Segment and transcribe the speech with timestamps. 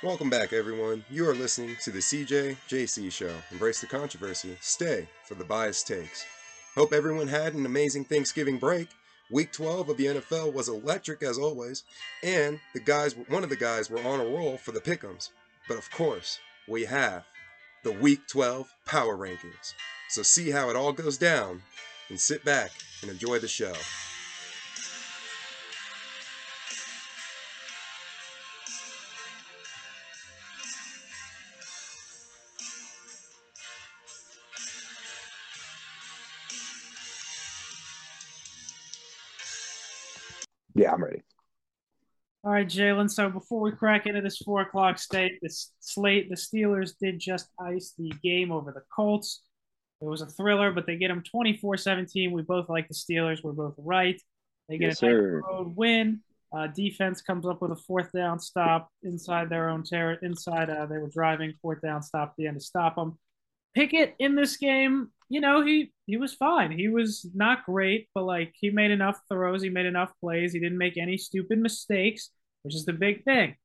[0.00, 1.04] Welcome back, everyone.
[1.10, 3.34] You are listening to the CJ JC Show.
[3.50, 4.56] Embrace the controversy.
[4.60, 6.24] Stay for the biased takes.
[6.76, 8.86] Hope everyone had an amazing Thanksgiving break.
[9.28, 11.82] Week 12 of the NFL was electric as always,
[12.22, 15.30] and the guys, one of the guys, were on a roll for the pickums.
[15.66, 16.38] But of course,
[16.68, 17.24] we have
[17.82, 19.74] the Week 12 Power Rankings.
[20.10, 21.60] So see how it all goes down,
[22.08, 22.70] and sit back
[23.02, 23.74] and enjoy the show.
[42.58, 43.10] Right, Jalen.
[43.10, 47.48] So before we crack into this four o'clock state, this slate, the Steelers did just
[47.60, 49.42] ice the game over the Colts.
[50.00, 52.32] It was a thriller, but they get them 24-17.
[52.32, 53.42] We both like the Steelers.
[53.42, 54.20] We're both right.
[54.68, 56.20] They get Yes, a nice road win.
[56.56, 60.18] Uh, defense comes up with a fourth down stop inside their own territory.
[60.28, 63.18] Inside, uh, they were driving fourth down stop at the end to stop them.
[63.74, 66.72] Pickett in this game, you know, he he was fine.
[66.72, 70.52] He was not great, but like he made enough throws, he made enough plays.
[70.52, 72.30] He didn't make any stupid mistakes,
[72.68, 73.56] which is the big thing.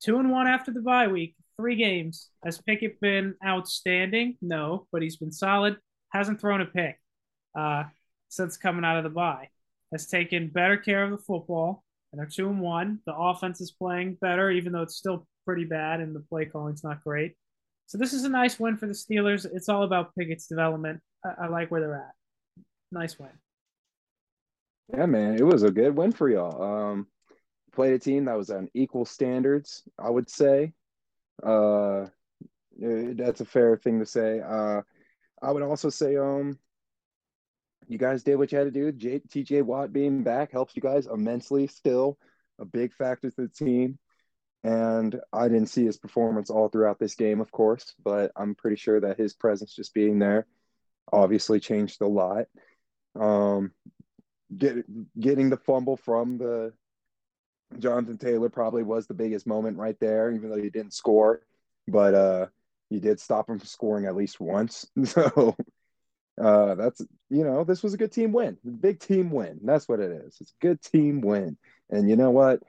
[0.00, 2.28] Two and one after the bye week, three games.
[2.44, 4.36] Has Pickett been outstanding?
[4.40, 5.78] No, but he's been solid.
[6.10, 6.96] Hasn't thrown a pick
[7.58, 7.82] uh,
[8.28, 9.48] since coming out of the bye.
[9.90, 13.00] Has taken better care of the football, and they're two and one.
[13.04, 16.84] The offense is playing better, even though it's still pretty bad, and the play calling's
[16.84, 17.34] not great.
[17.86, 19.44] So this is a nice win for the Steelers.
[19.44, 21.00] It's all about Pickett's development.
[21.24, 22.14] I, I like where they're at.
[22.92, 23.30] Nice win.
[24.96, 26.62] Yeah, man, it was a good win for y'all.
[26.62, 27.08] Um,
[27.72, 30.72] played a team that was on equal standards, I would say.
[31.42, 32.06] Uh,
[32.82, 34.40] eh, that's a fair thing to say.
[34.40, 34.82] Uh,
[35.42, 36.58] I would also say, um,
[37.88, 38.92] you guys did what you had to do.
[38.92, 41.66] J- TJ Watt being back helps you guys immensely.
[41.66, 42.18] Still
[42.60, 43.98] a big factor to the team.
[44.64, 48.76] And I didn't see his performance all throughout this game, of course, but I'm pretty
[48.76, 50.46] sure that his presence just being there
[51.12, 52.46] obviously changed a lot.
[53.18, 53.72] Um,
[54.56, 54.84] get,
[55.18, 56.72] getting the fumble from the
[57.78, 61.42] Jonathan Taylor probably was the biggest moment right there, even though he didn't score,
[61.88, 62.46] but uh,
[62.90, 64.86] you did stop him from scoring at least once.
[65.04, 65.56] So
[66.42, 69.60] uh, that's you know this was a good team win, big team win.
[69.62, 70.38] That's what it is.
[70.40, 71.58] It's a good team win,
[71.90, 72.62] and you know what?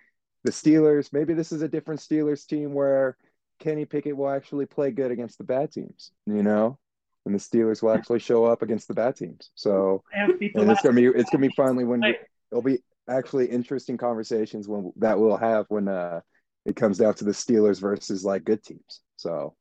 [0.44, 1.14] The Steelers.
[1.14, 3.18] Maybe this is a different Steelers team where
[3.60, 6.12] Kenny Pickett will actually play good against the bad teams.
[6.26, 6.78] You know,
[7.26, 9.52] and the Steelers will actually show up against the bad teams.
[9.56, 12.18] So They have beat the and it's gonna be it's gonna be finally when Hey.
[12.52, 16.22] it'll be actually interesting conversations when that we'll have when uh
[16.66, 19.02] it comes down to the Steelers versus like good teams.
[19.18, 19.56] So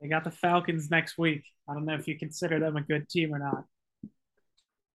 [0.00, 1.44] They got the Falcons next week.
[1.68, 3.64] I don't know if you consider them a good team or not.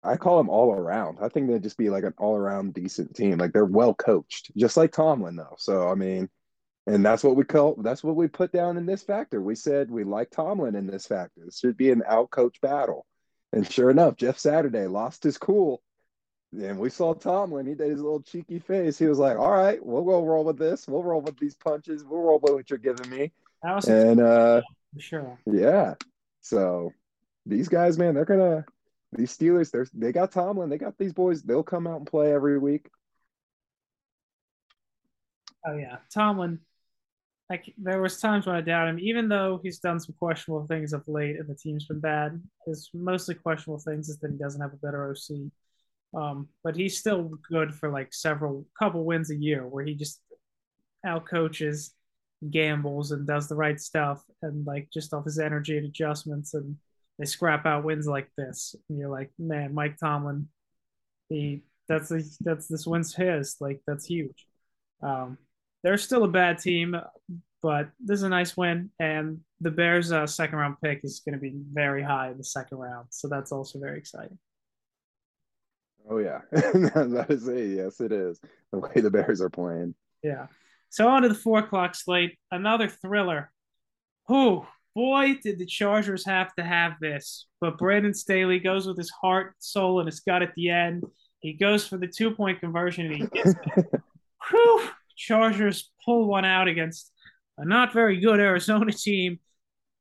[0.03, 1.17] I call them all around.
[1.21, 3.37] I think they'd just be like an all around decent team.
[3.37, 5.55] Like they're well coached, just like Tomlin though.
[5.57, 6.29] So I mean,
[6.87, 9.41] and that's what we call that's what we put down in this factor.
[9.41, 11.41] We said we like Tomlin in this factor.
[11.45, 13.05] This should be an out coach battle.
[13.51, 15.81] And sure enough, Jeff Saturday lost his cool.
[16.51, 17.67] And we saw Tomlin.
[17.67, 18.97] He did his little cheeky face.
[18.97, 20.87] He was like, "All right, we'll go roll with this.
[20.87, 22.03] We'll roll with these punches.
[22.03, 24.61] We'll roll with what you're giving me." That was a And uh,
[24.97, 25.37] sure.
[25.45, 25.93] yeah,
[26.41, 26.91] so
[27.45, 28.65] these guys, man, they're gonna
[29.11, 29.69] these Steelers.
[29.69, 30.69] They're they got Tomlin.
[30.69, 31.43] They got these boys.
[31.43, 32.89] They'll come out and play every week.
[35.65, 36.59] Oh yeah, Tomlin.
[37.49, 40.93] Like there was times when I doubt him, even though he's done some questionable things
[40.93, 42.41] of late, and the team's been bad.
[42.65, 45.51] His mostly questionable things is that he doesn't have a better OC.
[46.13, 50.21] Um, but he's still good for like several couple wins a year, where he just
[51.05, 51.91] outcoaches,
[52.49, 56.77] gambles, and does the right stuff, and like just off his energy and adjustments, and
[57.17, 58.75] they scrap out wins like this.
[58.89, 60.47] And you're like, man, Mike Tomlin,
[61.29, 63.57] he that's the, that's this win's his.
[63.59, 64.47] Like that's huge.
[65.01, 65.37] Um,
[65.83, 66.95] they're still a bad team,
[67.61, 68.91] but this is a nice win.
[68.99, 72.43] And the Bears' uh, second round pick is going to be very high in the
[72.43, 74.39] second round, so that's also very exciting.
[76.09, 77.77] Oh yeah, that is it.
[77.77, 78.39] Yes, it is
[78.71, 79.95] the way the Bears are playing.
[80.23, 80.47] Yeah.
[80.89, 83.51] So on to the four o'clock slate, another thriller.
[84.27, 84.65] Who
[84.95, 87.47] boy did the Chargers have to have this?
[87.61, 91.03] But Brandon Staley goes with his heart, soul, and his gut at the end.
[91.39, 93.85] He goes for the two point conversion and he gets it.
[94.49, 94.89] Whew.
[95.15, 97.11] Chargers pull one out against
[97.57, 99.39] a not very good Arizona team.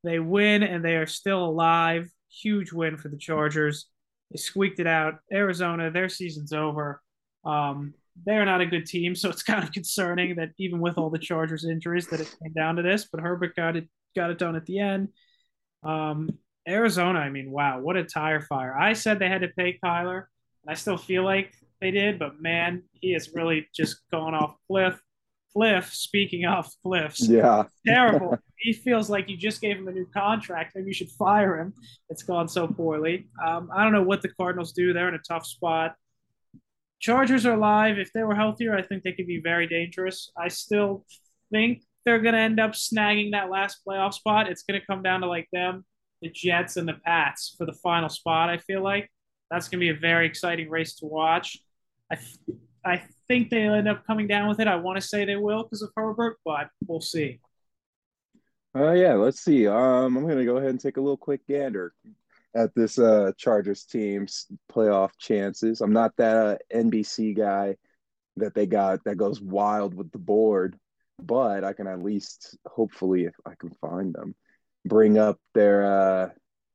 [0.04, 2.10] They win and they are still alive.
[2.30, 3.86] Huge win for the Chargers.
[4.30, 5.20] They squeaked it out.
[5.32, 7.00] Arizona, their season's over.
[7.44, 7.94] Um,
[8.26, 11.18] they're not a good team, so it's kind of concerning that even with all the
[11.18, 13.08] Chargers injuries, that it came down to this.
[13.10, 15.08] But Herbert got it got it done at the end.
[15.82, 16.30] Um,
[16.68, 18.76] Arizona, I mean, wow, what a tire fire!
[18.76, 20.24] I said they had to pay Kyler,
[20.62, 24.56] and I still feel like they did, but man, he has really just gone off
[24.66, 25.00] cliff.
[25.52, 27.64] Cliff, speaking of Cliffs, Yeah.
[27.86, 28.38] terrible.
[28.58, 30.72] he feels like you just gave him a new contract.
[30.74, 31.72] Maybe you should fire him.
[32.10, 33.28] It's gone so poorly.
[33.44, 34.92] Um, I don't know what the Cardinals do.
[34.92, 35.94] They're in a tough spot.
[37.00, 37.98] Chargers are live.
[37.98, 40.30] If they were healthier, I think they could be very dangerous.
[40.36, 41.04] I still
[41.50, 44.48] think they're going to end up snagging that last playoff spot.
[44.48, 45.84] It's going to come down to like them,
[46.22, 48.50] the Jets, and the Pats for the final spot.
[48.50, 49.10] I feel like
[49.50, 51.58] that's going to be a very exciting race to watch.
[52.10, 52.18] I,
[52.88, 54.66] I think they'll end up coming down with it.
[54.66, 57.40] I want to say they will because of Herbert, but we'll see.
[58.74, 59.66] Uh, yeah, let's see.
[59.66, 61.92] Um, I'm gonna go ahead and take a little quick gander
[62.54, 65.80] at this uh Chargers team's playoff chances.
[65.80, 67.76] I'm not that uh, NBC guy
[68.36, 70.78] that they got that goes wild with the board,
[71.20, 74.34] but I can at least hopefully if I can find them,
[74.84, 76.28] bring up their uh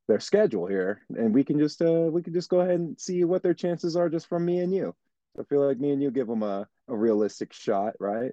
[0.06, 3.24] their schedule here and we can just uh we can just go ahead and see
[3.24, 4.94] what their chances are just from me and you.
[5.38, 8.32] I feel like me and you give them a, a realistic shot, right?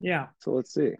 [0.00, 0.26] Yeah.
[0.40, 0.92] So let's see.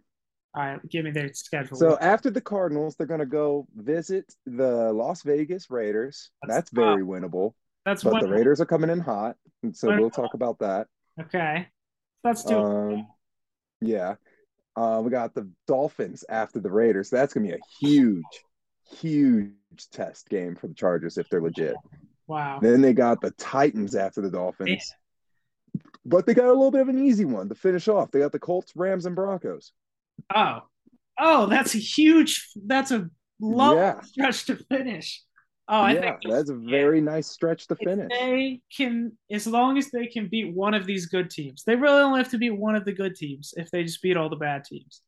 [0.54, 1.78] All right, give me their schedule.
[1.78, 6.30] So after the Cardinals, they're going to go visit the Las Vegas Raiders.
[6.42, 7.54] That's That's, very winnable.
[7.86, 8.22] that's But one.
[8.22, 10.88] the Raiders are coming in hot, and so we'll talk about that.
[11.18, 11.68] Okay,
[12.44, 12.58] do.
[12.58, 12.64] it.
[12.64, 13.06] Um,
[13.80, 14.16] yeah,
[14.76, 17.08] uh, we got the Dolphins after the Raiders.
[17.08, 18.44] That's going to be a huge,
[18.98, 19.54] huge
[19.90, 21.76] test game for the Chargers if they're legit.
[22.26, 22.58] Wow.
[22.60, 24.94] Then they got the Titans after the Dolphins,
[26.04, 28.10] but they got a little bit of an easy one to finish off.
[28.10, 29.72] They got the Colts, Rams, and Broncos.
[30.34, 30.60] Oh,
[31.18, 32.48] oh, that's a huge.
[32.66, 33.08] That's a
[33.40, 34.00] long Yeah.
[34.02, 35.22] stretch to finish.
[35.68, 38.10] Oh, I yeah, think that's a very nice stretch to if finish.
[38.10, 42.00] they can, as long as they can beat one of these good teams, they really
[42.00, 43.54] only have to beat one of the good teams.
[43.56, 45.02] If they just beat all the bad teams,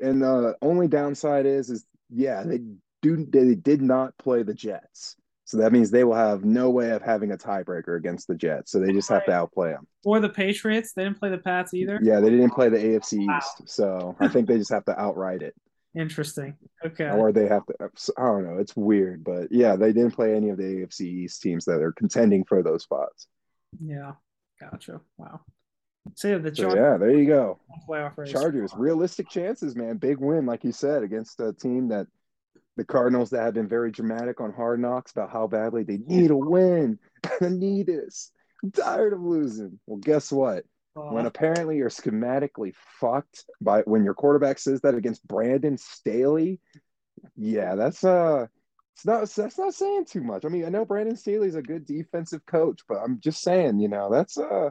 [0.00, 2.60] and the only downside is is yeah they
[3.02, 6.90] do they did not play the jets so that means they will have no way
[6.90, 10.20] of having a tiebreaker against the jets so they just have to outplay them or
[10.20, 11.98] the Patriots, they didn't play the Pats either.
[12.02, 15.42] yeah they didn't play the afc east so i think they just have to outright
[15.42, 15.54] it
[15.96, 16.56] Interesting.
[16.84, 17.08] Okay.
[17.08, 17.74] or they have to
[18.18, 21.40] i don't know it's weird but yeah they didn't play any of the afc east
[21.40, 23.28] teams that are contending for those spots
[23.80, 24.12] yeah.
[24.60, 25.00] Gotcha.
[25.18, 25.40] Wow.
[26.14, 27.58] So yeah, the so yeah there you go
[27.88, 28.30] playoff race.
[28.30, 29.96] Chargers, realistic chances, man.
[29.96, 32.06] Big win, like you said, against a team that
[32.76, 36.30] the Cardinals that have been very dramatic on Hard Knocks about how badly they need
[36.30, 36.98] a win.
[37.40, 38.32] I need this.
[38.62, 39.78] I'm tired of losing.
[39.86, 40.64] Well, guess what?
[40.96, 46.60] Uh, When apparently you're schematically fucked by when your quarterback says that against Brandon Staley,
[47.36, 48.46] yeah, that's uh
[48.96, 50.44] it's not that's not saying too much.
[50.44, 53.88] I mean, I know Brandon Staley's a good defensive coach, but I'm just saying, you
[53.88, 54.70] know, that's uh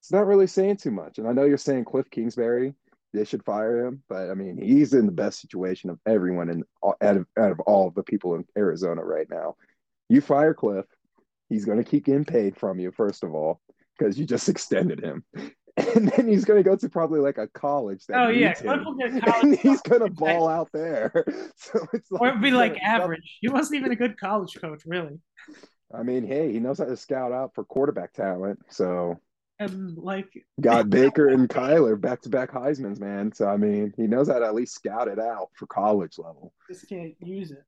[0.00, 1.18] it's not really saying too much.
[1.18, 2.74] And I know you're saying Cliff Kingsbury,
[3.18, 6.64] they should fire him, but I mean, he's in the best situation of everyone and
[6.82, 9.56] uh, out of, out of all of the people in Arizona right now.
[10.08, 10.86] You fire Cliff,
[11.48, 13.60] he's going to keep getting paid from you first of all
[13.98, 15.24] because you just extended him.
[15.76, 18.78] And then he's going to go to probably like a college that oh yeah, Cliff
[18.78, 18.84] him.
[18.84, 19.12] will get
[19.42, 21.24] And he's going to ball out there.
[21.56, 23.38] So it's like or it'd be like average.
[23.40, 25.18] He wasn't even a good college coach, really.
[25.92, 28.60] I mean, hey, he knows how to scout out for quarterback talent.
[28.68, 29.18] So
[29.60, 30.28] And like,
[30.60, 33.32] got Baker and Kyler back to back Heisman's, man.
[33.32, 36.52] So I mean, he knows how to at least scout it out for college level.
[36.70, 37.64] just can't use it.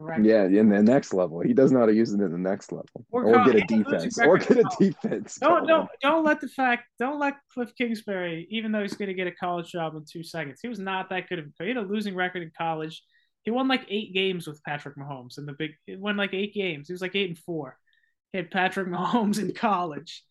[0.00, 0.24] Correct.
[0.24, 2.72] Yeah, in the next level, he does know how to use it in the next
[2.72, 5.36] level, Or or, get a defense, or get a defense.
[5.38, 9.14] Don't don't don't let the fact don't let Cliff Kingsbury, even though he's going to
[9.14, 11.62] get a college job in two seconds, he was not that good of a.
[11.62, 13.02] He had a losing record in college.
[13.42, 15.72] He won like eight games with Patrick Mahomes in the big.
[15.84, 16.88] He won like eight games.
[16.88, 17.76] He was like eight and four.
[18.32, 20.22] He had Patrick Mahomes in college.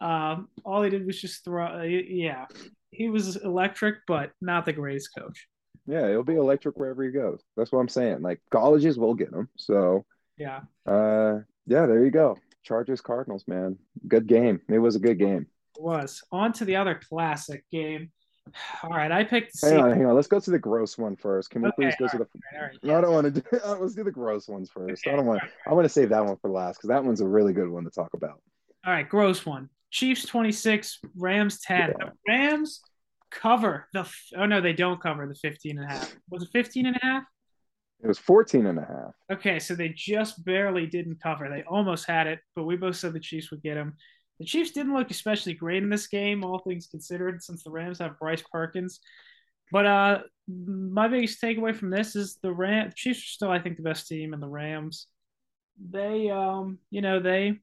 [0.00, 1.80] Um, all he did was just throw.
[1.80, 2.46] Uh, yeah,
[2.90, 5.46] he was electric, but not the greatest coach.
[5.86, 7.42] Yeah, it'll be electric wherever he goes.
[7.56, 8.22] That's what I'm saying.
[8.22, 9.48] Like colleges will get him.
[9.56, 10.04] So,
[10.38, 10.60] Yeah.
[10.86, 12.36] uh, yeah, there you go.
[12.62, 13.78] Chargers Cardinals, man.
[14.06, 14.60] Good game.
[14.68, 15.46] It was a good game.
[15.76, 18.10] It was on to the other classic game.
[18.82, 19.60] All right, I picked.
[19.62, 20.14] Hang on, hang on.
[20.14, 21.50] Let's go to the gross one first.
[21.50, 22.26] Can we Okay, please go to the
[22.58, 23.42] right, No, I don't want to do.
[23.66, 25.06] Let's do the gross ones first.
[25.06, 25.42] I don't want.
[25.66, 27.84] I want to save that one for last because that one's a really good one
[27.84, 28.40] to talk about.
[28.86, 29.68] All right, gross one.
[29.90, 31.78] Chiefs 26, Rams 10.
[31.78, 31.86] Yeah.
[31.98, 32.80] The Rams
[33.30, 36.14] cover the oh no, they don't cover the 15 and a half.
[36.30, 37.24] Was it 15 and a half?
[38.02, 39.38] It was 14 and a half.
[39.38, 41.48] Okay, so they just barely didn't cover.
[41.48, 43.94] They almost had it, but we both said the Chiefs would get them.
[44.38, 47.98] The Chiefs didn't look especially great in this game, all things considered, since the Rams
[47.98, 49.00] have Bryce Perkins.
[49.70, 50.18] But uh
[50.48, 54.08] my biggest takeaway from this is the Ram Chiefs are still, I think, the best
[54.08, 55.06] team, and the Rams,
[55.78, 57.60] they um, you know, they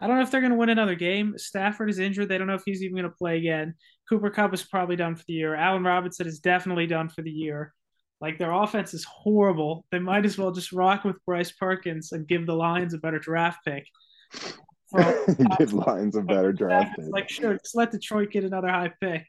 [0.00, 1.34] I don't know if they're gonna win another game.
[1.38, 2.28] Stafford is injured.
[2.28, 3.74] They don't know if he's even gonna play again.
[4.08, 5.54] Cooper Kupp is probably done for the year.
[5.54, 7.72] Allen Robinson is definitely done for the year.
[8.20, 9.84] Like their offense is horrible.
[9.90, 13.18] They might as well just rock with Bryce Perkins and give the Lions a better
[13.18, 13.86] draft pick.
[15.58, 17.06] Give Lions a better draft pick.
[17.08, 19.26] like sure, just let Detroit get another high pick.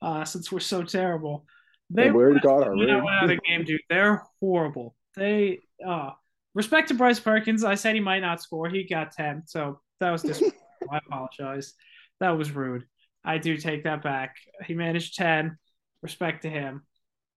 [0.00, 1.44] uh, since we're so terrible.
[1.90, 3.80] They we already got our went out of the game, dude.
[3.90, 4.94] They're horrible.
[5.14, 6.10] They uh
[6.54, 7.64] respect to Bryce Perkins.
[7.64, 8.68] I said he might not score.
[8.68, 9.42] He got 10.
[9.46, 10.42] So that was just
[10.90, 11.74] I apologize.
[12.20, 12.84] That was rude.
[13.24, 14.36] I do take that back.
[14.66, 15.56] He managed 10.
[16.02, 16.82] Respect to him.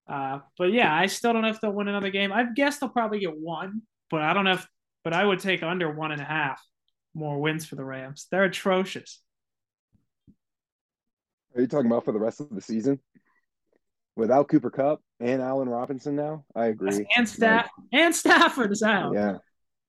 [0.07, 2.31] Uh, but yeah, I still don't know if they'll win another game.
[2.31, 4.67] I guess they'll probably get one, but I don't know if
[5.03, 6.59] but I would take under one and a half
[7.13, 8.27] more wins for the Rams.
[8.31, 9.21] They're atrocious.
[11.55, 12.99] Are you talking about for the rest of the season?
[14.15, 16.43] Without Cooper Kupp and Allen Robinson now?
[16.55, 17.05] I agree.
[17.15, 19.13] And Staff like, and Stafford is out.
[19.13, 19.37] Yeah.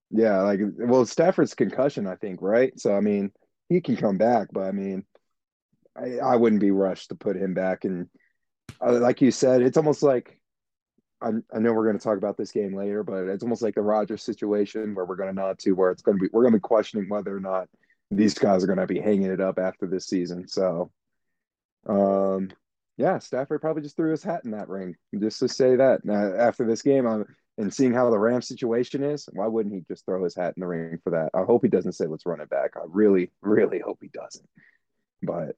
[0.09, 2.77] Yeah, like well, Stafford's concussion, I think, right?
[2.79, 3.31] So I mean,
[3.69, 5.05] he can come back, but I mean,
[5.95, 7.83] I, I wouldn't be rushed to put him back.
[7.83, 8.07] And
[8.85, 10.39] uh, like you said, it's almost like
[11.21, 13.75] I, I know we're going to talk about this game later, but it's almost like
[13.75, 16.43] the Rodgers situation where we're going to nod to where it's going to be we're
[16.43, 17.67] going to be questioning whether or not
[18.11, 20.47] these guys are going to be hanging it up after this season.
[20.47, 20.91] So,
[21.87, 22.49] um,
[22.97, 26.05] yeah, Stafford probably just threw his hat in that ring just to say that.
[26.05, 27.25] Now, after this game, I'm,
[27.57, 30.61] and seeing how the Ram situation is, why wouldn't he just throw his hat in
[30.61, 31.31] the ring for that?
[31.33, 32.71] I hope he doesn't say let's run it back.
[32.75, 34.47] I really, really hope he doesn't.
[35.23, 35.55] But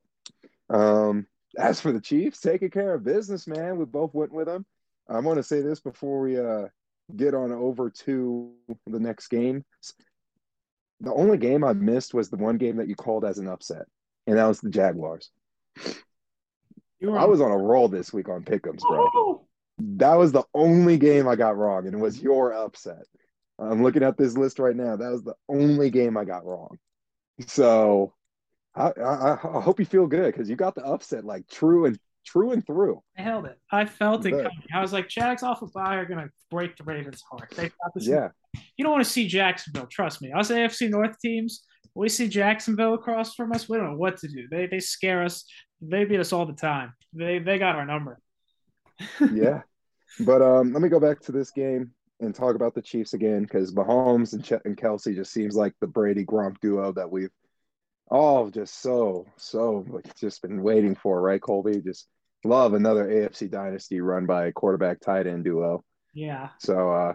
[0.69, 1.27] um,
[1.57, 3.77] as for the Chiefs, taking care of business, man.
[3.77, 4.65] We both went with them.
[5.09, 6.67] I want to say this before we uh,
[7.15, 8.51] get on over to
[8.85, 9.65] the next game.
[11.01, 13.85] The only game I missed was the one game that you called as an upset,
[14.27, 15.31] and that was the Jaguars.
[17.01, 19.45] I was on a roll this week on Pick'ems, bro.
[19.79, 23.05] That was the only game I got wrong, and it was your upset.
[23.57, 24.95] I'm looking at this list right now.
[24.95, 26.77] That was the only game I got wrong.
[27.47, 28.13] So
[28.75, 31.99] I, I, I hope you feel good because you got the upset like true and
[32.25, 33.01] true and through.
[33.17, 33.57] I held it.
[33.71, 34.51] I felt it coming.
[34.73, 37.51] I was like, Jags off a of bye are gonna break the Ravens' heart.
[37.55, 38.07] They got this.
[38.07, 38.29] Yeah.
[38.77, 39.87] You don't want to see Jacksonville.
[39.87, 40.31] Trust me.
[40.31, 41.63] Us AFC North teams,
[41.95, 43.67] we see Jacksonville across from us.
[43.67, 44.47] We don't know what to do.
[44.49, 45.45] They they scare us.
[45.81, 46.93] They beat us all the time.
[47.13, 48.19] They they got our number.
[49.33, 49.61] yeah,
[50.21, 53.43] but um, let me go back to this game and talk about the Chiefs again
[53.43, 57.31] because Mahomes and, and Kelce just seems like the Brady Gronk duo that we've
[58.11, 61.81] all just so so like just been waiting for, right, Colby?
[61.81, 62.07] Just
[62.43, 65.83] love another AFC dynasty run by a quarterback tight end duo.
[66.13, 66.49] Yeah.
[66.59, 67.13] So uh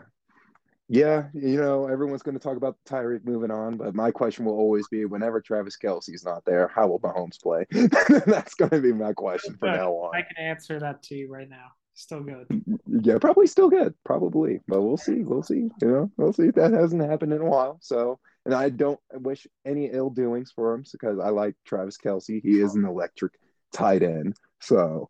[0.89, 4.59] yeah, you know, everyone's going to talk about Tyreek moving on, but my question will
[4.59, 7.65] always be whenever Travis Kelce's not there, how will Mahomes play?
[8.27, 10.15] That's going to be my question from now on.
[10.15, 11.69] I can answer that to you right now.
[11.95, 12.47] Still good.
[12.87, 13.95] Yeah, probably still good.
[14.05, 14.61] Probably.
[14.67, 15.23] But we'll see.
[15.23, 15.69] We'll see.
[15.81, 16.49] You know, we'll see.
[16.49, 17.79] If that hasn't happened in a while.
[17.81, 22.43] So, and I don't wish any ill doings for him because I like Travis Kelce.
[22.43, 23.33] He is an electric
[23.73, 24.37] tight end.
[24.61, 25.09] So,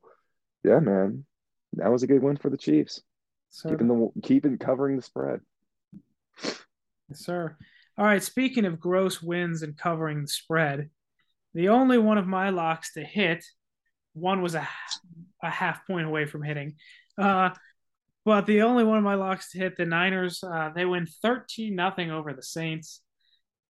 [0.63, 1.25] yeah, man,
[1.75, 3.03] that was a good win for the Chiefs.
[3.49, 5.41] So, keeping the keeping covering the spread.
[6.43, 6.61] Yes,
[7.15, 7.57] sir.
[7.97, 8.23] All right.
[8.23, 10.91] Speaking of gross wins and covering the spread,
[11.55, 13.43] the only one of my locks to hit,
[14.15, 14.67] one was a,
[15.43, 16.75] a half point away from hitting.
[17.19, 17.51] Uh,
[18.25, 21.75] but the only one of my locks to hit, the Niners, uh, they win 13
[21.75, 23.03] nothing over the Saints.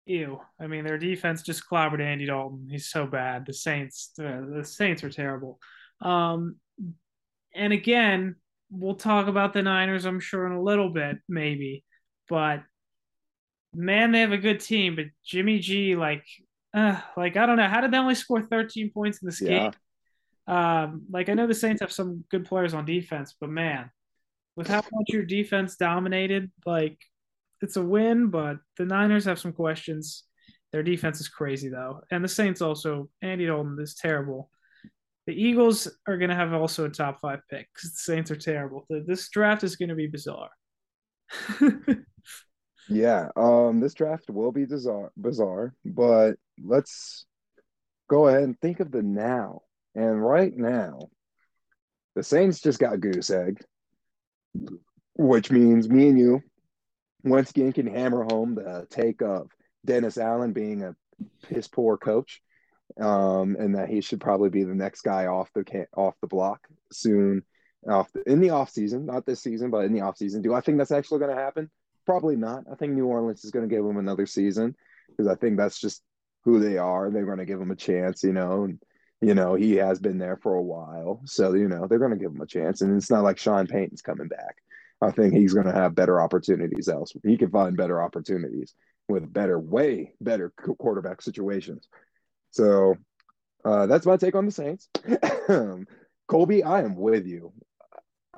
[0.07, 0.41] Ew.
[0.61, 2.69] I mean, their defense just clobbered Andy Dalton.
[2.71, 3.47] He's so bad.
[3.47, 5.59] The Saints, the, the Saints are terrible.
[6.01, 6.57] Um,
[7.55, 8.37] and again,
[8.71, 11.85] we'll talk about the Niners, I'm sure, in a little bit, maybe.
[12.29, 12.63] But
[13.75, 16.25] man, they have a good team, but Jimmy G, like,
[16.75, 19.49] uh, like I don't know, how did they only score 13 points in this yeah.
[19.49, 19.73] game?
[20.47, 23.91] Um, like I know the Saints have some good players on defense, but man,
[24.57, 26.99] with how much your defense dominated, like
[27.61, 30.25] it's a win, but the Niners have some questions.
[30.73, 33.09] Their defense is crazy though, and the Saints also.
[33.23, 34.51] Andy Dalton is terrible.
[35.27, 38.37] The Eagles are going to have also a top five pick because the Saints are
[38.37, 38.87] terrible.
[38.91, 40.51] This draft is going to be bizarre.
[42.89, 47.25] Yeah, um, this draft will be bizarre, bizarre, but let's
[48.09, 49.63] go ahead and think of the now.
[49.95, 51.09] And right now,
[52.15, 53.63] the Saints just got goose egg,
[55.15, 56.43] which means me and you
[57.23, 59.51] once again can hammer home the take of
[59.85, 60.95] Dennis Allen being a
[61.43, 62.43] piss poor coach,
[63.01, 66.61] um, and that he should probably be the next guy off the off the block
[66.93, 67.43] soon,
[67.89, 70.43] off the, in the off season, not this season, but in the off season.
[70.43, 71.71] Do I think that's actually going to happen?
[72.07, 72.65] Probably not.
[72.71, 74.77] I think New Orleans is going to give him another season
[75.09, 76.03] because I think that's just
[76.45, 77.11] who they are.
[77.11, 78.65] They're going to give him a chance, you know.
[78.65, 78.79] And
[79.21, 82.17] you know he has been there for a while, so you know they're going to
[82.17, 82.81] give him a chance.
[82.81, 84.57] And it's not like Sean Payton's coming back.
[85.01, 87.23] I think he's going to have better opportunities elsewhere.
[87.25, 88.75] He can find better opportunities
[89.09, 91.89] with better, way better quarterback situations.
[92.51, 92.97] So
[93.65, 94.89] uh, that's my take on the Saints.
[96.29, 97.53] Colby, I am with you.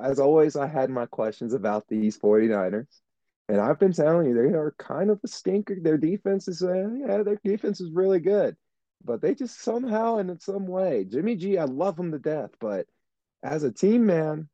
[0.00, 3.00] As always, I had my questions about these 49ers.
[3.49, 5.76] And I've been telling you, they are kind of a stinker.
[5.80, 8.56] Their defense is, uh, yeah, their defense is really good.
[9.04, 12.50] But they just somehow and in some way, Jimmy G, I love him to death,
[12.60, 12.86] but
[13.42, 14.48] as a team, man,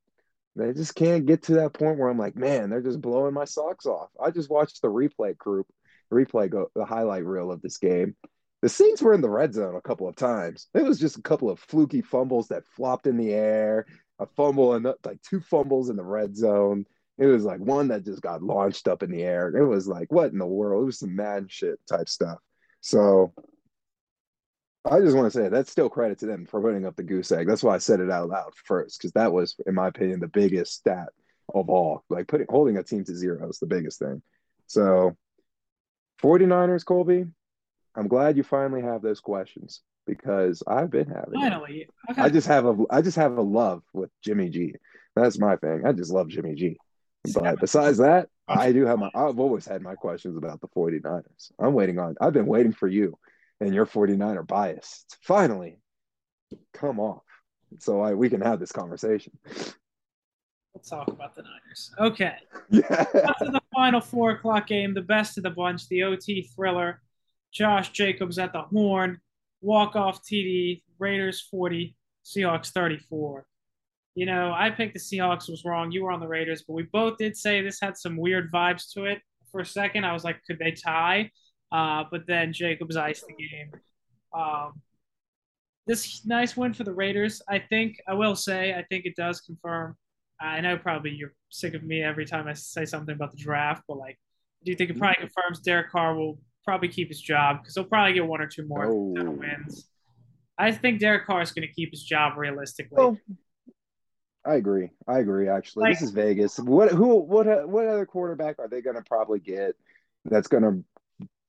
[0.57, 3.47] they just can't get to that point where I'm like, man, they're just blowing my
[3.47, 4.11] socks off.
[4.23, 5.67] I just watched the replay group,
[6.13, 8.17] replay go the highlight reel of this game.
[8.61, 10.69] The Saints were in the red zone a couple of times.
[10.75, 13.87] It was just a couple of fluky fumbles that flopped in the air,
[14.21, 16.85] a fumble and like two fumbles in the red zone.
[17.19, 19.49] It was like one that just got launched up in the air.
[19.57, 20.83] It was like, what in the world?
[20.83, 22.39] It was some mad shit type stuff.
[22.81, 23.33] So
[24.85, 27.31] I just want to say that's still credit to them for putting up the goose
[27.31, 27.47] egg.
[27.47, 30.29] That's why I said it out loud first, because that was, in my opinion, the
[30.29, 31.09] biggest stat
[31.55, 32.05] of all.
[32.09, 34.23] Like putting holding a team to zero is the biggest thing.
[34.67, 35.17] So
[36.21, 37.27] 49ers, Colby,
[37.95, 41.89] I'm glad you finally have those questions because I've been having finally.
[42.11, 42.23] Okay.
[42.23, 44.75] I just have a I just have a love with Jimmy G.
[45.15, 45.83] That's my thing.
[45.87, 46.77] I just love Jimmy G.
[47.35, 51.53] But besides that, I do have my I've always had my questions about the 49ers.
[51.61, 53.17] I'm waiting on I've been waiting for you
[53.63, 55.79] and your 49er bias to finally
[56.75, 57.23] come off.
[57.79, 59.33] So I we can have this conversation.
[60.75, 61.91] Let's talk about the Niners.
[61.99, 62.35] Okay.
[62.71, 63.05] Yeah.
[63.29, 67.03] After the final four o'clock game, the best of the bunch, the OT thriller.
[67.53, 69.21] Josh Jacobs at the horn,
[69.61, 73.45] walk off TD, Raiders 40, Seahawks 34.
[74.15, 75.93] You know, I picked the Seahawks was wrong.
[75.93, 78.91] You were on the Raiders, but we both did say this had some weird vibes
[78.95, 79.21] to it.
[79.51, 81.31] For a second, I was like, could they tie?
[81.73, 83.73] Uh, but then Jacobs iced the game.
[84.35, 84.81] Um,
[85.87, 87.43] this nice win for the Raiders.
[87.49, 89.97] I think I will say I think it does confirm.
[90.41, 93.85] I know probably you're sick of me every time I say something about the draft,
[93.89, 94.19] but like,
[94.65, 97.85] do you think it probably confirms Derek Carr will probably keep his job because he'll
[97.85, 99.31] probably get one or two more oh.
[99.31, 99.89] wins.
[100.59, 102.99] I think Derek Carr is going to keep his job realistically.
[102.99, 103.17] Oh,
[104.45, 104.91] I agree.
[105.09, 105.49] I agree.
[105.49, 106.59] Actually, like, this is Vegas.
[106.59, 109.75] What who what what other quarterback are they going to probably get
[110.25, 110.85] that's going to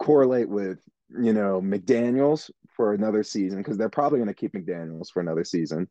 [0.04, 0.80] correlate with
[1.10, 5.44] you know McDaniels for another season because they're probably going to keep McDaniels for another
[5.44, 5.88] season.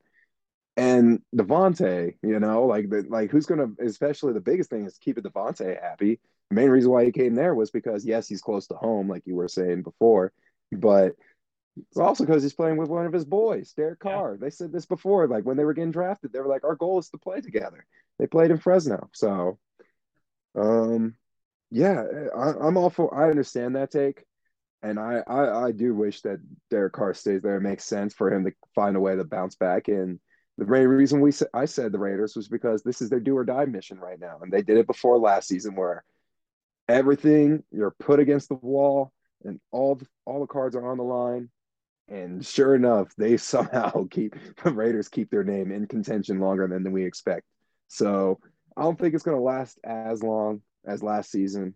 [0.76, 5.25] And Davante, you know, like the like who's gonna especially the biggest thing is keeping
[5.25, 6.18] Davante happy
[6.53, 9.22] the main reason why he came there was because yes, he's close to home, like
[9.25, 10.35] you were saying before,
[10.70, 11.14] but
[11.77, 14.33] it's also because he's playing with one of his boys, Derek Carr.
[14.35, 14.38] Yeah.
[14.38, 16.98] They said this before, like when they were getting drafted, they were like, "Our goal
[16.98, 17.87] is to play together."
[18.18, 19.59] They played in Fresno, so
[20.55, 21.14] um,
[21.72, 22.04] yeah,
[22.37, 23.14] I, am all for.
[23.14, 24.24] I understand that take,
[24.82, 26.38] and I, I I do wish that
[26.70, 27.56] Derek Carr stays there.
[27.56, 29.88] It makes sense for him to find a way to bounce back.
[29.88, 30.20] And
[30.58, 33.44] the main reason we I said the Raiders was because this is their do or
[33.44, 36.04] die mission right now, and they did it before last season where
[36.88, 39.11] everything you're put against the wall
[39.44, 41.48] and all the, all the cards are on the line
[42.08, 46.82] and sure enough they somehow keep the raiders keep their name in contention longer than,
[46.82, 47.46] than we expect
[47.87, 48.38] so
[48.76, 51.75] i don't think it's going to last as long as last season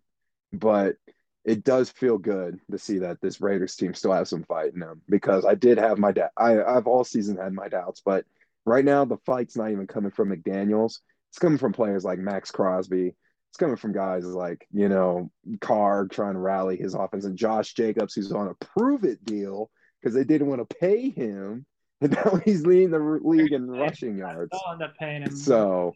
[0.52, 0.96] but
[1.44, 4.80] it does feel good to see that this raiders team still has some fight in
[4.80, 8.24] them because i did have my doubt I, i've all season had my doubts but
[8.64, 12.50] right now the fight's not even coming from mcdaniels it's coming from players like Maxx
[12.50, 13.14] crosby
[13.56, 15.30] it's coming from guys like, you know,
[15.62, 19.70] Carr trying to rally his offense and Josh Jacobs, who's on a prove it deal
[19.98, 21.64] because they didn't want to pay him.
[22.02, 24.50] And now he's leading the league in rushing yards.
[24.52, 25.34] They'll end up paying him.
[25.34, 25.94] So,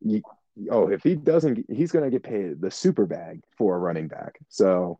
[0.00, 0.22] you,
[0.70, 4.08] oh, if he doesn't, he's going to get paid the super bag for a running
[4.08, 4.38] back.
[4.48, 4.98] So,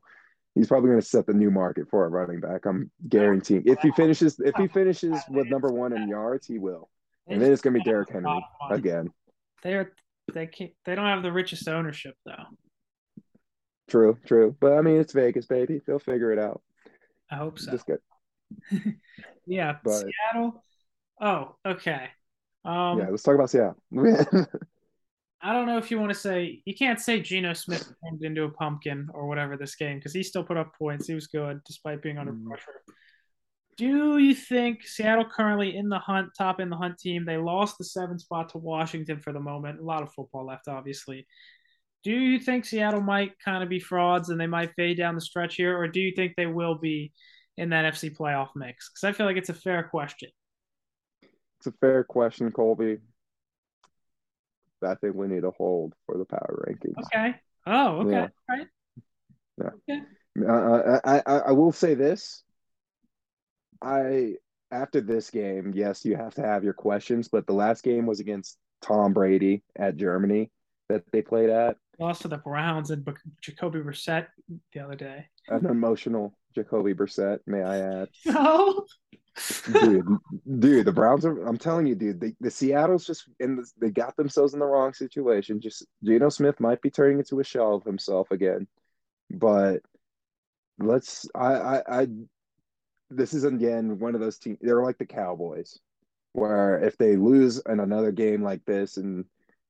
[0.56, 2.66] he's probably going to set the new market for a running back.
[2.66, 3.62] I'm guaranteeing.
[3.66, 6.88] If he finishes, if he finishes with number one in yards, he will.
[7.28, 9.12] And then it's going to be Derrick Henry again.
[9.62, 9.92] They're
[10.32, 10.72] they can't.
[10.84, 12.44] They don't have the richest ownership though.
[13.88, 14.56] True, true.
[14.58, 15.80] But I mean, it's Vegas, baby.
[15.86, 16.62] They'll figure it out.
[17.30, 17.70] I hope so.
[17.70, 18.00] Just good.
[19.46, 20.64] yeah, but, Seattle.
[21.20, 22.08] Oh, okay.
[22.64, 23.76] Um, yeah, let's talk about Seattle.
[25.46, 28.42] I don't know if you want to say you can't say Geno Smith turned into
[28.42, 31.06] a pumpkin or whatever this game because he still put up points.
[31.06, 32.48] He was good despite being under mm.
[32.48, 32.82] pressure.
[33.76, 37.24] Do you think Seattle currently in the hunt, top in the hunt team?
[37.24, 39.78] They lost the seven spot to Washington for the moment.
[39.78, 41.28] A lot of football left, obviously.
[42.02, 45.20] Do you think Seattle might kind of be frauds and they might fade down the
[45.20, 47.12] stretch here, or do you think they will be
[47.56, 48.90] in that FC playoff mix?
[48.90, 50.30] Because I feel like it's a fair question.
[51.60, 52.98] It's a fair question, Colby.
[54.84, 57.02] I think we need a hold for the power rankings.
[57.06, 57.34] Okay.
[57.66, 58.10] Oh, okay.
[58.10, 58.28] Yeah.
[58.48, 58.66] Right.
[59.58, 59.70] Yeah.
[59.90, 60.02] Okay.
[60.46, 62.44] Uh, I, I I will say this
[63.82, 64.34] I
[64.70, 68.20] after this game, yes, you have to have your questions, but the last game was
[68.20, 70.50] against Tom Brady at Germany
[70.88, 71.76] that they played at.
[71.98, 73.06] Lost to the Browns and
[73.40, 74.26] Jacoby Brissett
[74.72, 75.26] the other day.
[75.48, 78.08] An emotional Jacoby Brissett, may I add?
[78.26, 78.84] No.
[79.72, 80.06] Dude,
[80.58, 81.46] dude, the Browns are.
[81.46, 83.56] I'm telling you, dude, the, Seattle's just in.
[83.56, 85.60] The, they got themselves in the wrong situation.
[85.60, 88.66] Just Geno Smith might be turning into a shell of himself again,
[89.30, 89.80] but
[90.78, 91.28] let's.
[91.34, 92.06] I I I
[93.10, 94.58] this is again one of those teams.
[94.60, 95.78] They're like the Cowboys,
[96.32, 99.24] where if they lose in another game like this and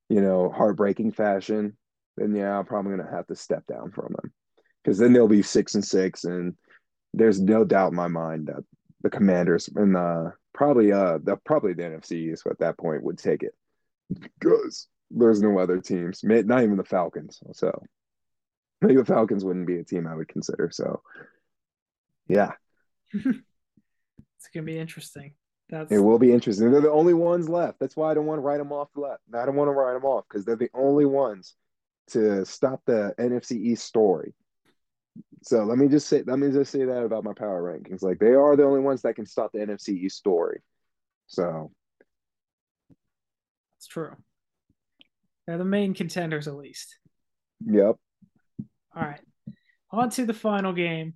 [0.09, 1.75] you know heartbreaking fashion,
[2.15, 4.33] then yeah, I'm probably gonna have to step down from them
[4.83, 6.55] because then they'll be six and six, and
[7.13, 8.63] there's no doubt in my mind that
[9.07, 13.17] the Commanders and the probably uh the probably the NFC East at that point would
[13.17, 13.55] take it
[14.09, 17.39] because there's no other teams, not even the Falcons.
[17.53, 17.71] So
[18.81, 20.69] maybe the Falcons wouldn't be a team I would consider.
[20.71, 21.01] So
[22.27, 22.51] yeah,
[23.13, 25.33] it's gonna be interesting.
[25.69, 25.91] That's...
[25.91, 26.71] It will be interesting.
[26.71, 27.79] They're the only ones left.
[27.79, 28.89] That's why I don't want to write them off.
[28.95, 29.21] Left.
[29.33, 31.55] I don't want to write them off because they're the only ones
[32.09, 34.33] to stop the NFC East story.
[35.43, 38.01] So let me just say let me just say that about my power rankings.
[38.01, 40.61] Like they are the only ones that can stop the NFC East story.
[41.27, 41.71] So
[43.77, 44.15] it's true.
[45.45, 46.97] They're the main contenders at least.
[47.65, 47.95] Yep.
[48.95, 49.21] All right.
[49.91, 51.13] On to the final game.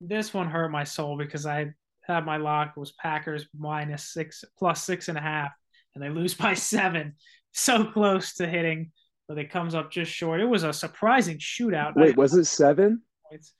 [0.00, 4.82] This one hurt my soul because I had my lock was Packers minus six plus
[4.82, 5.52] six and a half,
[5.94, 7.14] and they lose by seven.
[7.52, 8.90] So close to hitting
[9.28, 10.40] but it comes up just short.
[10.40, 11.94] It was a surprising shootout.
[11.96, 13.02] Wait, was it seven?
[13.30, 13.52] Points.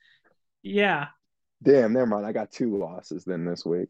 [0.63, 1.07] Yeah.
[1.63, 2.25] Damn, never mind.
[2.25, 3.89] I got two losses then this week.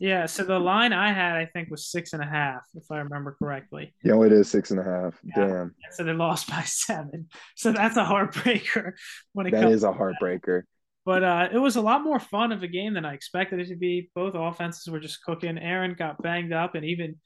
[0.00, 2.98] Yeah, so the line I had, I think, was six and a half, if I
[2.98, 3.94] remember correctly.
[4.04, 5.18] Yeah, it is six and a half.
[5.24, 5.46] Yeah.
[5.46, 5.74] Damn.
[5.90, 7.28] So they lost by seven.
[7.56, 8.92] So that's a heartbreaker.
[9.32, 9.64] When it comes.
[9.64, 10.62] that is a heartbreaker.
[11.04, 13.68] But uh, it was a lot more fun of a game than I expected it
[13.68, 14.10] to be.
[14.14, 15.58] Both offenses were just cooking.
[15.58, 17.16] Aaron got banged up, and even,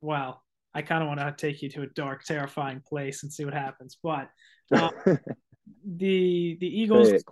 [0.00, 0.42] well,
[0.74, 3.54] I kind of want to take you to a dark, terrifying place and see what
[3.54, 3.98] happens.
[4.02, 4.28] But
[4.72, 4.90] um,
[5.84, 7.24] the the Eagles it,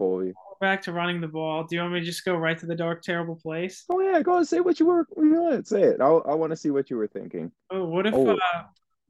[0.60, 1.64] back to running the ball.
[1.64, 3.84] Do you want me to just go right to the dark, terrible place?
[3.88, 5.06] Oh yeah, go and say what you were.
[5.16, 6.00] Go say it.
[6.00, 7.50] I I want to see what you were thinking.
[7.70, 8.14] Oh, what if?
[8.14, 8.30] Oh.
[8.30, 8.62] Uh,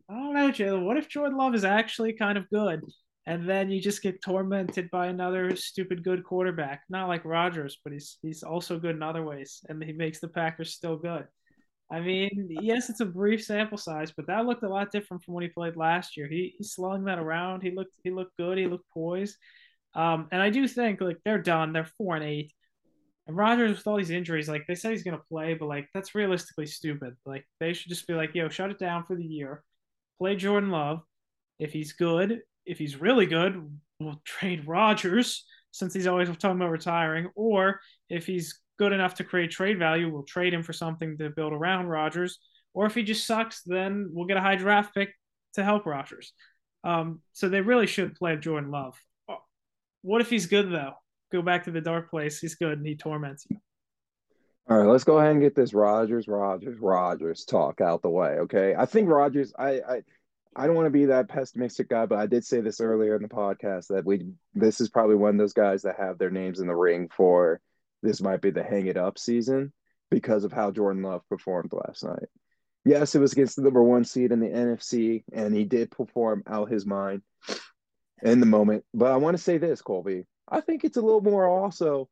[0.09, 0.85] I don't know, Jalen.
[0.85, 2.81] What if Jordan Love is actually kind of good,
[3.27, 6.83] and then you just get tormented by another stupid good quarterback?
[6.89, 10.29] Not like Rodgers, but he's he's also good in other ways, and he makes the
[10.29, 11.27] Packers still good.
[11.91, 15.35] I mean, yes, it's a brief sample size, but that looked a lot different from
[15.35, 16.29] when he played last year.
[16.29, 17.63] He he slung that around.
[17.63, 18.59] He looked he looked good.
[18.59, 19.37] He looked poised.
[19.95, 21.73] Um, and I do think like they're done.
[21.73, 22.53] They're four and eight.
[23.27, 26.15] And Rodgers with all these injuries, like they said he's gonna play, but like that's
[26.15, 27.17] realistically stupid.
[27.27, 29.65] Like they should just be like, yo, shut it down for the year.
[30.19, 31.03] Play Jordan Love.
[31.59, 36.71] If he's good, if he's really good, we'll trade Rodgers since he's always talking about
[36.71, 37.31] retiring.
[37.35, 41.29] Or if he's good enough to create trade value, we'll trade him for something to
[41.29, 42.39] build around Rodgers.
[42.73, 45.11] Or if he just sucks, then we'll get a high draft pick
[45.53, 46.33] to help Rodgers.
[46.83, 48.99] Um, so they really should play Jordan Love.
[50.01, 50.95] What if he's good though?
[51.31, 52.41] Go back to the dark place.
[52.41, 53.59] He's good and he torments you.
[54.71, 58.39] All right, let's go ahead and get this Rodgers, Rodgers, Rodgers talk out the way.
[58.39, 59.53] Okay, I think Rodgers.
[59.59, 60.03] I I
[60.57, 63.23] I don't want to be that pessimistic guy, but I did say this earlier in
[63.23, 66.61] the podcast that we this is probably one of those guys that have their names
[66.61, 67.61] in the ring for
[68.03, 69.73] this might be the hang it up season
[70.11, 72.29] because of how Jordan Love performed last night.
[72.85, 76.43] Yes, it was against the number one seed in the NFC, and he did perform
[76.47, 77.23] out his mind
[78.23, 78.85] in the moment.
[78.95, 80.27] But I want to say this, Colby.
[80.49, 82.09] I think it's a little more also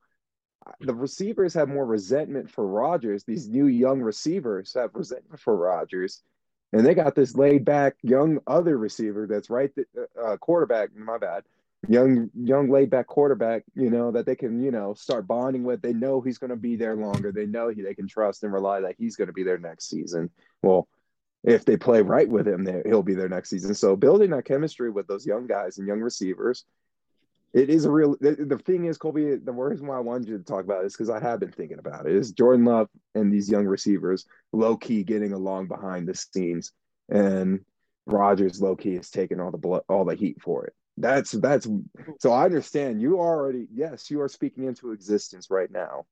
[0.80, 3.24] the receivers have more resentment for Rodgers.
[3.24, 6.22] These new young receivers have resentment for Rodgers.
[6.72, 9.70] And they got this laid back young other receiver that's right,
[10.22, 11.44] uh, quarterback, my bad,
[11.86, 15.80] young young laid back quarterback, you know, that they can, you know, start bonding with.
[15.80, 17.30] They know he's going to be there longer.
[17.30, 19.88] They know he, they can trust and rely that he's going to be there next
[19.88, 20.30] season.
[20.62, 20.88] Well,
[21.44, 23.74] if they play right with him, he'll be there next season.
[23.74, 26.64] So building that chemistry with those young guys and young receivers,
[27.54, 28.16] it is a real.
[28.20, 30.86] The, the thing is, Colby, the reason why I wanted you to talk about it
[30.86, 32.14] is because I have been thinking about it.
[32.14, 36.72] Is Jordan Love and these young receivers low key getting along behind the scenes,
[37.08, 37.60] and
[38.06, 40.74] Rodgers low key is taking all the blood, all the heat for it.
[41.00, 41.68] That's that's
[42.18, 46.06] so I understand you already yes, you are speaking into existence right now.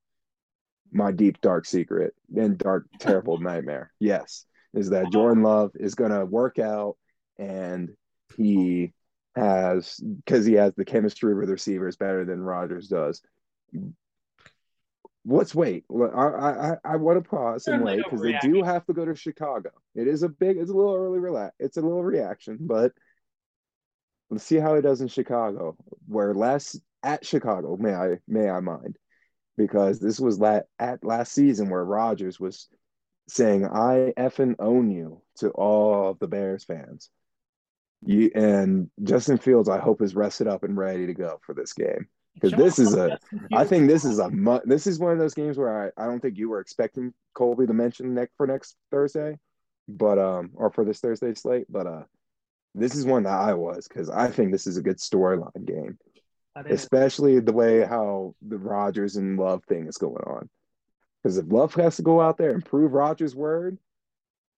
[0.93, 3.93] My deep dark secret and dark terrible nightmare.
[3.99, 4.45] Yes,
[4.75, 5.11] is that uh-huh.
[5.11, 6.97] Jordan Love is going to work out
[7.39, 7.91] and
[8.37, 8.93] he
[9.35, 13.23] has because he has the chemistry with receivers better than Rodgers does.
[15.25, 15.85] Let's wait.
[15.91, 19.17] I I I want to pause and wait because they do have to go to
[19.17, 19.71] Chicago.
[19.97, 20.59] It is a big.
[20.59, 21.19] It's a little early.
[21.19, 21.57] Relax.
[21.59, 22.93] It's a little reaction, but
[24.31, 28.61] Let's see how he does in Chicago, where last at Chicago, may I may I
[28.61, 28.99] mind,
[29.57, 32.69] because this was la- at last season where Rodgers was
[33.29, 37.11] saying, "I effing own you" to all of the Bears fans.
[38.03, 41.73] You and Justin Fields, I hope is rested up and ready to go for this
[41.73, 43.19] game because this is a.
[43.53, 44.31] I think this is a
[44.65, 47.67] this is one of those games where I, I don't think you were expecting Colby
[47.67, 49.39] to mention next for next Thursday,
[49.89, 52.03] but um or for this Thursday slate, but uh
[52.77, 55.99] this is one that I was because I think this is a good storyline game,
[56.55, 60.49] especially the way how the Rodgers and Love thing is going on.
[61.23, 63.79] Because if Love has to go out there and prove Rodgers' word,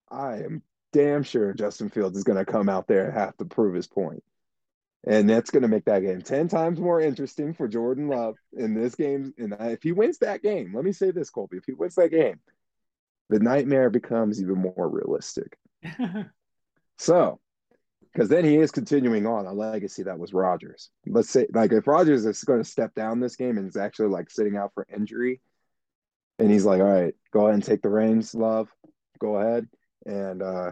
[0.10, 3.46] I am damn sure Justin Fields is going to come out there and have to
[3.46, 4.24] prove his point.
[5.06, 8.74] And that's going to make that game 10 times more interesting for Jordan Love in
[8.74, 9.34] this game.
[9.38, 12.12] And if he wins that game, let me say this, Colby, if he wins that
[12.12, 12.40] game,
[13.30, 15.58] the nightmare becomes even more realistic.
[16.98, 17.40] so,
[18.12, 20.90] because then he is continuing on a legacy that was Rodgers.
[21.06, 24.10] Let's say, like, if Rodgers is going to step down this game and is actually
[24.10, 25.42] like sitting out for injury,
[26.40, 28.70] and he's like, all right, go ahead and take the reins, love,
[29.20, 29.68] go ahead.
[30.06, 30.72] And, uh,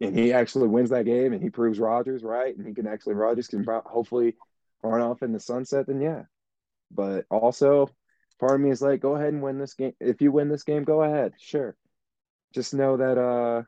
[0.00, 3.14] and he actually wins that game and he proves Rodgers right and he can actually
[3.14, 4.36] Rodgers can hopefully
[4.82, 6.22] run off in the sunset then yeah.
[6.90, 7.88] But also
[8.38, 9.94] part of me is like go ahead and win this game.
[10.00, 11.32] If you win this game go ahead.
[11.38, 11.76] Sure.
[12.54, 13.62] Just know that uh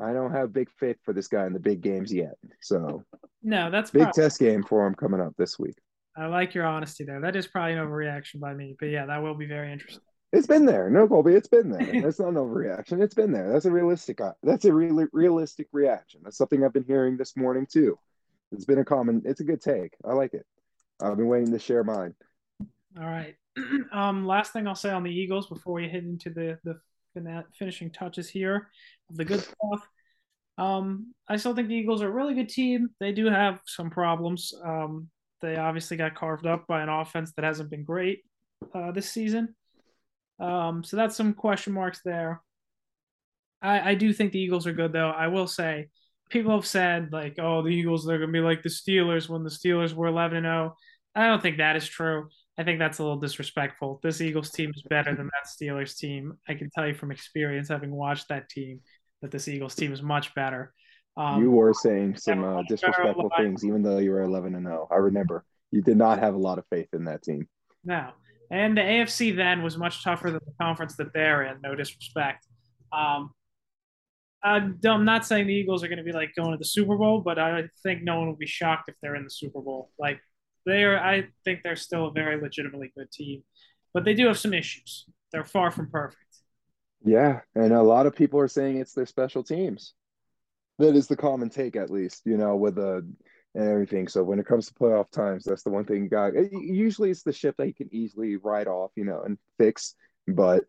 [0.00, 3.04] I don't have big faith for this guy in the big games yet so
[3.42, 5.76] no that's big probably, test game for him coming up this week
[6.16, 9.22] I like your honesty there that is probably an overreaction by me but yeah that
[9.22, 10.90] will be very interesting it's been there.
[10.90, 12.02] No, Colby, it's been there.
[12.02, 13.02] That's not an overreaction.
[13.02, 13.50] It's been there.
[13.50, 14.20] That's a realistic.
[14.20, 16.20] Uh, that's a really realistic reaction.
[16.22, 17.98] That's something I've been hearing this morning too.
[18.52, 19.22] It's been a common.
[19.24, 19.94] It's a good take.
[20.04, 20.44] I like it.
[21.00, 22.14] I've been waiting to share mine.
[22.98, 23.36] All right.
[23.92, 26.78] um, last thing I'll say on the Eagles before we head into the the
[27.58, 28.68] finishing touches here
[29.10, 29.88] of the good stuff.
[30.56, 32.90] Um, I still think the Eagles are a really good team.
[33.00, 34.52] They do have some problems.
[34.64, 35.08] Um,
[35.40, 38.20] they obviously got carved up by an offense that hasn't been great
[38.74, 39.54] uh, this season.
[40.40, 42.42] Um, so that's some question marks there.
[43.62, 45.10] I, I do think the Eagles are good, though.
[45.10, 45.88] I will say,
[46.30, 49.44] people have said, like, oh, the Eagles, they're going to be like the Steelers when
[49.44, 50.76] the Steelers were 11 0.
[51.14, 52.28] I don't think that is true.
[52.58, 54.00] I think that's a little disrespectful.
[54.02, 56.34] This Eagles team is better than that Steelers team.
[56.48, 58.80] I can tell you from experience, having watched that team,
[59.22, 60.72] that this Eagles team is much better.
[61.16, 64.88] Um, you were saying some uh, disrespectful things, even though you were 11 and 0.
[64.90, 67.48] I remember you did not have a lot of faith in that team.
[67.84, 68.10] No,
[68.50, 72.46] and the AFC then was much tougher than the conference that they're in, no disrespect.
[72.92, 73.30] Um,
[74.42, 77.20] I'm not saying the Eagles are going to be like going to the Super Bowl,
[77.20, 79.90] but I think no one will be shocked if they're in the Super Bowl.
[79.98, 80.20] Like
[80.66, 83.42] they are, I think they're still a very legitimately good team,
[83.94, 85.06] but they do have some issues.
[85.32, 86.22] They're far from perfect.
[87.04, 89.94] Yeah, and a lot of people are saying it's their special teams.
[90.78, 92.22] That is the common take, at least.
[92.24, 93.06] You know, with the
[93.54, 94.08] and everything.
[94.08, 96.32] So when it comes to playoff times, that's the one thing you got.
[96.52, 99.94] usually it's the ship that you can easily write off, you know, and fix.
[100.26, 100.64] But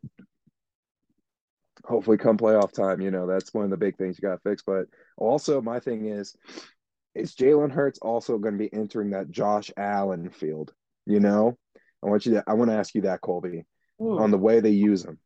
[1.86, 4.50] hopefully, come playoff time, you know, that's one of the big things you got to
[4.50, 4.64] fix.
[4.66, 4.86] But
[5.18, 6.36] also, my thing is,
[7.16, 10.74] is Jalen Hurts also going to be entering that Josh Allen field?
[11.06, 11.58] You know,
[12.04, 12.44] I want you to.
[12.48, 13.66] I want to ask you that, Colby,
[14.02, 14.20] Ooh.
[14.20, 15.20] on the way they use him.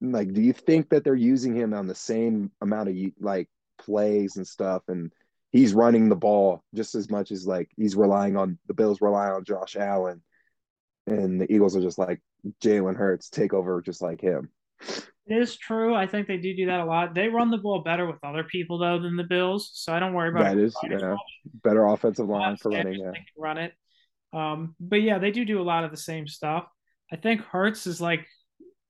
[0.00, 4.36] Like, do you think that they're using him on the same amount of like plays
[4.36, 5.10] and stuff and
[5.54, 9.28] he's running the ball just as much as like he's relying on the Bills rely
[9.28, 10.20] on Josh Allen,
[11.06, 12.20] and the Eagles are just like
[12.60, 14.50] Jalen Hurts take over just like him.
[15.26, 15.94] It is true.
[15.94, 17.14] I think they do do that a lot.
[17.14, 20.12] They run the ball better with other people though than the Bills, so I don't
[20.12, 20.58] worry about that.
[20.58, 21.16] Is yeah,
[21.62, 23.00] better offensive line for running.
[23.00, 23.72] Yeah, run it.
[24.32, 26.66] Um, but yeah, they do do a lot of the same stuff.
[27.10, 28.26] I think Hurts is like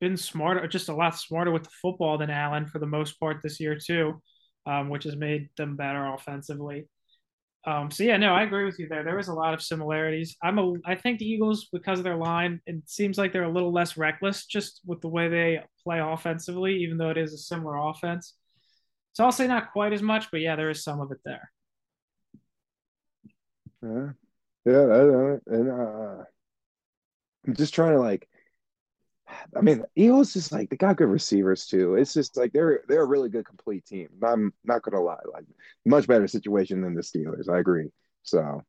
[0.00, 3.40] been smarter, just a lot smarter with the football than Allen for the most part
[3.42, 4.20] this year too
[4.66, 6.88] um, which has made them better offensively.
[7.66, 9.04] Um, so yeah, no, I agree with you there.
[9.04, 10.36] There was a lot of similarities.
[10.42, 13.52] I'm a, I think the Eagles because of their line, it seems like they're a
[13.52, 17.38] little less reckless just with the way they play offensively, even though it is a
[17.38, 18.34] similar offense.
[19.14, 21.50] So I'll say not quite as much, but yeah, there is some of it there.
[23.82, 24.08] Yeah,
[24.66, 26.24] yeah, and uh,
[27.46, 28.28] I'm just trying to like
[29.56, 31.94] I mean, Eagles just like they got good receivers too.
[31.94, 34.08] It's just like they're they're a really good complete team.
[34.22, 35.44] I'm not gonna lie, like
[35.84, 37.48] much better situation than the Steelers.
[37.48, 37.90] I agree.
[38.22, 38.62] So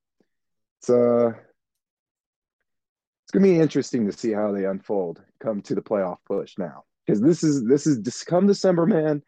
[0.80, 6.18] it's uh it's gonna be interesting to see how they unfold come to the playoff
[6.28, 6.84] push now.
[7.06, 9.24] Because this is this is just come December, man.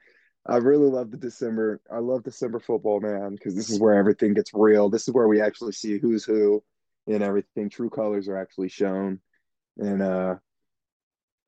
[0.45, 1.81] I really love the December.
[1.91, 4.89] I love December football, man, because this is where everything gets real.
[4.89, 6.63] This is where we actually see who's who
[7.07, 7.69] and everything.
[7.69, 9.19] True colors are actually shown.
[9.77, 10.35] And uh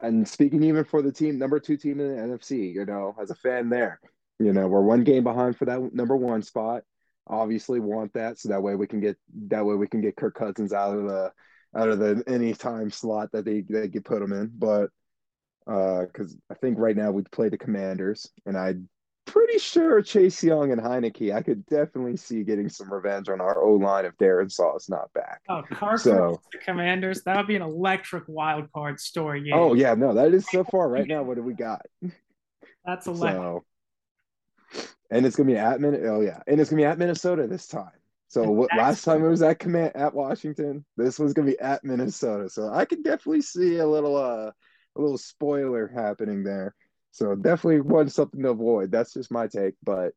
[0.02, 3.32] and speaking even for the team, number two team in the NFC, you know, as
[3.32, 4.00] a fan there,
[4.40, 6.84] you know, we're one game behind for that number one spot.
[7.28, 9.18] Obviously, want that so that way we can get
[9.50, 11.32] that way we can get Kirk Cousins out of the
[11.76, 14.52] out of the any time slot that they they could put him in.
[14.58, 14.90] But
[15.66, 18.76] because uh, I think right now we'd play the Commanders, and I
[19.30, 23.62] pretty sure Chase Young and Heinicke, I could definitely see getting some revenge on our
[23.62, 25.42] O line if Darrisaw is not back.
[25.48, 29.50] Oh, Carson, so, the Commanders, that would be an electric wild card story.
[29.54, 31.24] Oh yeah, no, that is so far right now.
[31.24, 31.86] What do we got?
[32.86, 33.64] That's electric.
[34.74, 37.48] So, and it's gonna be at Min- Oh yeah, and it's gonna be at Minnesota
[37.48, 37.92] this time.
[38.28, 41.84] So what, last time it was at command at Washington, this was gonna be at
[41.84, 42.50] Minnesota.
[42.50, 44.52] So I can definitely see a little uh
[44.96, 46.76] a little spoiler happening there.
[47.12, 48.92] So definitely one something to avoid.
[48.92, 49.76] That's just my take.
[49.84, 50.14] But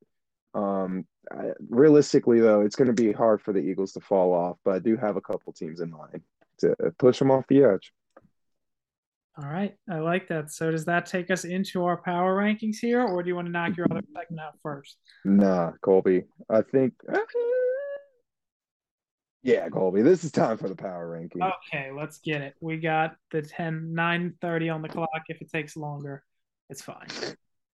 [0.55, 4.59] um I, realistically though, it's gonna be hard for the Eagles to fall off.
[4.64, 6.22] But I do have a couple teams in mind
[6.59, 7.92] to push them off the edge.
[9.38, 10.50] All right, I like that.
[10.50, 13.52] So does that take us into our power rankings here, or do you want to
[13.52, 14.98] knock your other segment out first?
[15.24, 16.24] Nah, Colby.
[16.50, 16.92] I think.
[17.11, 17.18] Uh,
[19.42, 20.02] yeah, Colby.
[20.02, 21.42] This is time for the power ranking.
[21.42, 22.55] Okay, let's get it.
[22.61, 25.09] We got the 10, 9 30 on the clock.
[25.28, 26.22] If it takes longer,
[26.72, 27.06] it's fine.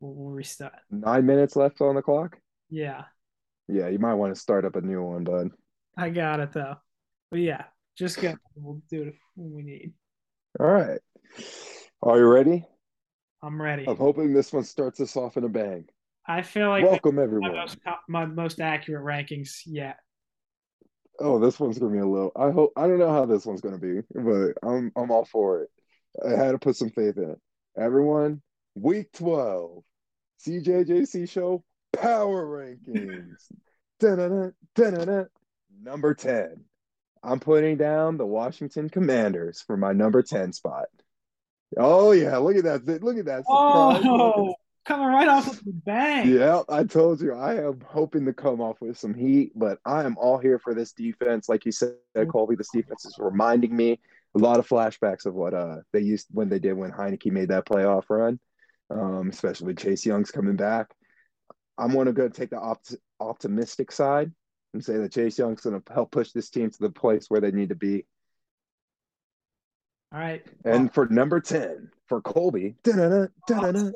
[0.00, 0.74] We'll, we'll restart.
[0.90, 2.36] Nine minutes left on the clock.
[2.68, 3.04] Yeah.
[3.68, 5.50] Yeah, you might want to start up a new one, bud.
[5.96, 6.76] I got it though.
[7.30, 7.64] But yeah,
[7.96, 8.34] just go.
[8.56, 9.92] We'll do it when we need.
[10.58, 11.00] All right.
[12.02, 12.64] Are you ready?
[13.42, 13.86] I'm ready.
[13.88, 15.86] I'm hoping this one starts us off in a bang.
[16.26, 17.52] I feel like welcome everyone.
[17.52, 19.98] My most, my most accurate rankings yet.
[21.20, 22.32] Oh, this one's gonna be a little.
[22.36, 22.72] I hope.
[22.76, 25.70] I don't know how this one's gonna be, but I'm I'm all for it.
[26.26, 27.38] I had to put some faith in it.
[27.78, 28.42] Everyone,
[28.80, 29.82] week twelve,
[30.46, 33.36] CJJC show power rankings.
[34.00, 35.24] da-da-da, da-da-da.
[35.82, 36.64] Number ten.
[37.22, 40.86] I'm putting down the Washington Commanders for my number 10 spot.
[41.76, 43.02] Oh yeah, look at that.
[43.02, 43.44] Look at that.
[43.44, 44.02] Surprise.
[44.04, 44.54] Oh,
[44.86, 46.28] coming right off of the bang.
[46.28, 50.04] Yeah, I told you I am hoping to come off with some heat, but I
[50.04, 51.48] am all here for this defense.
[51.48, 51.96] Like you said,
[52.30, 54.00] Colby, this defense is reminding me
[54.34, 57.50] a lot of flashbacks of what uh they used when they did when Heinicke made
[57.50, 58.40] that playoff run.
[58.90, 60.94] Um, especially Chase Young's coming back.
[61.76, 64.32] I'm gonna go take the opt- optimistic side
[64.74, 67.40] and say that Chase Young's going to help push this team to the place where
[67.40, 68.04] they need to be.
[70.12, 70.44] All right.
[70.64, 73.90] And well, for number 10, for Colby, da-da-da, da-da-da.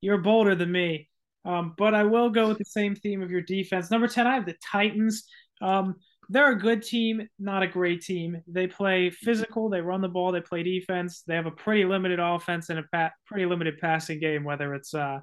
[0.00, 1.08] you're bolder than me.
[1.44, 3.90] Um, but I will go with the same theme of your defense.
[3.90, 5.24] Number 10, I have the Titans.
[5.60, 5.96] Um,
[6.28, 8.42] they're a good team, not a great team.
[8.46, 11.22] They play physical, they run the ball, they play defense.
[11.26, 14.94] They have a pretty limited offense and a pa- pretty limited passing game, whether it's
[14.94, 15.20] uh,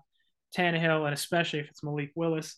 [0.58, 2.58] Tannehill and especially if it's Malik Willis.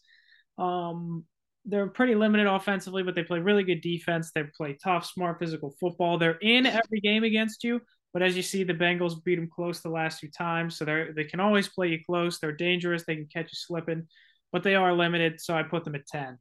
[0.57, 1.25] Um,
[1.65, 4.31] they're pretty limited offensively, but they play really good defense.
[4.33, 6.17] They play tough, smart, physical football.
[6.17, 9.81] They're in every game against you, but as you see, the Bengals beat them close
[9.81, 12.39] the last few times, so they they can always play you close.
[12.39, 13.05] They're dangerous.
[13.05, 14.07] They can catch you slipping,
[14.51, 15.39] but they are limited.
[15.39, 16.37] So I put them at ten.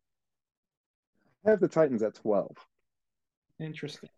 [1.46, 2.56] I have the Titans at twelve.
[3.60, 4.10] Interesting.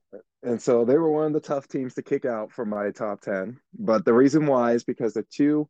[0.43, 3.21] And so they were one of the tough teams to kick out for my top
[3.21, 3.59] ten.
[3.79, 5.69] But the reason why is because the two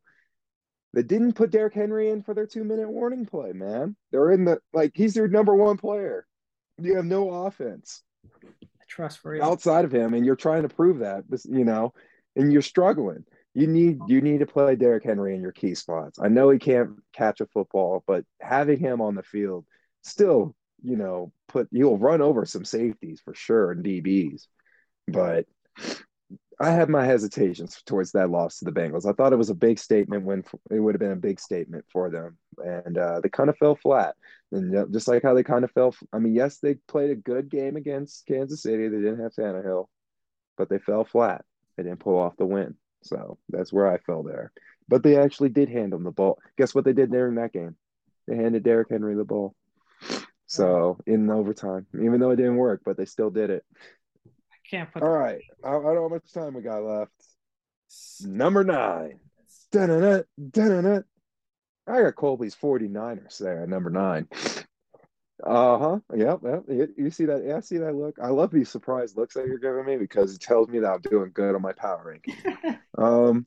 [0.94, 3.96] they didn't put Derrick Henry in for their two minute warning play, man.
[4.12, 6.26] They're in the like he's their number one player.
[6.78, 8.02] You have no offense.
[8.88, 11.92] trust for outside of him, and you're trying to prove that, you know,
[12.36, 13.24] and you're struggling.
[13.54, 16.18] You need you need to play Derrick Henry in your key spots.
[16.20, 19.64] I know he can't catch a football, but having him on the field
[20.02, 24.46] still, you know, put you'll run over some safeties for sure and DBs.
[25.08, 25.46] But
[26.60, 29.06] I had my hesitations towards that loss to the Bengals.
[29.06, 31.84] I thought it was a big statement when it would have been a big statement
[31.90, 34.14] for them, and uh, they kind of fell flat.
[34.52, 37.50] And just like how they kind of fell, I mean, yes, they played a good
[37.50, 38.88] game against Kansas City.
[38.88, 39.86] They didn't have Tannehill,
[40.56, 41.44] but they fell flat.
[41.76, 42.76] They didn't pull off the win.
[43.02, 44.52] So that's where I fell there.
[44.88, 46.38] But they actually did hand them the ball.
[46.56, 47.76] Guess what they did during that game?
[48.28, 49.54] They handed Derrick Henry the ball.
[50.46, 53.64] So in overtime, even though it didn't work, but they still did it.
[54.26, 54.30] I
[54.68, 55.02] can't put.
[55.02, 57.12] All right, I, I don't know how much time we got left.
[58.22, 59.20] Number nine.
[59.72, 61.00] Da-da-da, da-da-da.
[61.86, 64.28] I got Colby's 49ers there at number nine.
[65.42, 65.98] Uh huh.
[66.14, 66.40] Yep.
[66.68, 66.88] yep.
[66.96, 67.44] You see that?
[67.44, 68.16] Yeah, I see that look.
[68.22, 71.00] I love these surprise looks that you're giving me because it tells me that I'm
[71.00, 72.36] doing good on my power ranking.
[72.98, 73.46] um,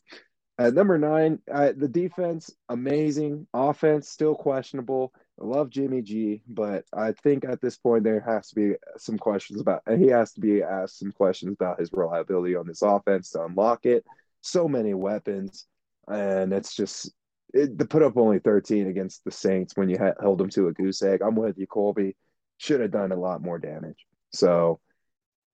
[0.60, 5.14] at number nine, uh, the defense amazing, offense still questionable.
[5.40, 9.62] Love Jimmy G, but I think at this point there has to be some questions
[9.62, 13.30] about and he has to be asked some questions about his reliability on this offense
[13.32, 14.04] to unlock it.
[14.42, 15.68] So many weapons,
[16.08, 17.12] and it's just
[17.54, 20.68] it, to put up only 13 against the Saints when you ha- held them to
[20.68, 21.22] a goose egg.
[21.22, 22.16] I'm with you, Colby.
[22.58, 24.06] Should have done a lot more damage.
[24.32, 24.80] So,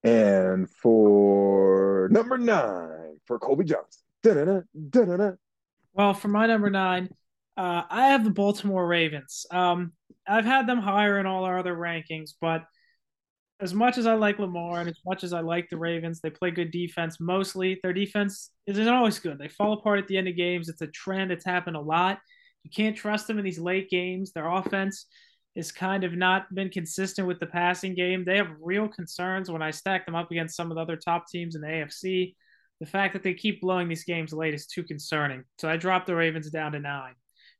[0.02, 4.02] and for number nine for Colby Johnson.
[4.22, 5.32] Da-da-da, da-da-da.
[5.92, 7.10] Well, for my number nine,
[7.56, 9.46] uh, I have the Baltimore Ravens.
[9.50, 9.92] Um,
[10.26, 12.64] I've had them higher in all our other rankings, but
[13.60, 16.30] as much as I like Lamar and as much as I like the Ravens, they
[16.30, 17.78] play good defense mostly.
[17.82, 19.38] Their defense isn't always good.
[19.38, 20.68] They fall apart at the end of games.
[20.68, 21.30] It's a trend.
[21.30, 22.18] It's happened a lot.
[22.64, 24.32] You can't trust them in these late games.
[24.32, 25.06] Their offense
[25.54, 28.24] is kind of not been consistent with the passing game.
[28.24, 31.28] They have real concerns when I stack them up against some of the other top
[31.30, 32.34] teams in the AFC.
[32.80, 35.44] The fact that they keep blowing these games late is too concerning.
[35.60, 37.14] So I dropped the Ravens down to nine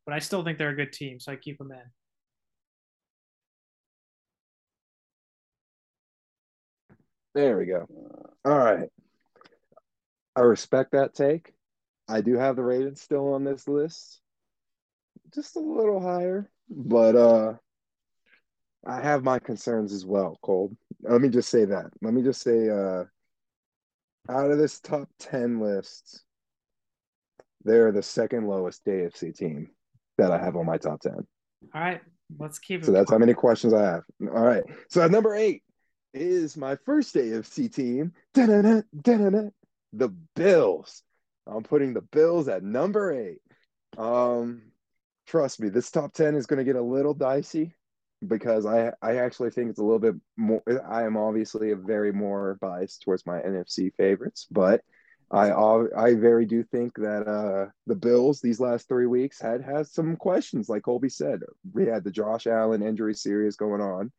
[0.07, 1.82] but I still think they're a good team, so I keep them in.
[7.34, 7.86] There we go.
[8.44, 8.88] All right.
[10.36, 11.52] I respect that take.
[12.09, 14.20] I do have the Ravens still on this list.
[15.34, 17.55] Just a little higher, but uh
[18.86, 20.76] I have my concerns as well, Cole.
[21.02, 21.90] Let me just say that.
[22.02, 23.05] Let me just say uh
[24.28, 26.22] out of this top 10 list,
[27.64, 29.70] they're the second lowest AFC team
[30.18, 31.12] that I have on my top 10.
[31.74, 32.00] All right,
[32.38, 32.86] let's keep it.
[32.86, 34.02] So that's how many questions I have.
[34.22, 34.64] All right.
[34.88, 35.62] So at number eight
[36.12, 38.12] is my first AFC team.
[38.34, 39.48] Da-da-da, da-da-da,
[39.92, 41.02] the Bills.
[41.46, 43.40] I'm putting the Bills at number eight.
[43.98, 44.62] Um,
[45.26, 47.74] trust me, this top 10 is going to get a little dicey
[48.26, 50.62] because I I actually think it's a little bit more.
[50.88, 54.82] I am obviously a very more biased towards my NFC favorites, but
[55.31, 55.51] I
[55.97, 60.16] I very do think that uh, the Bills these last three weeks had had some
[60.16, 61.41] questions, like Colby said.
[61.72, 64.12] We had the Josh Allen injury series going on.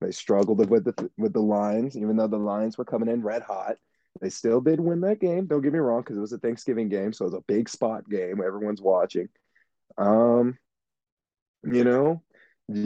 [0.00, 3.42] They struggled with the with the Lions, even though the Lions were coming in red
[3.42, 3.76] hot.
[4.20, 5.46] They still did win that game.
[5.46, 7.68] Don't get me wrong, because it was a Thanksgiving game, so it was a big
[7.68, 8.40] spot game.
[8.44, 9.28] Everyone's watching.
[9.96, 10.58] Um,
[11.64, 12.22] you know,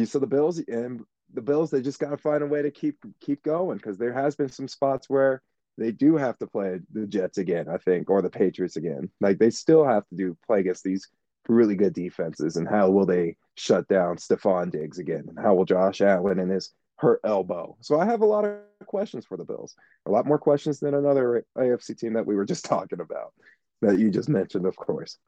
[0.05, 1.03] so the Bills and
[1.33, 4.13] the Bills, they just got to find a way to keep keep going because there
[4.13, 5.43] has been some spots where
[5.79, 9.11] they do have to play the Jets again, I think, or the Patriots again.
[9.21, 11.09] Like they still have to do play against these
[11.49, 12.57] really good defenses.
[12.57, 15.25] And how will they shut down Stefon Diggs again?
[15.29, 17.77] And how will Josh Allen and his hurt elbow?
[17.81, 19.75] So I have a lot of questions for the Bills.
[20.07, 23.33] A lot more questions than another AFC team that we were just talking about
[23.81, 25.19] that you just mentioned, of course.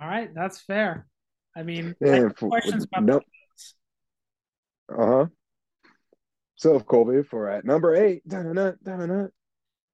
[0.00, 1.06] All right, that's fair.
[1.54, 1.94] I mean,
[2.36, 3.22] questions about nope.
[4.88, 5.26] Uh huh.
[6.60, 9.28] So, Colby, for at number eight, da-na-na, da-na-na.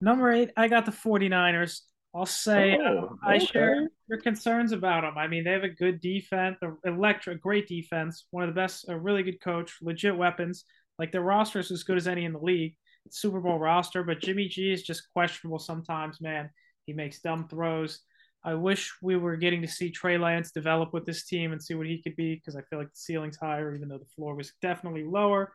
[0.01, 1.83] number eight, I got the 49ers.
[2.13, 5.17] I'll say oh, uh, I share your concerns about them.
[5.17, 8.99] I mean, they have a good defense, electric, great defense, one of the best, a
[8.99, 10.65] really good coach, legit weapons.
[10.99, 12.75] Like their roster is as good as any in the league.
[13.11, 16.51] Super Bowl roster, but Jimmy G is just questionable sometimes, man.
[16.87, 18.01] He makes dumb throws.
[18.43, 21.75] I wish we were getting to see Trey Lance develop with this team and see
[21.75, 24.35] what he could be because I feel like the ceiling's higher, even though the floor
[24.35, 25.53] was definitely lower.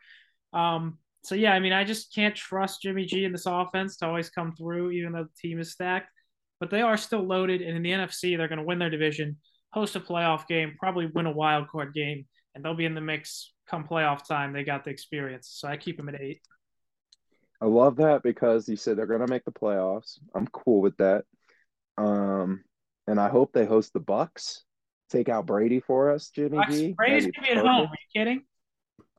[0.54, 4.08] Um, so yeah, I mean, I just can't trust Jimmy G in this offense to
[4.08, 6.10] always come through, even though the team is stacked.
[6.60, 9.38] But they are still loaded, and in the NFC, they're going to win their division,
[9.72, 13.02] host a playoff game, probably win a wild card game, and they'll be in the
[13.02, 14.54] mix come playoff time.
[14.54, 16.42] They got the experience, so I keep them at eight.
[17.62, 20.18] I love that because you said they're going to make the playoffs.
[20.36, 21.26] I'm cool with that.
[21.98, 22.64] Um,
[23.08, 24.64] and I hope they host the Bucks.
[25.10, 26.94] Take out Brady for us, Jimmy Bucks, G.
[26.94, 27.88] Brady's gonna be at home.
[27.88, 28.44] Are you kidding?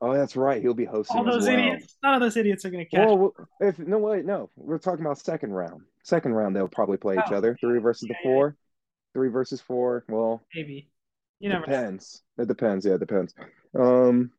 [0.01, 0.61] Oh, that's right.
[0.61, 1.17] He'll be hosting.
[1.17, 1.53] All those well.
[1.57, 1.95] idiots.
[2.03, 3.07] None of those idiots are gonna catch.
[3.07, 5.81] Well, if no wait, no, we're talking about second round.
[6.03, 7.57] Second round, they'll probably play each Oh, other.
[7.59, 8.35] Three versus the yeah, yeah.
[8.35, 8.57] four.
[9.13, 10.03] Three versus four.
[10.09, 10.89] Well, Maybe.
[11.39, 11.61] You never.
[11.67, 11.73] know.
[11.73, 12.21] depends.
[12.37, 12.85] It depends.
[12.85, 13.33] Yeah, it depends.
[13.77, 14.31] Um,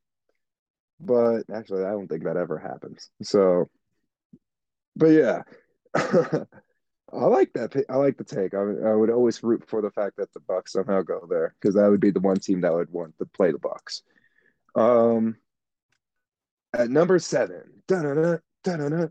[1.01, 3.11] but actually, I don't think that ever happens.
[3.22, 3.68] So,
[4.97, 5.42] but yeah,
[5.95, 7.84] I like that.
[7.88, 8.55] I like the take.
[8.55, 11.74] I, I would always root for the fact that the Bucks somehow go there because
[11.76, 14.03] that would be the one team that would want to play the Bucks.
[14.75, 15.37] Um,
[16.72, 19.07] at number seven, da-da-da, da-da-da,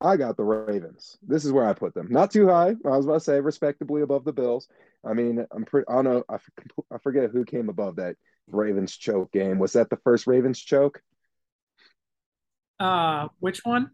[0.00, 1.18] I got the Ravens.
[1.22, 2.08] This is where I put them.
[2.10, 2.74] Not too high.
[2.84, 4.68] I was about to say respectably above the Bills.
[5.04, 5.86] I mean, I'm pretty.
[5.88, 6.24] I don't know.
[6.90, 8.16] I forget who came above that
[8.48, 9.58] Ravens choke game.
[9.58, 11.02] Was that the first Ravens choke?
[12.78, 13.90] Uh, which one?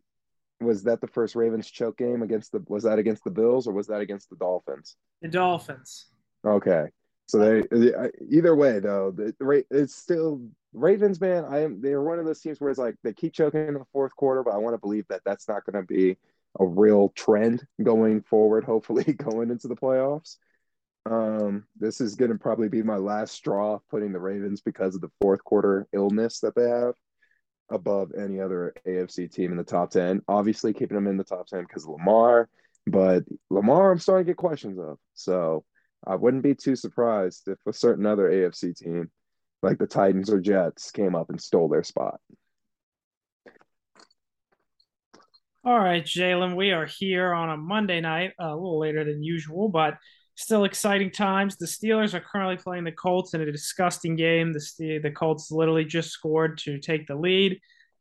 [0.60, 2.64] Was that the first Ravens choke game against the?
[2.68, 4.96] Was that against the Bills or was that against the Dolphins?
[5.22, 6.06] The Dolphins.
[6.44, 6.86] Okay,
[7.26, 7.92] so they
[8.30, 10.40] either way though, the, it's still
[10.76, 11.20] Ravens.
[11.20, 11.80] Man, I am.
[11.80, 14.42] They're one of those teams where it's like they keep choking in the fourth quarter,
[14.42, 16.16] but I want to believe that that's not going to be
[16.60, 18.64] a real trend going forward.
[18.64, 20.36] Hopefully, going into the playoffs.
[21.06, 25.00] Um, this is going to probably be my last straw putting the Ravens because of
[25.00, 26.94] the fourth quarter illness that they have
[27.70, 30.22] above any other AFC team in the top 10.
[30.28, 32.48] Obviously, keeping them in the top 10 because Lamar,
[32.86, 34.98] but Lamar, I'm starting to get questions of.
[35.14, 35.64] So
[36.06, 39.10] I wouldn't be too surprised if a certain other AFC team,
[39.62, 42.20] like the Titans or Jets, came up and stole their spot.
[45.64, 49.68] All right, Jalen, we are here on a Monday night, a little later than usual,
[49.68, 49.98] but
[50.36, 51.56] still exciting times.
[51.56, 54.52] The Steelers are currently playing the Colts in a disgusting game.
[54.52, 57.58] The the Colts literally just scored to take the lead.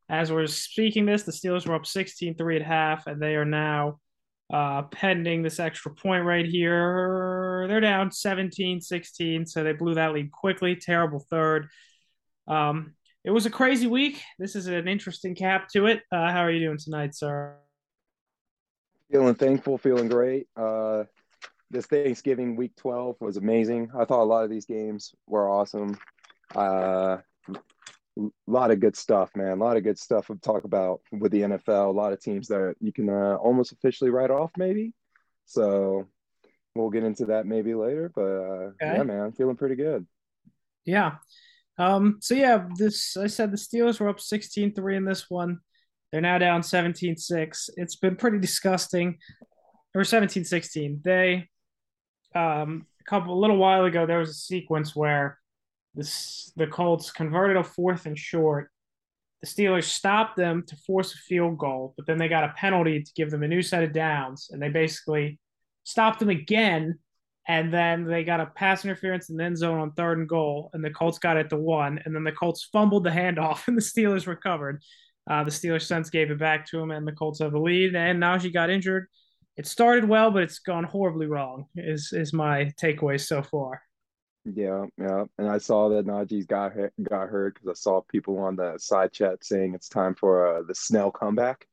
[0.10, 4.00] As we're speaking this, the Steelers were up 16-3 at half, and they are now
[4.54, 7.66] uh, pending this extra point right here.
[7.68, 10.76] They're down 17-16, so they blew that lead quickly.
[10.76, 11.68] Terrible third.
[12.48, 12.94] Um,
[13.24, 14.22] it was a crazy week.
[14.38, 16.04] This is an interesting cap to it.
[16.12, 17.56] Uh, how are you doing tonight, sir?
[19.12, 20.48] Feeling thankful, feeling great.
[20.56, 21.06] Uh,
[21.72, 23.90] this Thanksgiving week 12 was amazing.
[23.98, 25.98] I thought a lot of these games were awesome.
[26.54, 27.18] Uh,
[28.18, 29.52] a lot of good stuff, man.
[29.52, 31.88] A lot of good stuff to talk about with the NFL.
[31.88, 34.94] A lot of teams that you can uh, almost officially write off, maybe.
[35.46, 36.08] So
[36.76, 38.12] we'll get into that maybe later.
[38.14, 38.98] But uh, okay.
[38.98, 40.06] yeah, man, I'm feeling pretty good.
[40.86, 41.16] Yeah.
[41.78, 45.60] Um, so yeah, this I said the Steelers were up 16-3 in this one.
[46.12, 47.70] They're now down 17-6.
[47.76, 49.18] It's been pretty disgusting.
[49.94, 51.04] Or 17-16.
[51.04, 51.48] They
[52.34, 55.40] um a couple a little while ago there was a sequence where
[55.96, 58.70] the Colts converted a fourth and short.
[59.42, 63.04] The Steelers stopped them to force a field goal, but then they got a penalty
[63.04, 65.40] to give them a new set of downs, and they basically
[65.84, 67.00] stopped them again.
[67.48, 70.72] And then they got a pass interference in the end zone on third and goal,
[70.74, 72.00] and the Colts got it to one.
[72.04, 74.82] And then the Colts fumbled the handoff, and the Steelers recovered.
[75.30, 77.96] Uh, the Steelers since gave it back to him, and the Colts have a lead.
[77.96, 79.08] And Najee got injured.
[79.58, 81.66] It started well, but it's gone horribly wrong.
[81.76, 83.82] Is is my takeaway so far?
[84.46, 88.56] Yeah, yeah, and I saw that Najee's got got hurt because I saw people on
[88.56, 91.66] the side chat saying it's time for uh, the Snell comeback.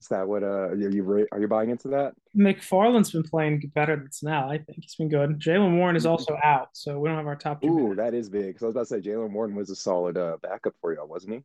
[0.00, 0.42] Is that what?
[0.44, 2.14] Uh, are you are you buying into that?
[2.36, 4.50] McFarland's been playing better than Snell.
[4.50, 5.40] I think he's been good.
[5.40, 7.68] Jaylen Warren is also out, so we don't have our top two.
[7.68, 8.46] Ooh, that is big.
[8.46, 11.08] Because I was about to say Jaylen Warren was a solid uh, backup for y'all,
[11.08, 11.44] wasn't he?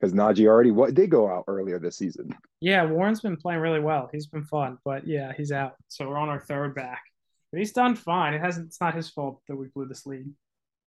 [0.00, 2.32] Because Najee already what did go out earlier this season.
[2.60, 4.08] Yeah, Warren's been playing really well.
[4.12, 5.74] He's been fun, but yeah, he's out.
[5.88, 7.02] So we're on our third back.
[7.50, 8.34] But he's done fine.
[8.34, 8.66] It hasn't.
[8.66, 10.26] It's not his fault that we blew this lead.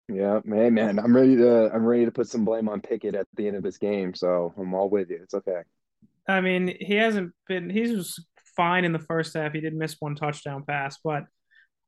[0.07, 1.71] Yeah, man, man, I'm ready to.
[1.73, 4.13] I'm ready to put some blame on Pickett at the end of this game.
[4.13, 5.19] So I'm all with you.
[5.23, 5.61] It's okay.
[6.27, 7.69] I mean, he hasn't been.
[7.69, 8.23] He was
[8.55, 9.53] fine in the first half.
[9.53, 11.23] He did miss one touchdown pass, but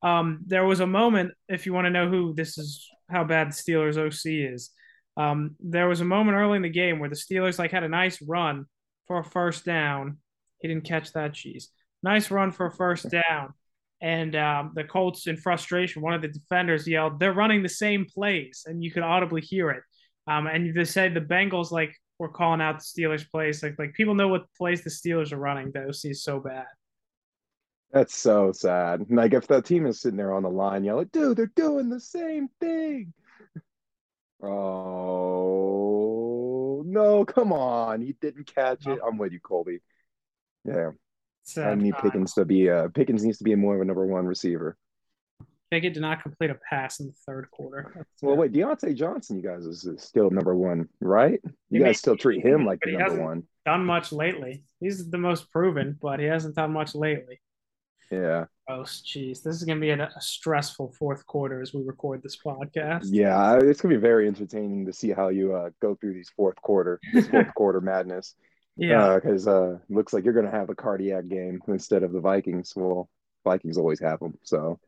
[0.02, 1.34] um, there was a moment.
[1.48, 4.72] If you want to know who this is, how bad the Steelers OC is.
[5.16, 7.90] Um, there was a moment early in the game where the Steelers like had a
[7.90, 8.66] nice run
[9.06, 10.18] for a first down.
[10.60, 11.70] He didn't catch that cheese.
[12.02, 13.54] Nice run for a first down
[14.04, 18.06] and um, the Colts, in frustration, one of the defenders yelled, "They're running the same
[18.06, 19.82] plays," and you could audibly hear it.
[20.28, 23.94] Um, and they said the Bengals like were calling out the Steelers plays, like like
[23.94, 25.72] people know what plays the Steelers are running.
[25.72, 26.66] The OC is so bad.
[27.94, 29.06] That's so sad.
[29.10, 32.02] Like if the team is sitting there on the line yelling, "Dude, they're doing the
[32.02, 33.14] same thing."
[34.46, 35.24] Oh
[36.86, 37.24] no!
[37.24, 39.00] Come on, he didn't catch it.
[39.02, 39.80] I'm with you, Colby.
[40.66, 40.92] Yeah,
[41.58, 44.26] I need Pickens to be uh Pickens needs to be more of a number one
[44.26, 44.78] receiver.
[45.72, 47.92] Pickett did not complete a pass in the third quarter.
[47.96, 51.42] That's well, wait, Diontae Johnson, you guys is still number one, right?
[51.72, 53.44] You guys still treat him like the number one.
[53.66, 54.66] Done much lately.
[54.80, 57.42] He's the most proven, but he hasn't done much lately.
[58.12, 58.46] Yeah.
[58.70, 62.38] Oh, jeez, this is gonna be a, a, stressful fourth quarter as we record this
[62.38, 63.06] podcast.
[63.06, 66.56] Yeah, it's gonna be very entertaining to see how you uh, go through these fourth
[66.62, 68.36] quarter, this fourth quarter madness.
[68.76, 72.12] Yeah, because uh, uh, looks like you're going to have a cardiac game instead of
[72.12, 72.74] the Vikings.
[72.76, 73.10] Well,
[73.44, 74.80] Vikings always have them, so.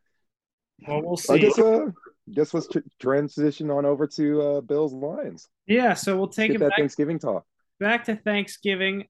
[0.88, 1.34] Well, we'll see.
[1.34, 1.92] I guess uh,
[2.34, 5.48] guess let's tr- transition on over to uh, Bills Lions.
[5.68, 7.46] Yeah, so we'll take Get it that back, Thanksgiving talk.
[7.80, 9.06] Back to Thanksgiving.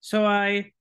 [0.00, 0.72] So I,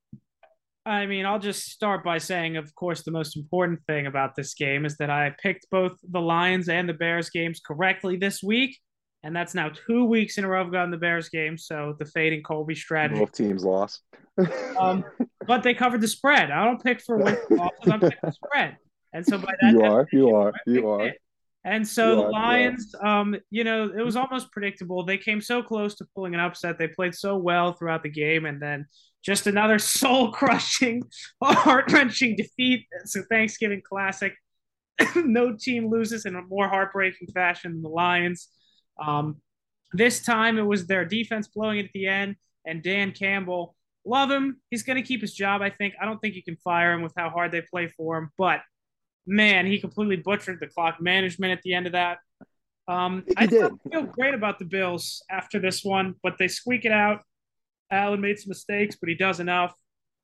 [0.86, 4.54] I mean, I'll just start by saying, of course, the most important thing about this
[4.54, 8.80] game is that I picked both the Lions and the Bears games correctly this week
[9.24, 11.58] and that's now two weeks in a row I've gotten the Bears game.
[11.58, 13.20] So the fading Colby strategy.
[13.20, 14.02] Both teams lost.
[14.80, 15.04] um,
[15.46, 16.52] but they covered the spread.
[16.52, 17.92] I don't pick for wins losses.
[17.92, 18.78] I pick the spread.
[19.12, 21.08] And so by that, you are, you are, you are.
[21.08, 21.18] It.
[21.66, 25.04] And so the Lions, um, you know, it was almost predictable.
[25.04, 26.78] They came so close to pulling an upset.
[26.78, 28.86] They played so well throughout the game, and then
[29.22, 31.04] just another soul-crushing,
[31.44, 32.88] heart-wrenching defeat.
[33.02, 34.34] It's a Thanksgiving classic.
[35.16, 38.48] no team loses in a more heartbreaking fashion than the Lions.
[39.02, 39.42] Um,
[39.94, 42.36] this time it was their defense blowing it at the end,
[42.66, 43.76] and Dan Campbell,
[44.06, 44.62] love him.
[44.70, 45.96] He's going to keep his job, I think.
[46.02, 48.62] I don't think you can fire him with how hard they play for him, but
[49.26, 52.20] man, he completely butchered the clock management at the end of that.
[52.88, 53.72] Um, I did.
[53.92, 57.22] feel great about the Bills after this one, but they squeak it out.
[57.92, 59.74] Allen made some mistakes, but he does enough.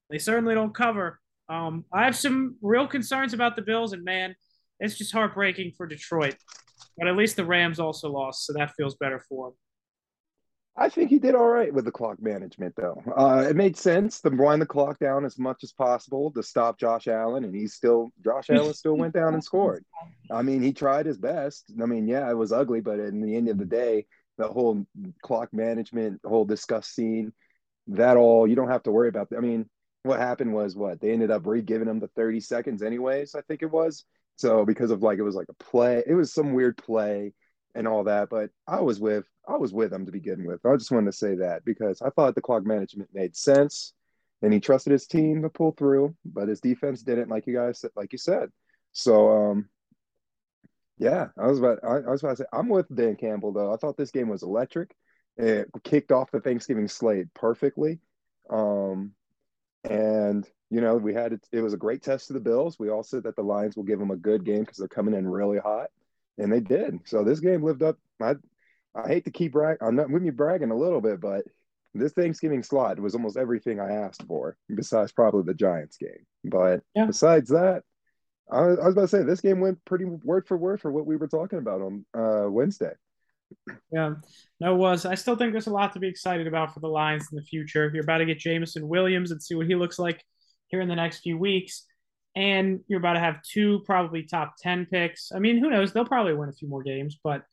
[0.09, 1.19] They certainly don't cover.
[1.47, 4.35] Um, I have some real concerns about the Bills, and man,
[4.79, 6.35] it's just heartbreaking for Detroit.
[6.97, 9.53] But at least the Rams also lost, so that feels better for him.
[10.77, 13.01] I think he did all right with the clock management, though.
[13.15, 16.77] Uh, it made sense to wind the clock down as much as possible to stop
[16.77, 19.85] Josh Allen, and he still Josh Allen still went down and scored.
[20.29, 21.71] I mean, he tried his best.
[21.81, 24.05] I mean, yeah, it was ugly, but in the end of the day,
[24.37, 24.85] the whole
[25.21, 27.31] clock management, the whole discuss scene,
[27.87, 29.29] that all you don't have to worry about.
[29.35, 29.69] I mean,
[30.03, 33.61] what happened was what they ended up re-giving him the 30 seconds anyways, I think
[33.61, 34.03] it was.
[34.35, 37.33] So because of like it was like a play, it was some weird play
[37.73, 38.29] and all that.
[38.29, 40.65] But I was with I was with him to begin with.
[40.65, 43.93] I just wanted to say that because I thought the clock management made sense,
[44.41, 47.79] and he trusted his team to pull through, but his defense didn't, like you guys
[47.79, 48.49] said, like you said.
[48.91, 49.69] So um,
[50.97, 53.73] yeah, I was about I, I was about to say I'm with Dan Campbell though.
[53.73, 54.95] I thought this game was electric.
[55.37, 57.99] it kicked off the Thanksgiving slate perfectly.
[58.49, 59.13] Um,
[59.91, 62.79] and you know, we had it, it was a great test to the Bills.
[62.79, 65.13] We all said that the Lions will give them a good game because they're coming
[65.13, 65.87] in really hot,
[66.37, 66.99] and they did.
[67.05, 67.97] So this game lived up.
[68.21, 68.35] I
[68.95, 69.77] I hate to keep brag.
[69.81, 71.45] I'm not with me bragging a little bit, but
[71.93, 76.25] this Thanksgiving slot was almost everything I asked for, besides probably the Giants game.
[76.43, 77.05] But yeah.
[77.05, 77.83] besides that,
[78.51, 81.05] I, I, was about to say this game went pretty word for word for what
[81.05, 82.93] we were talking about on uh, Wednesday.
[83.91, 84.15] Yeah,
[84.59, 85.05] no, was.
[85.05, 87.43] I still think there's a lot to be excited about for the Lions in the
[87.43, 87.89] future.
[87.93, 90.23] You're about to get Jameson Williams and see what he looks like
[90.67, 91.85] here in the next few weeks.
[92.35, 95.31] And you're about to have two probably top 10 picks.
[95.33, 95.93] I mean, who knows?
[95.93, 97.17] They'll probably win a few more games.
[97.23, 97.43] But,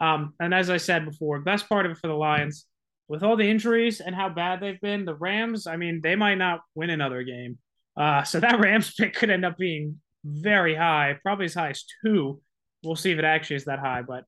[0.00, 2.66] um, and as I said before, best part of it for the Lions,
[3.08, 6.36] with all the injuries and how bad they've been, the Rams, I mean, they might
[6.36, 7.58] not win another game.
[7.96, 11.84] Uh, so that Rams pick could end up being very high, probably as high as
[12.04, 12.40] two.
[12.82, 14.24] We'll see if it actually is that high, but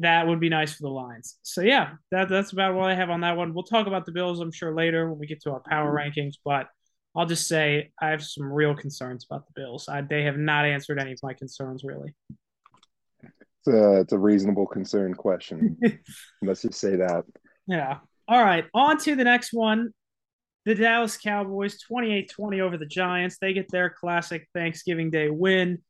[0.00, 1.36] that would be nice for the Lions.
[1.42, 3.52] So yeah, that that's about what I have on that one.
[3.52, 6.20] We'll talk about the Bills, I'm sure, later when we get to our power mm-hmm.
[6.20, 6.34] rankings.
[6.44, 6.68] But
[7.14, 9.88] I'll just say I have some real concerns about the Bills.
[9.88, 12.14] I, they have not answered any of my concerns really.
[13.22, 15.78] It's a, it's a reasonable concern question.
[16.42, 17.24] Let's just say that.
[17.66, 17.98] Yeah.
[18.26, 18.64] All right.
[18.74, 19.90] On to the next one.
[20.64, 23.38] The Dallas Cowboys 28 20 over the Giants.
[23.40, 25.82] They get their classic Thanksgiving Day win.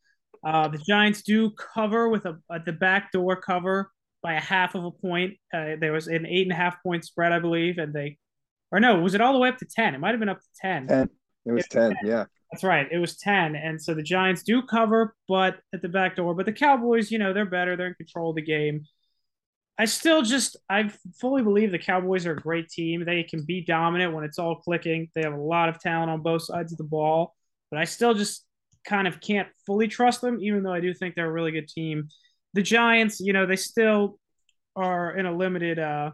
[0.44, 3.90] Uh, the Giants do cover with a, a, the back door cover
[4.22, 5.34] by a half of a point.
[5.52, 8.18] Uh, there was an eight and a half point spread, I believe, and they,
[8.70, 9.94] or no, was it all the way up to ten?
[9.94, 10.86] It might have been up to ten.
[10.86, 11.08] Ten.
[11.44, 12.24] It was, it was 10, 10, Yeah.
[12.52, 12.86] That's right.
[12.90, 16.34] It was ten, and so the Giants do cover, but at the back door.
[16.34, 17.76] But the Cowboys, you know, they're better.
[17.76, 18.84] They're in control of the game.
[19.78, 23.04] I still just I fully believe the Cowboys are a great team.
[23.04, 25.08] They can be dominant when it's all clicking.
[25.14, 27.34] They have a lot of talent on both sides of the ball,
[27.70, 28.44] but I still just
[28.84, 31.68] kind of can't fully trust them, even though I do think they're a really good
[31.68, 32.08] team.
[32.54, 34.18] The Giants, you know, they still
[34.74, 36.12] are in a limited uh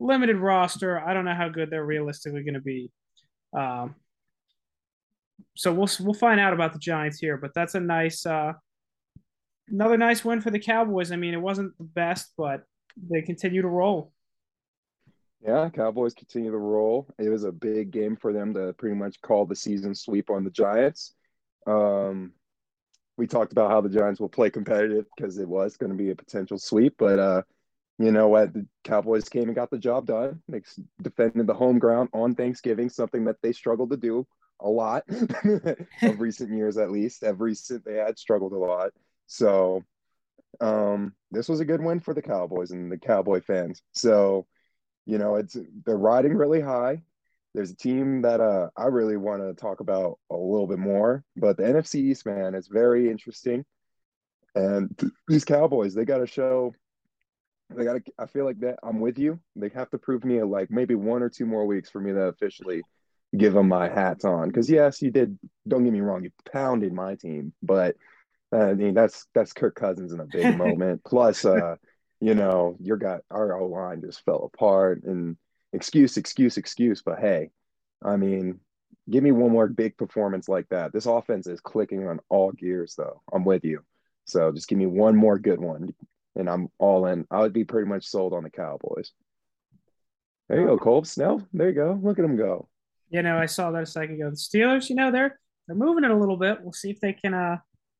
[0.00, 0.98] limited roster.
[0.98, 2.90] I don't know how good they're realistically going to be.
[3.56, 3.94] Um,
[5.56, 8.52] so we'll we'll find out about the Giants here, but that's a nice uh
[9.68, 11.12] another nice win for the Cowboys.
[11.12, 12.62] I mean, it wasn't the best, but
[13.10, 14.12] they continue to roll.
[15.40, 17.06] Yeah, Cowboys continue to roll.
[17.18, 20.42] It was a big game for them to pretty much call the season sweep on
[20.42, 21.14] the Giants.
[21.66, 22.32] Um,
[23.16, 26.10] we talked about how the Giants will play competitive because it was going to be
[26.10, 27.42] a potential sweep, but uh,
[27.98, 28.52] you know what?
[28.52, 30.42] The Cowboys came and got the job done.
[30.48, 30.62] They
[31.00, 34.26] defended the home ground on Thanksgiving, something that they struggled to do
[34.60, 35.04] a lot
[36.02, 37.22] of recent years, at least.
[37.22, 38.90] Every recent they had struggled a lot.
[39.26, 39.84] So
[40.60, 43.82] um, this was a good win for the Cowboys and the Cowboy fans.
[43.92, 44.46] So,
[45.06, 47.02] you know, it's they're riding really high
[47.54, 51.22] there's a team that uh, I really want to talk about a little bit more,
[51.36, 53.64] but the NFC East, man, is very interesting.
[54.56, 54.98] And
[55.28, 56.74] these Cowboys, they got to show,
[57.70, 59.38] they got to, I feel like that I'm with you.
[59.54, 62.22] They have to prove me like maybe one or two more weeks for me to
[62.22, 62.82] officially
[63.36, 64.48] give them my hats on.
[64.48, 67.96] Because, yes, you did, don't get me wrong, you pounded my team, but
[68.52, 71.02] uh, I mean, that's, that's Kirk Cousins in a big moment.
[71.04, 71.76] Plus, uh,
[72.20, 75.04] you know, your got our O line just fell apart.
[75.04, 75.36] And,
[75.74, 77.02] excuse, excuse, excuse.
[77.02, 77.50] But hey,
[78.02, 78.60] I mean,
[79.10, 80.92] give me one more big performance like that.
[80.92, 83.22] This offense is clicking on all gears, though.
[83.32, 83.84] I'm with you.
[84.24, 85.94] So just give me one more good one,
[86.34, 87.26] and I'm all in.
[87.30, 89.12] I would be pretty much sold on the Cowboys.
[90.48, 91.46] There you go, Cole Snell.
[91.52, 91.98] There you go.
[92.02, 92.68] Look at them go.
[93.10, 94.30] You know, I saw that a second ago.
[94.30, 96.62] The Steelers, you know, they're they're moving it a little bit.
[96.62, 97.58] We'll see if they can uh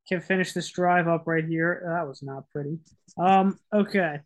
[0.09, 1.83] can finish this drive up right here.
[1.87, 2.79] That was not pretty.
[3.17, 4.21] Um, okay.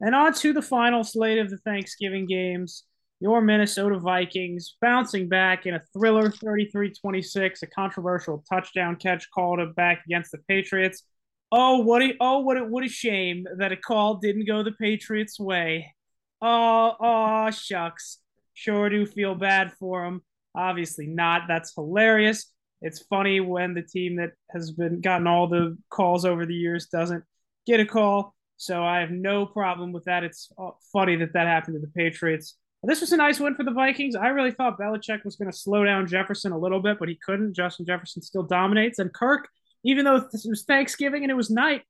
[0.00, 2.84] And on to the final slate of the Thanksgiving games
[3.22, 10.02] your Minnesota Vikings bouncing back in a thriller 33-26, a controversial touchdown catch called back
[10.04, 11.04] against the Patriots.
[11.52, 14.72] Oh, what a oh what a what a shame that a call didn't go the
[14.72, 15.94] Patriots' way.
[16.40, 18.18] Oh, oh shucks.
[18.54, 20.22] Sure do feel bad for them.
[20.56, 21.42] Obviously not.
[21.46, 22.50] That's hilarious.
[22.80, 26.86] It's funny when the team that has been gotten all the calls over the years
[26.86, 27.22] doesn't
[27.68, 28.34] get a call.
[28.56, 30.24] So I have no problem with that.
[30.24, 32.56] It's uh, funny that that happened to the Patriots.
[32.84, 34.16] This was a nice win for the Vikings.
[34.16, 37.16] I really thought Belichick was going to slow down Jefferson a little bit, but he
[37.24, 37.54] couldn't.
[37.54, 39.48] Justin Jefferson still dominates, and Kirk,
[39.84, 41.82] even though this was Thanksgiving and it was night,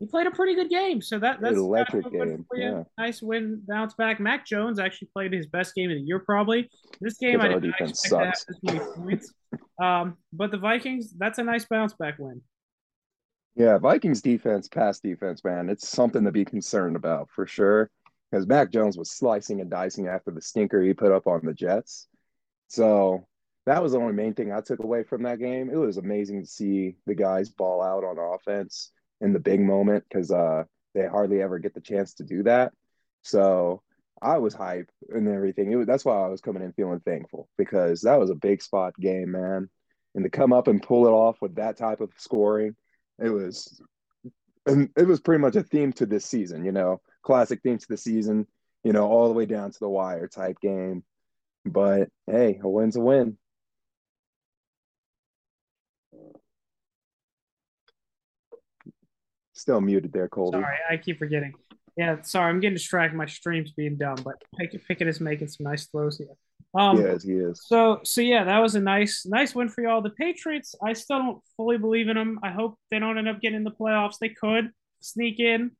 [0.00, 1.02] he played a pretty good game.
[1.02, 2.46] So that that's electric game.
[2.54, 2.84] Yeah.
[2.96, 4.20] Nice win, bounce back.
[4.20, 6.70] Mac Jones actually played his best game of the year, probably.
[7.00, 8.44] This game, I didn't expect sucks.
[8.44, 9.32] to have many points.
[9.82, 12.40] Um, but the Vikings, that's a nice bounce back win.
[13.54, 17.90] Yeah, Vikings defense, pass defense, man, it's something to be concerned about for sure
[18.30, 21.54] because Mac Jones was slicing and dicing after the stinker he put up on the
[21.54, 22.08] Jets.
[22.68, 23.26] So
[23.66, 25.70] that was the only main thing I took away from that game.
[25.70, 30.04] It was amazing to see the guys ball out on offense in the big moment
[30.08, 30.64] because uh,
[30.94, 32.72] they hardly ever get the chance to do that.
[33.22, 33.82] So
[34.20, 35.70] I was hype and everything.
[35.70, 38.62] It was, that's why I was coming in feeling thankful because that was a big
[38.62, 39.68] spot game, man.
[40.14, 42.74] And to come up and pull it off with that type of scoring,
[43.22, 43.80] it was,
[44.66, 46.64] and it was pretty much a theme to this season.
[46.64, 48.46] You know, classic theme to the season.
[48.84, 51.04] You know, all the way down to the wire type game.
[51.66, 53.36] But hey, a win's a win.
[59.52, 60.58] Still muted there, Colby.
[60.58, 61.52] Sorry, I keep forgetting.
[61.98, 63.16] Yeah, sorry, I'm getting distracted.
[63.16, 66.28] My stream's being dumb, but Pickett is making some nice throws here.
[66.74, 67.60] Um, he is, he is.
[67.66, 70.00] So, so yeah, that was a nice, nice win for y'all.
[70.00, 72.38] The Patriots, I still don't fully believe in them.
[72.42, 74.18] I hope they don't end up getting in the playoffs.
[74.18, 74.70] They could
[75.00, 75.72] sneak in.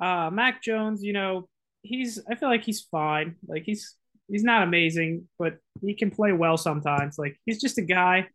[0.00, 1.48] Uh, Mac Jones, you know,
[1.82, 2.20] he's.
[2.30, 3.36] I feel like he's fine.
[3.46, 3.96] Like he's,
[4.28, 7.18] he's not amazing, but he can play well sometimes.
[7.18, 8.28] Like he's just a guy.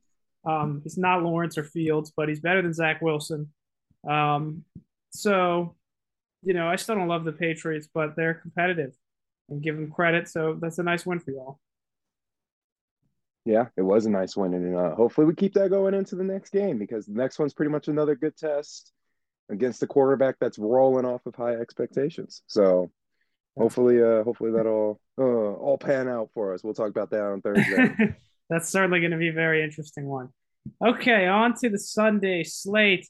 [0.45, 3.51] Um, he's not Lawrence or Fields, but he's better than Zach Wilson.
[4.07, 4.65] Um,
[5.11, 5.75] so
[6.43, 8.93] you know, I still don't love the Patriots, but they're competitive
[9.49, 10.27] and give them credit.
[10.27, 11.59] So that's a nice win for y'all.
[13.45, 16.23] Yeah, it was a nice win, and uh, hopefully we keep that going into the
[16.23, 18.93] next game because the next one's pretty much another good test
[19.53, 22.41] against the quarterback that's rolling off of high expectations.
[22.47, 22.91] So
[23.57, 26.63] hopefully, uh, hopefully that'll uh, all pan out for us.
[26.63, 28.15] We'll talk about that on Thursday.
[28.49, 30.29] that's certainly going to be a very interesting one.
[30.83, 33.07] Okay, on to the Sunday slate.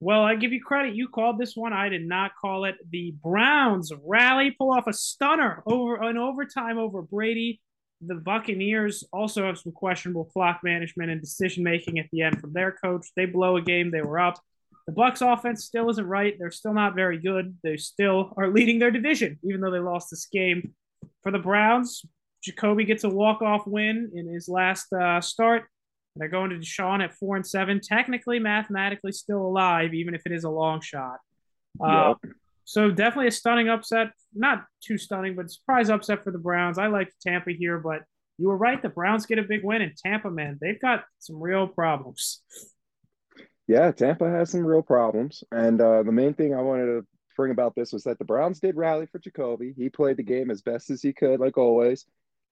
[0.00, 0.94] Well, I give you credit.
[0.94, 1.72] You called this one.
[1.72, 2.74] I did not call it.
[2.90, 7.60] The Browns rally, pull off a stunner over an overtime over Brady.
[8.06, 12.52] The Buccaneers also have some questionable clock management and decision making at the end from
[12.52, 13.06] their coach.
[13.16, 13.90] They blow a game.
[13.90, 14.38] They were up.
[14.86, 16.34] The Bucks offense still isn't right.
[16.38, 17.56] They're still not very good.
[17.62, 20.74] They still are leading their division, even though they lost this game.
[21.22, 22.04] For the Browns,
[22.42, 25.64] Jacoby gets a walk off win in his last uh, start.
[26.16, 30.32] They're going to Deshaun at four and seven, technically, mathematically still alive, even if it
[30.32, 31.18] is a long shot.
[31.82, 32.14] Uh.
[32.64, 34.10] So definitely a stunning upset.
[34.34, 36.78] Not too stunning, but surprise upset for the Browns.
[36.78, 38.02] I like Tampa here, but
[38.38, 38.80] you were right.
[38.80, 42.42] The Browns get a big win, and Tampa, man, they've got some real problems.
[43.66, 47.06] Yeah, Tampa has some real problems, and uh, the main thing I wanted to
[47.36, 49.72] bring about this was that the Browns did rally for Jacoby.
[49.76, 52.04] He played the game as best as he could, like always.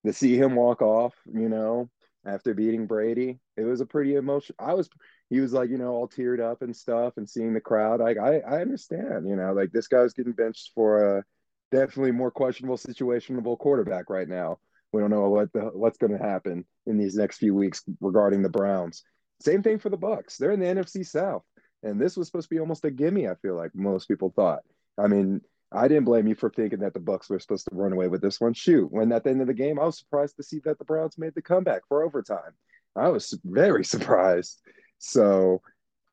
[0.05, 1.89] To see him walk off, you know,
[2.27, 3.39] after beating Brady.
[3.57, 4.57] It was a pretty emotional.
[4.59, 4.91] I was,
[5.31, 8.01] he was like, you know, all teared up and stuff, and seeing the crowd.
[8.01, 11.25] Like, I, I understand, you know, like this guy's getting benched for a
[11.71, 14.59] definitely more questionable situationable quarterback right now.
[14.93, 18.43] We don't know what the what's going to happen in these next few weeks regarding
[18.43, 19.05] the Browns.
[19.43, 20.37] Same thing for the Bucks.
[20.37, 21.43] They're in the NFC South,
[21.83, 23.29] and this was supposed to be almost a gimme.
[23.29, 24.61] I feel like most people thought.
[24.99, 25.41] I mean,
[25.73, 28.21] I didn't blame you for thinking that the Bucks were supposed to run away with
[28.21, 28.53] this one.
[28.55, 30.85] Shoot, when at the end of the game, I was surprised to see that the
[30.85, 32.53] Browns made the comeback for overtime.
[32.95, 34.61] I was very surprised.
[34.99, 35.63] So,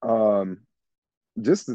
[0.01, 0.59] um,
[1.41, 1.69] just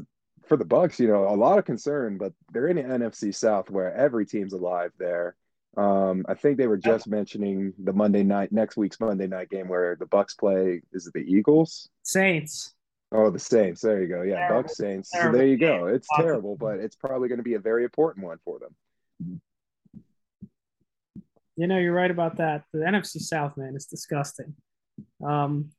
[0.46, 3.70] for the Bucks, you know, a lot of concern, but they're in the NFC South
[3.70, 5.36] where every team's alive there.
[5.76, 9.68] Um, I think they were just mentioning the Monday night, next week's Monday night game
[9.68, 10.82] where the Bucks play.
[10.92, 11.88] Is it the Eagles?
[12.02, 12.74] Saints.
[13.12, 13.80] Oh, the Saints.
[13.80, 14.22] There you go.
[14.22, 14.62] Yeah, terrible.
[14.62, 15.10] Bucks Saints.
[15.12, 15.86] So there you go.
[15.86, 19.40] It's terrible, but it's probably going to be a very important one for them.
[21.56, 22.64] You know, you're right about that.
[22.72, 24.54] The NFC South, man, is disgusting.
[25.24, 25.70] Um,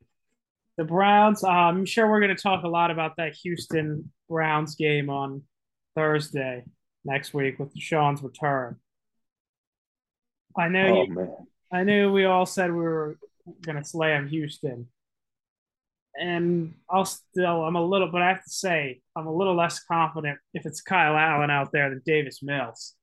[0.78, 1.43] the Browns.
[1.43, 5.43] Uh, I'm sure we're going to talk a lot about that Houston Browns game on
[5.96, 6.64] Thursday
[7.04, 8.78] next week with Sean's return.
[10.58, 10.99] I know.
[10.99, 11.36] Oh, you, man.
[11.72, 13.18] I knew we all said we were
[13.64, 14.88] going to slam Houston
[16.18, 19.80] and I'll still I'm a little, but I have to say I'm a little less
[19.80, 22.93] confident if it's Kyle Allen out there than Davis Mills.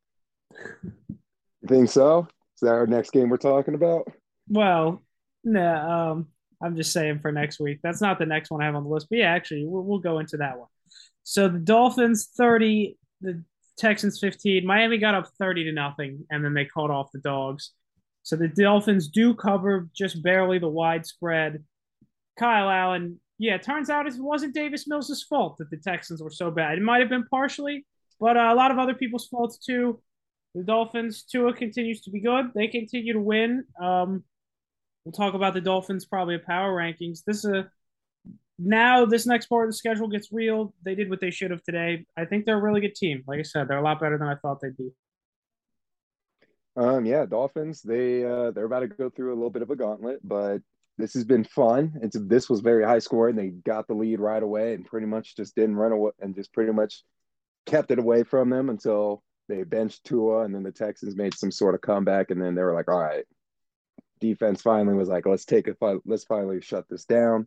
[0.52, 2.26] You think so?
[2.56, 4.10] Is that our next game we're talking about?
[4.48, 5.02] Well,
[5.44, 6.28] no, nah, um,
[6.62, 7.80] I'm just saying for next week.
[7.82, 9.98] That's not the next one I have on the list, but yeah, actually, we'll, we'll
[9.98, 10.68] go into that one.
[11.24, 13.42] So the Dolphins 30, the
[13.78, 14.66] Texans 15.
[14.66, 17.72] Miami got up 30 to nothing, and then they called off the dogs.
[18.22, 21.64] So the Dolphins do cover just barely the widespread.
[22.38, 26.50] Kyle Allen, yeah, turns out it wasn't Davis Mills' fault that the Texans were so
[26.50, 26.78] bad.
[26.78, 27.84] It might have been partially,
[28.20, 30.00] but uh, a lot of other people's faults too.
[30.54, 32.52] The Dolphins, Tua continues to be good.
[32.54, 33.64] They continue to win.
[33.80, 34.22] Um,
[35.04, 37.24] we'll talk about the Dolphins probably at power rankings.
[37.26, 37.70] This is a
[38.64, 40.74] now this next part of the schedule gets real.
[40.84, 42.06] They did what they should have today.
[42.16, 43.22] I think they're a really good team.
[43.26, 44.90] Like I said, they're a lot better than I thought they'd be.
[46.76, 47.82] Um, yeah, Dolphins.
[47.82, 50.62] They uh, they're about to go through a little bit of a gauntlet, but
[50.98, 51.94] this has been fun.
[52.02, 53.36] It's this was very high scoring.
[53.36, 56.52] They got the lead right away and pretty much just didn't run away and just
[56.52, 57.02] pretty much
[57.66, 61.50] kept it away from them until they benched Tua and then the Texans made some
[61.50, 63.24] sort of comeback and then they were like, all right,
[64.20, 67.46] defense finally was like, let's take it, let's finally shut this down.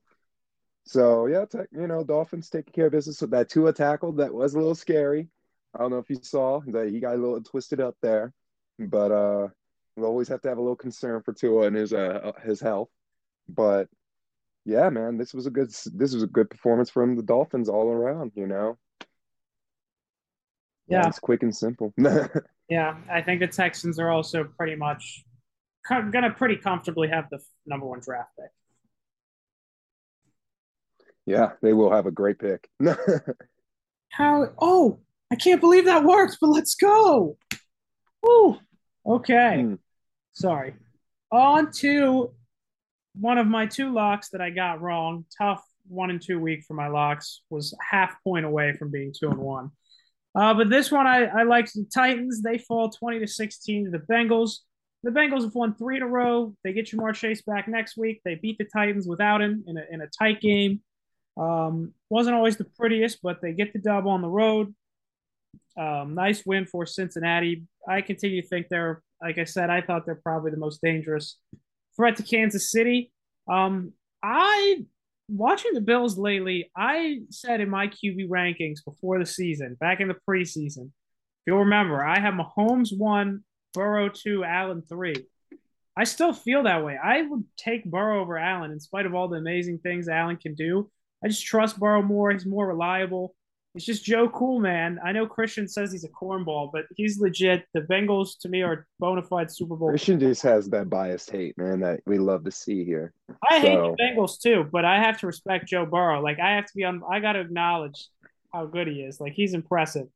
[0.86, 4.54] So yeah, you know, Dolphins taking care of business with that Tua tackle that was
[4.54, 5.28] a little scary.
[5.74, 8.34] I don't know if you saw that he got a little twisted up there.
[8.80, 9.48] but uh,
[9.96, 12.90] we'll always have to have a little concern for Tua and his uh his health.
[13.50, 13.88] But
[14.66, 17.90] yeah, man, this was a good this was a good performance from the Dolphins all
[17.90, 18.34] around.
[18.36, 18.78] You know.
[20.88, 21.94] Yeah, it's quick and simple.
[22.70, 25.24] yeah, I think the Texans are also pretty much
[25.90, 28.52] gonna pretty comfortably have the number one draft pick.
[31.26, 32.70] Yeah, they will have a great pick.
[34.10, 34.48] How?
[34.60, 35.00] Oh,
[35.32, 37.38] I can't believe that worked, but let's go.
[38.22, 38.58] Woo.
[39.06, 39.62] Okay.
[39.62, 39.74] Hmm.
[40.34, 40.76] Sorry.
[41.32, 42.32] On to
[43.16, 45.26] one of my two locks that I got wrong.
[45.38, 47.42] Tough one and two week for my locks.
[47.50, 49.72] Was half point away from being two and one.
[50.36, 52.42] Uh, but this one I, I like the Titans.
[52.42, 54.60] They fall 20 to 16 to the Bengals.
[55.04, 56.56] The Bengals have won three in a row.
[56.64, 58.22] They get Ja'Marr Chase back next week.
[58.26, 60.82] They beat the Titans without him in a, in a tight game.
[61.38, 64.74] Um, wasn't always the prettiest, but they get the dub on the road.
[65.78, 67.64] Um, nice win for Cincinnati.
[67.88, 71.38] I continue to think they're, like I said, I thought they're probably the most dangerous
[71.96, 73.12] threat to Kansas City.
[73.50, 74.86] Um, I
[75.28, 76.72] watching the Bills lately.
[76.76, 81.60] I said in my QB rankings before the season, back in the preseason, if you'll
[81.60, 85.16] remember, I have Mahomes one, Burrow two, Allen three.
[85.98, 86.98] I still feel that way.
[87.02, 90.54] I would take Burrow over Allen in spite of all the amazing things Allen can
[90.56, 90.90] do.
[91.26, 92.30] I just trust Burrow more.
[92.32, 93.34] He's more reliable.
[93.74, 95.00] It's just Joe Cool, man.
[95.04, 97.66] I know Christian says he's a cornball, but he's legit.
[97.74, 99.90] The Bengals, to me, are bona fide Super Bowl.
[99.90, 103.12] Christian just has that biased hate, man, that we love to see here.
[103.50, 103.68] I so.
[103.68, 106.22] hate the Bengals too, but I have to respect Joe Burrow.
[106.22, 107.02] Like I have to be on.
[107.12, 108.08] I got to acknowledge
[108.54, 109.20] how good he is.
[109.20, 110.08] Like he's impressive.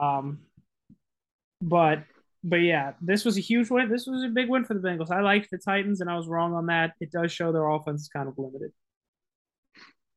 [0.00, 0.38] Um,
[1.60, 2.04] but
[2.42, 3.90] but yeah, this was a huge win.
[3.90, 5.10] This was a big win for the Bengals.
[5.10, 6.94] I liked the Titans, and I was wrong on that.
[7.00, 8.72] It does show their offense is kind of limited.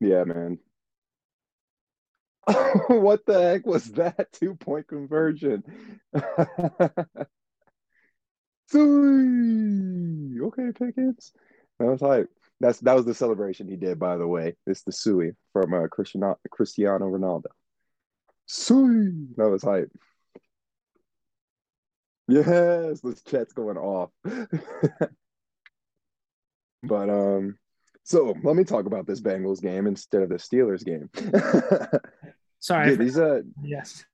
[0.02, 0.60] Yeah, man.
[2.88, 5.64] what the heck was that two point conversion?
[10.44, 11.34] Okay, Pickens.
[11.80, 12.30] That was hype.
[12.60, 14.56] That's that was the celebration he did, by the way.
[14.66, 17.52] It's the Sui from uh, Cristiano Cristiano Ronaldo.
[18.46, 19.28] Sui.
[19.38, 19.92] That was hype.
[22.28, 24.12] Yes, this chat's going off.
[26.84, 27.58] but um,
[28.04, 31.10] so let me talk about this Bengals game instead of the Steelers game.
[32.60, 34.06] Sorry, these uh yes,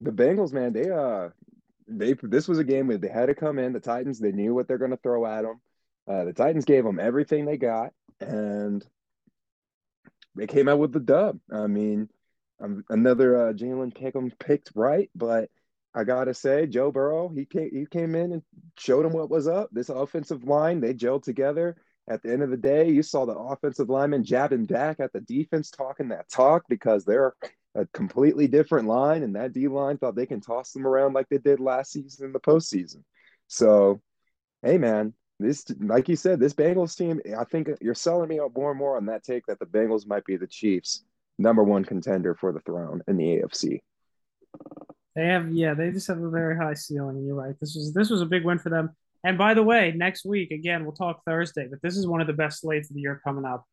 [0.00, 1.30] the Bengals, man, they uh
[1.88, 3.72] they this was a game where they had to come in.
[3.72, 5.60] The Titans, they knew what they're going to throw at them.
[6.08, 8.84] Uh, the Titans gave them everything they got, and
[10.34, 11.38] they came out with the dub.
[11.52, 12.08] I mean,
[12.60, 15.50] um, another uh, Jalen Pick'em picked right, but
[15.94, 18.42] I gotta say, Joe Burrow, he came he came in and
[18.78, 19.70] showed them what was up.
[19.72, 21.76] This offensive line, they gelled together
[22.08, 25.20] at the end of the day, you saw the offensive lineman jabbing back at the
[25.20, 27.34] defense, talking that talk because they're
[27.74, 31.28] a completely different line, and that D line thought they can toss them around like
[31.28, 33.02] they did last season in the postseason.
[33.48, 34.00] So,
[34.62, 38.70] hey, man, this, like you said, this Bengals team, I think you're selling me more
[38.70, 41.04] and more on that take that the Bengals might be the Chiefs'
[41.38, 43.80] number one contender for the throne in the AFC.
[45.14, 47.24] They have, yeah, they just have a very high ceiling.
[47.26, 47.58] You're right.
[47.58, 48.94] This was this was a big win for them.
[49.26, 52.28] And by the way, next week, again, we'll talk Thursday, but this is one of
[52.28, 53.64] the best slates of the year coming up.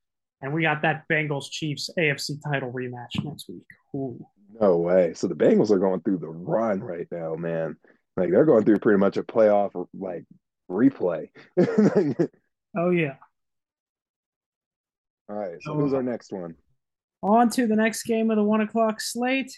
[0.41, 3.61] And we got that Bengals Chiefs AFC title rematch next week.
[3.95, 4.25] Ooh.
[4.59, 5.13] No way.
[5.13, 7.77] So the Bengals are going through the run right now, man.
[8.17, 10.23] Like they're going through pretty much a playoff like
[10.71, 11.29] replay.
[12.75, 13.17] oh yeah.
[15.29, 15.57] All right.
[15.61, 16.55] So, so who's our next one?
[17.21, 19.55] On to the next game of the one o'clock slate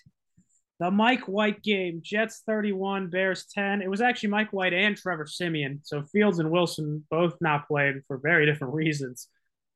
[0.79, 3.81] the Mike White game, Jets 31, Bears 10.
[3.81, 5.79] It was actually Mike White and Trevor Siemian.
[5.83, 9.27] So Fields and Wilson both not played for very different reasons.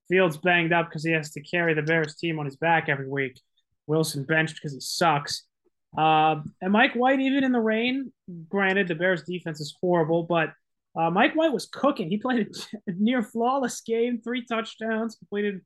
[0.10, 3.08] Fields banged up because he has to carry the Bears team on his back every
[3.08, 3.40] week.
[3.88, 5.44] Wilson benched because he sucks.
[5.98, 8.12] Uh, and Mike White, even in the rain,
[8.50, 10.54] granted, the Bears defense is horrible, but
[10.96, 12.10] uh, Mike White was cooking.
[12.10, 12.48] He played
[12.88, 15.62] a near flawless game, three touchdowns, completed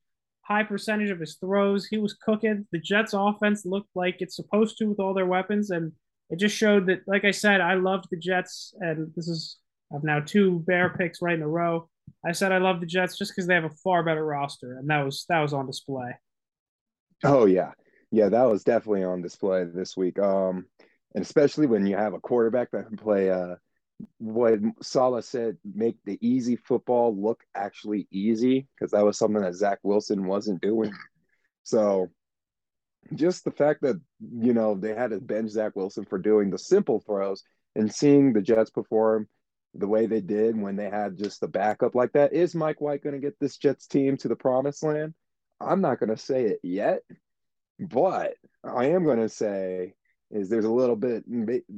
[0.46, 1.86] high percentage of his throws.
[1.86, 2.66] He was cooking.
[2.70, 5.70] The Jets offense looked like it's supposed to with all their weapons.
[5.70, 5.92] And
[6.30, 8.74] it just showed that, like I said, I loved the Jets.
[8.78, 9.58] And this is,
[9.94, 11.88] I've now two bear picks right in a row.
[12.26, 14.78] I said I love the Jets just because they have a far better roster.
[14.78, 16.12] And that was, that was on display.
[17.22, 17.72] Oh, yeah.
[18.10, 20.18] Yeah, that was definitely on display this week.
[20.18, 20.66] Um,
[21.14, 23.54] and especially when you have a quarterback that can play uh,
[24.18, 29.54] what Saleh said, make the easy football look actually easy, because that was something that
[29.54, 30.92] Zach Wilson wasn't doing.
[31.62, 32.08] So
[33.14, 36.58] just the fact that, you know, they had to bench Zach Wilson for doing the
[36.58, 37.42] simple throws
[37.76, 39.28] and seeing the Jets perform
[39.74, 42.32] the way they did when they had just the backup like that.
[42.32, 45.14] Is Mike White going to get this Jets team to the promised land?
[45.60, 47.00] I'm not going to say it yet,
[47.78, 49.94] but I am going to say
[50.30, 51.22] is there's a little bit.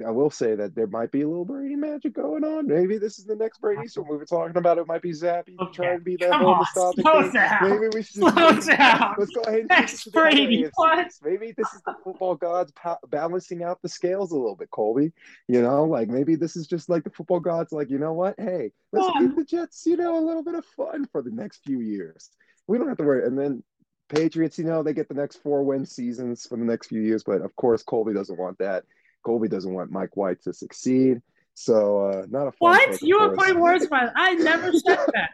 [0.07, 2.67] I will say that there might be a little Brady magic going on.
[2.67, 3.87] Maybe this is the next Brady.
[3.89, 5.73] So we were talking about it might be Zappe Okay.
[5.73, 7.71] trying to be that Come on, nostalgic slow down.
[7.71, 9.15] Maybe we should Slow just, down.
[9.19, 11.13] let's go ahead and Next switch to the other Brady, what?
[11.23, 15.13] Maybe this is the football gods pa- balancing out the scales a little bit, Colby.
[15.49, 18.37] You know, like maybe this is just like the football gods, like you know what?
[18.39, 21.63] Hey, let's give the Jets, you know, a little bit of fun for the next
[21.65, 22.31] few years.
[22.69, 23.27] We don't have to worry.
[23.27, 23.63] And then
[24.09, 27.23] Patriots, you know, they get the next four win seasons for the next few years.
[27.25, 28.85] But of course, Colby doesn't want that.
[29.25, 31.21] Colby doesn't want Mike White to succeed.
[31.55, 33.01] So uh not a What?
[33.03, 35.31] You were putting words my I never said that.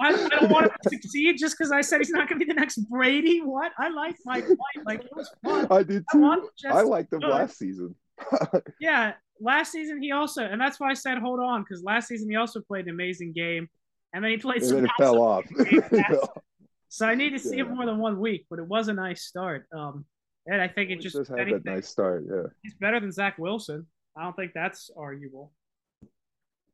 [0.00, 2.44] I, I don't want him to succeed just because I said he's not going to
[2.44, 3.40] be the next Brady.
[3.40, 3.72] What?
[3.78, 4.84] I like Mike White.
[4.84, 5.66] Like it was fun.
[5.70, 6.20] I did I too.
[6.20, 7.22] want the Jets I to liked good.
[7.24, 7.94] last season.
[8.80, 12.28] Yeah, last season he also, and that's why I said hold on because last season
[12.30, 13.68] he also played an amazing game,
[14.12, 14.76] and then he played and some.
[14.76, 15.44] then it fell off.
[16.92, 17.64] So I need to see Yeah.
[17.64, 19.66] him more than one week, but it was a nice start.
[19.72, 20.04] Um,
[20.46, 22.48] and I think it It just just had anything, that nice start, yeah.
[22.62, 23.86] he's better than Zach Wilson.
[24.14, 25.54] I don't think that's arguable.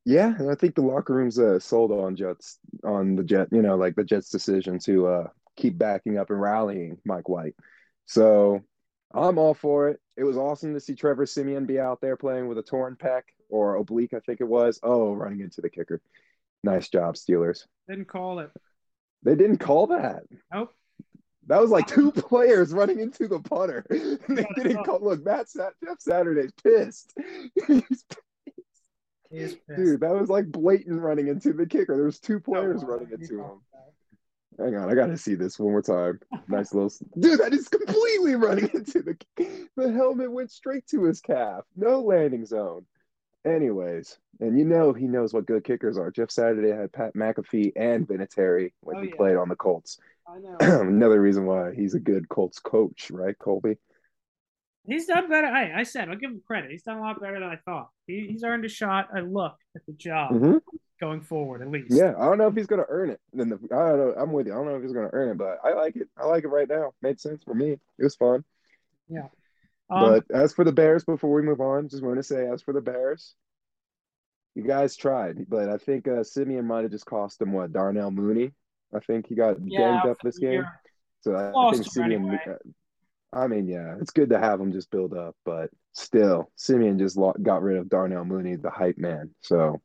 [0.05, 3.63] Yeah, and I think the locker room's uh, sold on Jets on the Jet, you
[3.63, 7.55] know, like the Jets' decision to uh, keep backing up and rallying Mike White.
[8.07, 8.63] So
[9.15, 10.01] I'm all for it.
[10.17, 13.23] It was awesome to see Trevor Siemian be out there playing with a torn pec
[13.51, 14.81] or oblique, I think it was.
[14.83, 16.01] Oh, running into the kicker.
[16.65, 17.67] Nice job, Steelers.
[17.89, 18.51] Didn't call it.
[19.23, 20.23] They didn't call that.
[20.53, 20.75] Nope.
[21.47, 23.85] That was like two players running into the punter.
[23.91, 25.01] they didn't call.
[25.03, 27.13] Look, Matt Sat- Jeff Saturday's pissed.
[27.67, 28.05] He's
[29.31, 29.77] He is pissed.
[29.77, 31.97] Dude, that was like blatant running into the kicker.
[31.97, 33.61] There was two players uh, running into him.
[33.73, 34.65] that.
[34.65, 36.19] Hang on, I gotta see this one more time.
[36.49, 37.39] Nice little dude.
[37.39, 39.17] That is completely running into the
[39.77, 41.65] the helmet went straight to his calf.
[41.77, 42.85] No landing zone.
[43.49, 46.11] Anyways, and you know he knows what good kickers are.
[46.11, 49.17] Jeff Saturday had Pat McAfee and Vinatieri when Oh, he yeah.
[49.17, 49.99] played on the Colts.
[50.29, 50.57] I know.
[50.61, 53.79] Another reason why he's a good Colts coach, right, Colby?
[54.87, 55.47] He's done better.
[55.49, 56.71] I, I said, I'll give him credit.
[56.71, 57.89] He's done a lot better than I thought.
[58.07, 60.61] He, he's earned a shot, a look at the job Mhm.
[61.01, 61.91] going forward, at least.
[61.91, 63.21] Yeah, I don't know if he's gonna earn it.
[63.33, 64.15] Then the, I don't know.
[64.17, 64.53] I'm with you.
[64.53, 66.09] I don't know if he's gonna earn it, but I like it.
[66.17, 66.93] I like it right now.
[67.03, 67.73] Made sense for me.
[67.73, 68.45] It was fun.
[69.91, 72.63] Um, but as for the Bears, before we move on, just want to say, as
[72.63, 73.35] for the Bears,
[74.55, 78.11] you guys tried, but I think uh, Siemian might have just cost them what Darnell
[78.11, 78.53] Mooney.
[78.95, 80.81] I think he got yeah, banged up this game, year.
[81.21, 82.27] so I think Siemian.
[82.27, 82.57] anyway.
[83.33, 87.19] I mean, yeah, it's good to have him just build up, but still, Siemian just
[87.43, 89.35] got rid of Darnell Mooney, the hype man.
[89.43, 89.81] So,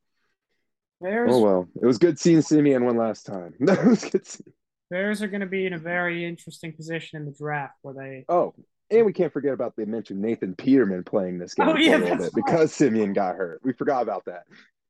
[1.02, 3.54] Bears, oh well, it was good seeing Siemian one last time.
[3.60, 4.26] it was good.
[4.26, 4.54] Seeing-
[4.90, 8.26] Bears are going to be in a very interesting position in the draft where they.
[8.30, 8.54] Oh,
[8.94, 12.00] and we can't forget about they mentioned Nathan Peterman playing this game Oh, yeah, a
[12.00, 13.60] little bit because Siemian got hurt.
[13.64, 14.44] We forgot about that.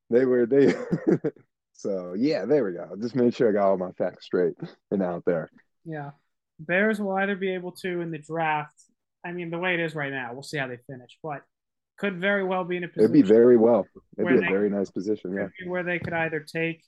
[0.10, 0.74] They were they.
[1.74, 2.95] so yeah, there we go.
[3.01, 4.56] Just made sure I got all my facts straight
[4.91, 5.49] and out there.
[5.86, 6.12] Yeah.
[6.60, 8.76] Bears will either be able to in the draft.
[9.26, 11.41] I mean, the way it is right now, we'll see how they finish, but
[11.97, 13.04] could very well be in a position.
[13.04, 13.86] It'd be very well.
[14.18, 15.34] It'd be a they- very nice position.
[15.34, 15.47] Yeah.
[15.68, 16.84] where they could either take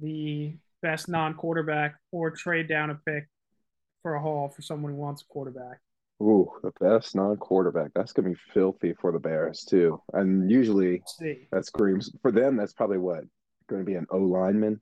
[0.00, 3.28] the best non-quarterback or trade down a pick
[4.02, 5.78] for a haul for someone who wants a quarterback.
[6.22, 7.92] Ooh, the best non-quarterback.
[7.94, 10.02] That's gonna be filthy for the Bears too.
[10.12, 11.02] And usually
[11.52, 12.56] that screams for them.
[12.56, 13.24] That's probably what
[13.68, 14.80] going to be an O lineman.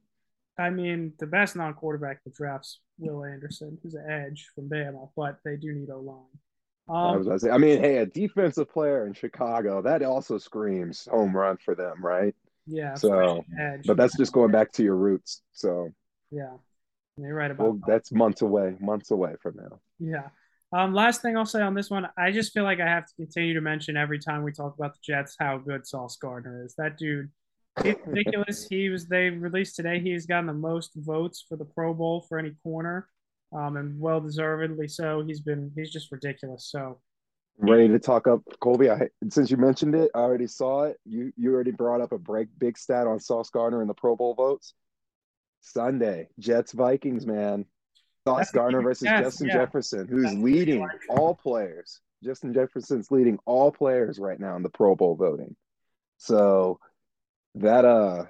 [0.59, 5.39] I mean, the best non-quarterback that drafts Will Anderson, who's an edge from Bama, but
[5.45, 6.25] they do need O line.
[6.89, 7.51] I Um, was gonna say.
[7.51, 12.03] I mean, hey, a defensive player in Chicago that also screams home run for them,
[12.05, 12.35] right?
[12.67, 13.87] yeah, So, edge.
[13.87, 15.43] But that's just going back to your roots.
[15.53, 15.91] So
[16.31, 16.57] yeah,
[17.19, 17.87] you're right about well, that.
[17.87, 19.81] that's months away, months away from now.
[20.01, 20.29] Yeah.
[20.73, 23.15] Um, last thing I'll say on this one, I just feel like I have to
[23.15, 26.75] continue to mention every time we talk about the Jets how good Sauce Gardner is.
[26.77, 27.31] That dude,
[27.83, 28.67] he's ridiculous.
[28.69, 29.99] he was they released today.
[30.01, 33.09] He's gotten the most votes for the Pro Bowl for any corner,
[33.53, 35.25] um, and well deservedly so.
[35.27, 36.69] He's been he's just ridiculous.
[36.71, 37.01] So
[37.61, 38.89] Ready to talk up Colby?
[38.89, 40.97] I since you mentioned it, I already saw it.
[41.05, 44.15] You you already brought up a break big stat on Sauce Gardner and the Pro
[44.15, 44.75] Bowl votes.
[45.61, 47.65] Sunday, Jets Vikings, man.
[48.27, 49.53] Sauce Gardner versus yes, Justin yeah.
[49.55, 52.01] Jefferson, who's That's leading like- all players.
[52.25, 55.55] Justin Jefferson's leading all players right now in the Pro Bowl voting.
[56.17, 56.81] So
[57.55, 58.25] that uh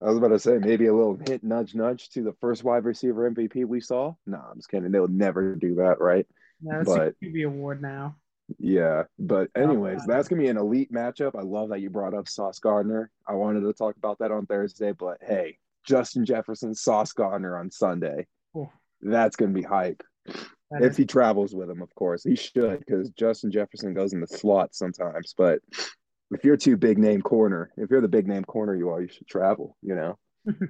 [0.00, 2.84] I was about to say maybe a little hint nudge nudge to the first wide
[2.84, 4.14] receiver MVP we saw.
[4.26, 4.90] No, I'm just kidding.
[4.90, 6.26] They would never do that, right?
[6.60, 8.16] yeah, that's But- a QB award now.
[8.58, 10.08] Yeah, but anyways, bad.
[10.08, 11.36] that's gonna be an elite matchup.
[11.38, 13.10] I love that you brought up Sauce Gardner.
[13.26, 17.70] I wanted to talk about that on Thursday, but hey, Justin Jefferson, Sauce Gardner on
[17.70, 18.26] Sunday.
[18.56, 18.68] Ooh.
[19.02, 20.02] That's gonna be hype.
[20.26, 22.22] That If is- he travels with him, of course.
[22.24, 25.34] He should, because Justin Jefferson goes in the slot sometimes.
[25.36, 25.60] But
[26.30, 29.08] if you're too big name corner, if you're the big name corner you are, you
[29.08, 30.18] should travel, you know?
[30.46, 30.68] and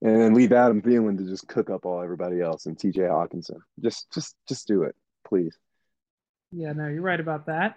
[0.00, 3.58] then leave Adam Thielen to just cook up all everybody else and TJ Hockenson.
[3.82, 4.94] Just just just do it,
[5.26, 5.56] please.
[6.52, 7.76] yeah, no, you're right about that.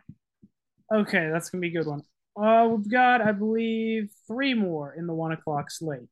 [0.93, 2.03] Okay, that's gonna be a good one.
[2.35, 6.07] Uh, we've got, I believe, three more in the one o'clock slate.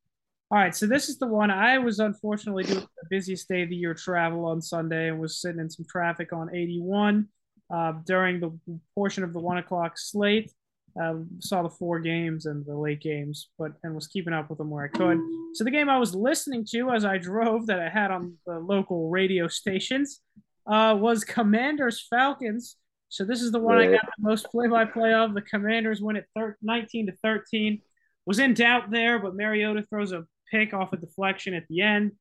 [0.52, 3.70] All right, so this is the one I was unfortunately doing the busiest day of
[3.70, 7.26] the year travel on Sunday and was sitting in some traffic on 81
[7.74, 8.52] uh, during the
[8.94, 10.52] portion of the one o'clock slate.
[11.02, 14.58] Uh, saw the four games and the late games, but and was keeping up with
[14.58, 15.20] them where I could.
[15.54, 18.60] So the game I was listening to as I drove that I had on the
[18.60, 20.20] local radio stations
[20.68, 22.76] uh, was Commanders Falcons.
[23.08, 25.34] So this is the one I got the most play-by-play of.
[25.34, 27.82] The Commanders win at thir- 19 to 13.
[28.26, 32.12] Was in doubt there, but Mariota throws a pick off a deflection at the end.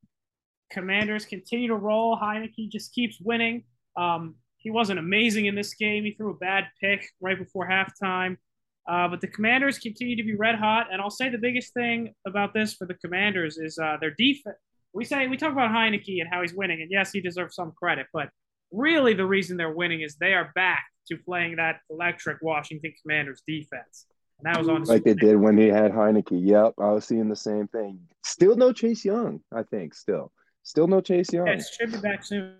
[0.70, 2.16] Commanders continue to roll.
[2.16, 3.64] Heinicke just keeps winning.
[3.96, 6.04] Um, he wasn't amazing in this game.
[6.04, 8.36] He threw a bad pick right before halftime.
[8.88, 10.88] Uh, but the Commanders continue to be red hot.
[10.92, 14.56] And I'll say the biggest thing about this for the Commanders is uh, their defense.
[14.92, 17.72] We say we talk about Heinicke and how he's winning, and yes, he deserves some
[17.78, 18.06] credit.
[18.12, 18.28] But
[18.72, 23.42] really, the reason they're winning is they are back to playing that electric Washington Commanders
[23.46, 24.06] defense.
[24.42, 26.28] And that was on like they did when he had Heinicke.
[26.30, 28.00] Yep, I was seeing the same thing.
[28.24, 29.94] Still no Chase Young, I think.
[29.94, 30.32] Still,
[30.62, 31.46] still no Chase Young.
[31.46, 32.54] Yeah, should be back soon.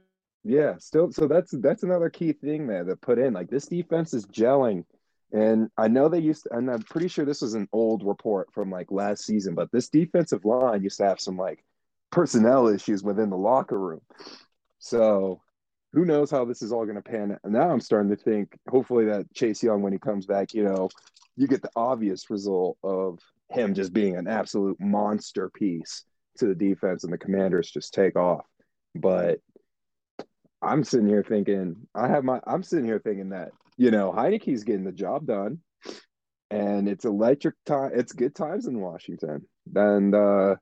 [0.44, 1.10] Yeah, still.
[1.12, 3.32] So that's that's another key thing there to put in.
[3.32, 4.84] Like this defense is gelling,
[5.32, 8.52] and I know they used, to, and I'm pretty sure this was an old report
[8.52, 11.64] from like last season, but this defensive line used to have some like
[12.10, 14.00] personnel issues within the locker room.
[14.80, 15.40] So
[15.92, 17.50] who knows how this is all going to pan out.
[17.50, 20.88] Now I'm starting to think, hopefully, that Chase Young, when he comes back, you know,
[21.40, 23.18] you get the obvious result of
[23.48, 26.04] him just being an absolute monster piece
[26.36, 28.44] to the defense and the commanders just take off.
[28.94, 29.38] But
[30.60, 34.64] I'm sitting here thinking, I have my, I'm sitting here thinking that, you know, Heinicke's
[34.64, 35.60] getting the job done
[36.50, 37.92] and it's electric time.
[37.94, 39.46] It's good times in Washington.
[39.74, 40.56] And, uh,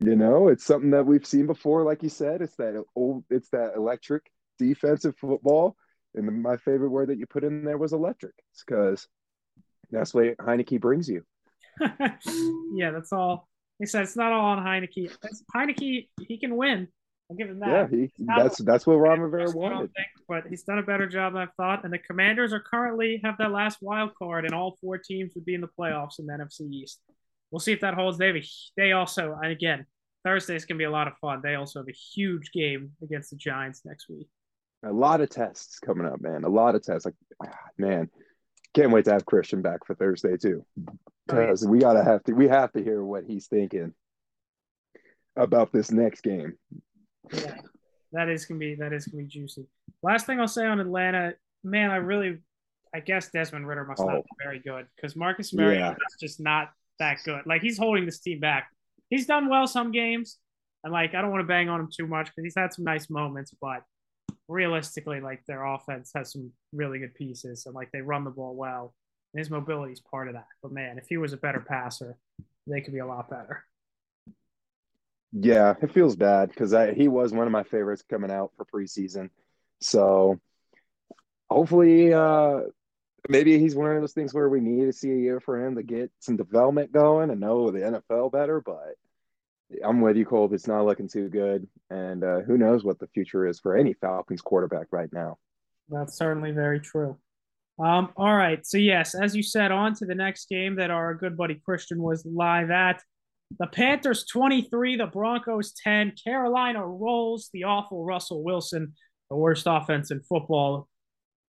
[0.00, 1.84] you know, it's something that we've seen before.
[1.84, 4.24] Like you said, it's that old, it's that electric
[4.58, 5.76] defensive football.
[6.16, 8.34] And my favorite word that you put in there was electric.
[8.50, 9.06] It's because
[9.90, 11.22] that's what Heinicke brings you.
[12.74, 13.48] yeah, that's all.
[13.78, 15.10] He said it's not all on Heinicke.
[15.22, 16.88] It's Heinicke, he can win.
[17.30, 17.68] I'll give him that.
[17.68, 19.92] Yeah, he, that's that's what Ron Rivera wanted.
[19.94, 21.84] Think, but he's done a better job than I thought.
[21.84, 25.44] And the Commanders are currently have that last wild card, and all four teams would
[25.44, 27.00] be in the playoffs in the NFC East.
[27.50, 28.16] We'll see if that holds.
[28.16, 28.42] They have a,
[28.76, 29.84] they also, and again,
[30.24, 31.40] Thursday's gonna be a lot of fun.
[31.42, 34.28] They also have a huge game against the Giants next week.
[34.84, 36.44] A lot of tests coming up, man.
[36.44, 37.04] A lot of tests.
[37.04, 37.14] Like,
[37.44, 38.08] ah, man,
[38.74, 40.64] can't wait to have Christian back for Thursday too,
[41.26, 42.32] because we gotta have to.
[42.32, 43.94] We have to hear what he's thinking
[45.36, 46.54] about this next game.
[47.32, 47.56] Yeah,
[48.12, 49.66] that is gonna be that is gonna be juicy.
[50.02, 52.38] Last thing I'll say on Atlanta, man, I really,
[52.94, 54.06] I guess Desmond Ridder must oh.
[54.06, 55.92] not be very good because Marcus Mariota yeah.
[55.92, 57.42] is just not that good.
[57.46, 58.68] Like he's holding this team back.
[59.10, 60.38] He's done well some games,
[60.84, 62.84] and like I don't want to bang on him too much because he's had some
[62.84, 63.82] nice moments, but
[64.48, 68.56] realistically, like their offense has some really good pieces and like they run the ball
[68.56, 68.94] well.
[69.32, 70.46] And his mobility is part of that.
[70.62, 72.16] But man, if he was a better passer,
[72.66, 73.64] they could be a lot better.
[75.32, 79.28] Yeah, it feels bad because he was one of my favorites coming out for preseason.
[79.80, 80.40] So
[81.50, 82.60] hopefully, uh,
[83.28, 85.76] maybe he's one of those things where we need to see a year for him
[85.76, 88.62] to get some development going and know the NFL better.
[88.64, 88.94] But
[89.86, 90.52] I'm with you, Cole.
[90.52, 93.94] It's not looking too good, and uh, who knows what the future is for any
[93.94, 95.36] Falcons quarterback right now.
[95.88, 97.18] That's certainly very true.
[97.78, 101.14] Um, all right, so yes, as you said, on to the next game that our
[101.14, 103.02] good buddy Christian was live at.
[103.58, 106.12] The Panthers 23, the Broncos 10.
[106.22, 108.94] Carolina rolls the awful Russell Wilson,
[109.30, 110.88] the worst offense in football.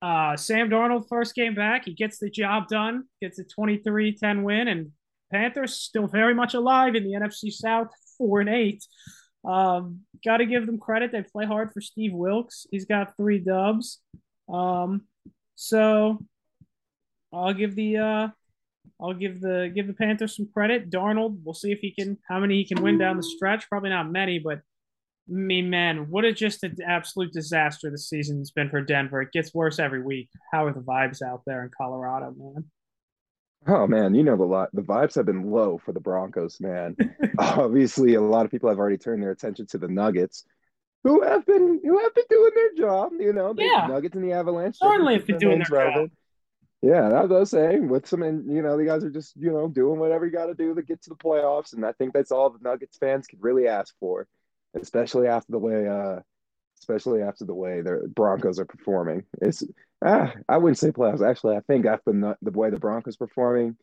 [0.03, 4.43] Uh, Sam Darnold, first game back, he gets the job done, gets a 23 10
[4.43, 4.93] win, and
[5.33, 8.85] Panthers still very much alive in the NFC South, four and eight.
[9.45, 11.13] Um, got to give them credit.
[11.13, 12.67] They play hard for Steve Wilks.
[12.71, 14.01] He's got three dubs.
[14.49, 15.03] Um,
[15.55, 16.19] so
[17.33, 18.29] I'll give the uh,
[19.01, 20.91] I'll give the give the Panthers some credit.
[20.91, 23.69] Darnold, we'll see if he can how many he can win down the stretch.
[23.69, 24.61] Probably not many, but
[25.29, 29.23] me man, what a just an absolute disaster the season's been for Denver.
[29.23, 30.29] It gets worse every week.
[30.53, 32.65] How are the vibes out there in Colorado, man?
[33.69, 34.69] Oh man, you know the lot.
[34.73, 36.97] The vibes have been low for the Broncos, man.
[37.39, 40.45] Obviously, a lot of people have already turned their attention to the Nuggets,
[41.03, 43.13] who have been who have been doing their job.
[43.19, 43.87] You know, the yeah.
[43.87, 46.13] Nuggets and the Avalanche certainly have been doing their relevant.
[46.13, 46.19] job.
[46.83, 47.89] Yeah, that's I was saying.
[47.89, 50.47] With some, and you know, the guys are just you know doing whatever you got
[50.47, 53.27] to do to get to the playoffs, and I think that's all the Nuggets fans
[53.27, 54.29] could really ask for,
[54.81, 56.21] especially after the way, uh
[56.79, 59.25] especially after the way the Broncos are performing.
[59.41, 59.65] It's
[60.05, 61.27] ah, I wouldn't say playoffs.
[61.27, 63.77] Actually, I think after the, the way the Broncos performing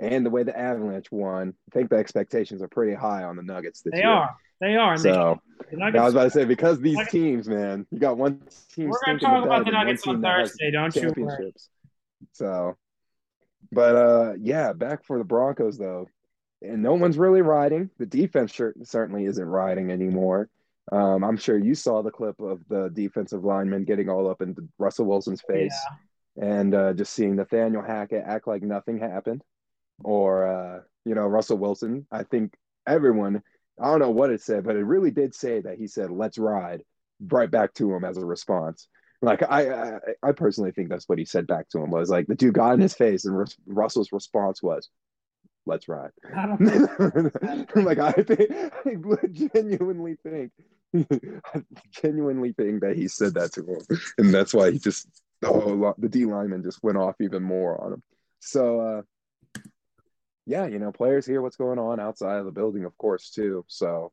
[0.00, 3.42] and the way the Avalanche won, I think the expectations are pretty high on the
[3.42, 4.08] Nuggets this they year.
[4.08, 4.36] are.
[4.60, 4.96] They are.
[4.96, 5.40] So
[5.70, 8.42] the Nuggets, I was about to say because these Nuggets, teams, man, you got one
[8.74, 8.88] team.
[8.88, 11.52] We're going to talk about the Nuggets on Thursday, don't you?
[12.32, 12.76] So,
[13.72, 16.08] but uh, yeah, back for the Broncos though,
[16.62, 17.90] and no one's really riding.
[17.98, 20.48] The defense certainly isn't riding anymore.
[20.90, 24.56] Um, I'm sure you saw the clip of the defensive lineman getting all up in
[24.78, 25.74] Russell Wilson's face
[26.36, 26.44] yeah.
[26.44, 29.42] and uh, just seeing Nathaniel Hackett act like nothing happened.
[30.02, 32.06] Or, uh, you know, Russell Wilson.
[32.10, 32.54] I think
[32.88, 33.42] everyone,
[33.80, 36.38] I don't know what it said, but it really did say that he said, let's
[36.38, 36.82] ride
[37.28, 38.88] right back to him as a response.
[39.20, 42.26] Like I, I, I personally think that's what he said back to him was like
[42.26, 44.90] the dude got in his face, and Russell's response was,
[45.66, 46.56] "Let's ride." I
[47.74, 48.50] like I think,
[48.84, 50.52] I genuinely think,
[51.54, 55.08] I genuinely think that he said that to him, and that's why he just
[55.40, 58.02] the whole the D lineman just went off even more on him.
[58.40, 59.62] So, uh,
[60.46, 63.64] yeah, you know, players hear what's going on outside of the building, of course, too.
[63.68, 64.12] So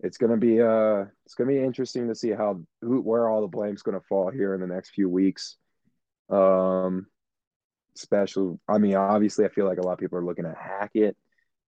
[0.00, 3.46] it's gonna be uh it's gonna be interesting to see how who where all the
[3.46, 5.56] blame's gonna fall here in the next few weeks.
[6.28, 7.06] Um
[7.96, 11.16] special I mean obviously I feel like a lot of people are looking at Hackett,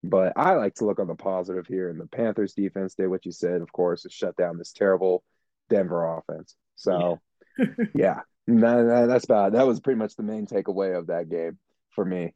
[0.02, 3.24] but I like to look on the positive here and the Panthers defense did what
[3.24, 5.22] you said, of course, is shut down this terrible
[5.68, 6.56] Denver offense.
[6.76, 7.20] So
[7.58, 9.54] yeah, yeah that, that's bad.
[9.54, 11.58] That was pretty much the main takeaway of that game
[11.90, 12.34] for me.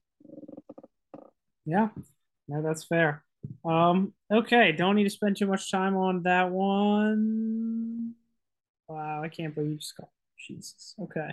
[1.64, 1.88] Yeah,
[2.48, 3.22] no, that's fair.
[3.64, 8.14] Um, okay, don't need to spend too much time on that one.
[8.88, 10.08] Wow, I can't believe you just got
[10.38, 10.94] Jesus.
[11.00, 11.30] Okay.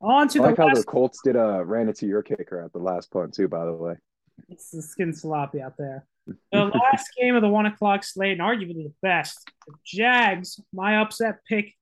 [0.00, 0.68] On to I the like last...
[0.68, 3.64] how the Colts did uh ran into your kicker at the last punt too, by
[3.64, 3.94] the way.
[4.48, 6.06] It's the skin sloppy out there.
[6.50, 9.48] The last game of the one o'clock slate, and arguably the best.
[9.64, 11.72] The Jags, my upset pick,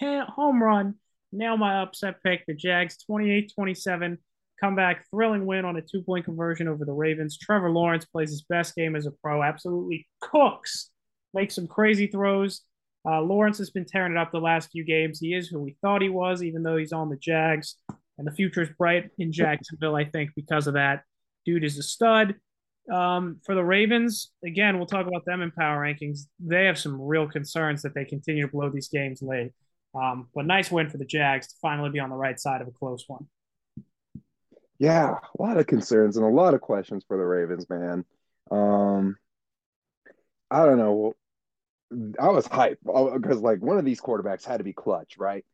[0.00, 0.96] home run.
[1.30, 2.44] Now my upset pick.
[2.46, 4.18] The Jags 28-27
[4.60, 7.38] comeback, thrilling win on a two point conversion over the Ravens.
[7.38, 10.90] Trevor Lawrence plays his best game as a pro, absolutely cooks,
[11.32, 12.62] makes some crazy throws.
[13.08, 15.18] Uh, Lawrence has been tearing it up the last few games.
[15.18, 17.76] He is who we thought he was, even though he's on the Jags.
[18.18, 21.02] And the future is bright in Jacksonville, I think, because of that.
[21.44, 22.36] Dude is a stud.
[22.92, 26.26] Um, for the Ravens, again, we'll talk about them in power rankings.
[26.38, 29.52] They have some real concerns that they continue to blow these games late.
[29.94, 32.68] Um, but nice win for the Jags to finally be on the right side of
[32.68, 33.26] a close one
[34.82, 38.04] yeah, a lot of concerns and a lot of questions for the Ravens, man.
[38.50, 39.16] Um,
[40.50, 41.14] I don't know.
[42.20, 45.44] I was hyped uh, because like one of these quarterbacks had to be clutch, right?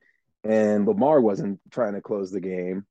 [0.44, 2.86] And Lamar wasn't trying to close the game.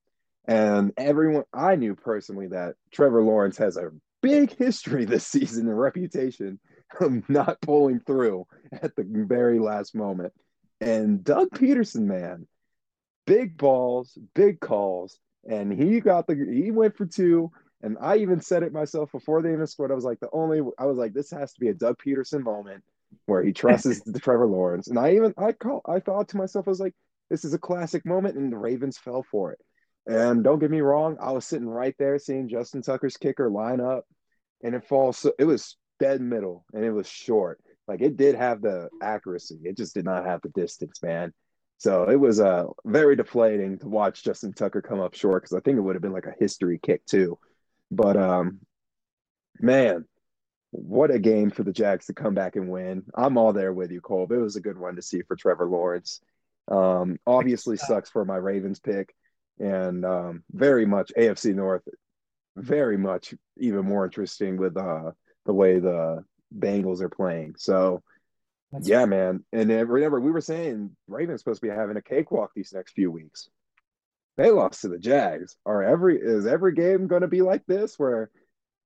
[0.45, 3.91] And everyone I knew personally that Trevor Lawrence has a
[4.21, 6.59] big history this season and reputation
[7.01, 10.33] of not pulling through at the very last moment.
[10.79, 12.47] And Doug Pederson, man,
[13.25, 17.51] big balls, big calls and he got the he went for two.
[17.81, 19.91] And I even said it myself before they even scored.
[19.91, 22.43] I was like, the only I was like, this has to be a Doug Pederson
[22.43, 22.83] moment
[23.25, 24.87] where he trusts the Trevor Lawrence.
[24.87, 26.93] And I even I call I thought to myself, I was like,
[27.29, 29.59] this is a classic moment, and the Ravens fell for it.
[30.05, 33.81] And don't get me wrong, I was sitting right there seeing Justin Tucker's kicker line
[33.81, 34.05] up,
[34.63, 35.17] and it falls.
[35.17, 37.59] So it was dead middle, and it was short.
[37.87, 41.33] Like it did have the accuracy, it just did not have the distance, man.
[41.79, 45.59] So it was uh, very deflating to watch Justin Tucker come up short because I
[45.59, 47.37] think it would have been like a history kick too.
[47.91, 48.59] But um,
[49.59, 50.05] man,
[50.71, 53.03] what a game for the Jags to come back and win.
[53.15, 54.27] I'm all there with you, Cole.
[54.29, 56.21] It was a good one to see for Trevor Lawrence.
[56.69, 59.13] Um, obviously sucks for my Ravens pick,
[59.59, 61.87] and um, very much AFC North,
[62.55, 65.11] very much even more interesting with uh,
[65.45, 66.23] the way the
[66.57, 67.55] Bengals are playing.
[67.57, 68.03] So
[68.71, 69.45] that's yeah, man.
[69.53, 73.09] And remember, we were saying Ravens supposed to be having a cakewalk these next few
[73.09, 73.49] weeks.
[74.35, 75.55] They lost to the Jags.
[75.65, 78.29] Are every is every game going to be like this, where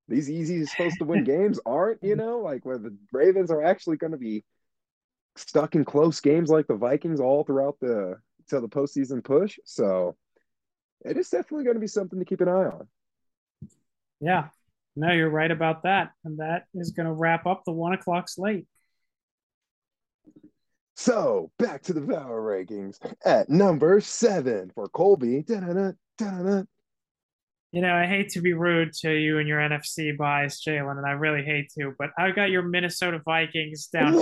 [0.08, 2.04] these easy supposed to win games aren't?
[2.04, 4.44] You know, like where the Ravens are actually going to be
[5.36, 8.18] stuck in close games like the Vikings all throughout the
[8.50, 9.58] till the postseason push.
[9.66, 10.16] So
[11.04, 12.88] it is definitely going to be something to keep an eye on.
[14.20, 14.50] Yeah,
[14.96, 18.30] no, you're right about that, and that is going to wrap up the one o'clock
[18.30, 18.68] slate.
[20.96, 25.42] So back to the power rankings at number seven for Colby.
[25.42, 26.64] Da-da-da, da-da-da.
[27.72, 31.06] You know, I hate to be rude to you and your NFC bias, Jalen, and
[31.06, 34.14] I really hate to, but I've got your Minnesota Vikings down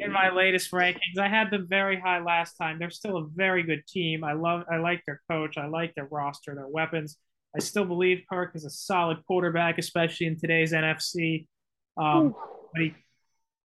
[0.00, 1.18] in my latest rankings.
[1.20, 2.78] I had them very high last time.
[2.78, 4.24] They're still a very good team.
[4.24, 5.58] I love, I like their coach.
[5.58, 7.18] I like their roster, their weapons.
[7.54, 11.46] I still believe Kirk is a solid quarterback, especially in today's NFC.
[11.98, 12.34] Um,
[12.72, 12.94] but he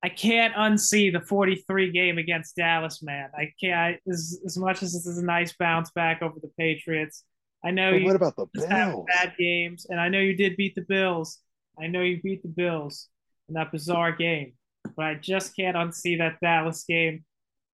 [0.04, 3.30] I can't unsee the 43 game against Dallas, man.
[3.34, 3.98] I can't.
[4.06, 7.24] As, as much as this is a nice bounce back over the Patriots,
[7.64, 8.06] I know but you.
[8.06, 9.06] What about the Bills?
[9.08, 11.40] Bad games, and I know you did beat the Bills.
[11.80, 13.08] I know you beat the Bills
[13.48, 14.54] in that bizarre game,
[14.96, 17.24] but I just can't unsee that Dallas game.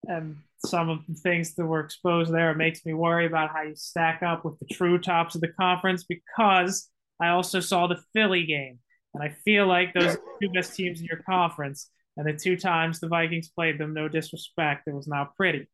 [0.08, 3.62] and some of the things that were exposed there, it makes me worry about how
[3.62, 6.88] you stack up with the true tops of the conference because
[7.20, 8.78] I also saw the Philly game.
[9.14, 11.90] And I feel like those are the two best teams in your conference.
[12.16, 15.68] And the two times the Vikings played them, no disrespect, it was not pretty.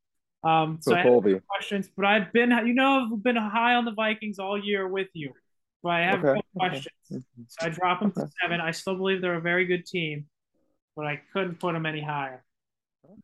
[0.45, 3.85] Um, so, so I have questions, but I've been, you know, I've been high on
[3.85, 5.33] the Vikings all year with you.
[5.83, 6.35] But I have okay.
[6.35, 6.87] no questions.
[7.13, 7.25] Okay.
[7.49, 8.61] So I drop them to seven.
[8.61, 10.27] I still believe they're a very good team,
[10.97, 12.45] but I couldn't put them any higher.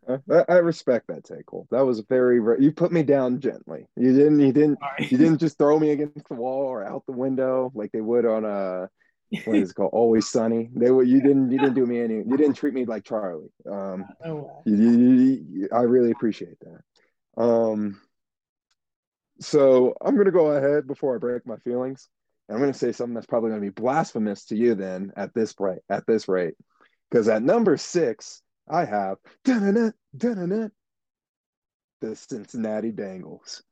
[0.08, 0.44] Okay.
[0.48, 1.68] I, respect that take, Cole.
[1.70, 3.86] That was very you put me down gently.
[3.96, 5.08] You didn't you didn't Sorry.
[5.08, 8.26] you didn't just throw me against the wall or out the window like they would
[8.26, 8.88] on a
[9.44, 10.70] what is it called Always Sunny.
[10.74, 13.52] They were you didn't you didn't do me any you didn't treat me like Charlie.
[13.70, 16.80] Um, you, you, you, I really appreciate that.
[17.38, 18.00] Um,
[19.40, 22.08] so I'm gonna go ahead before I break my feelings.
[22.48, 25.54] And I'm gonna say something that's probably gonna be blasphemous to you then at this
[25.58, 26.54] rate at this rate
[27.10, 29.92] because at number six I have the
[32.14, 33.62] Cincinnati Bengals.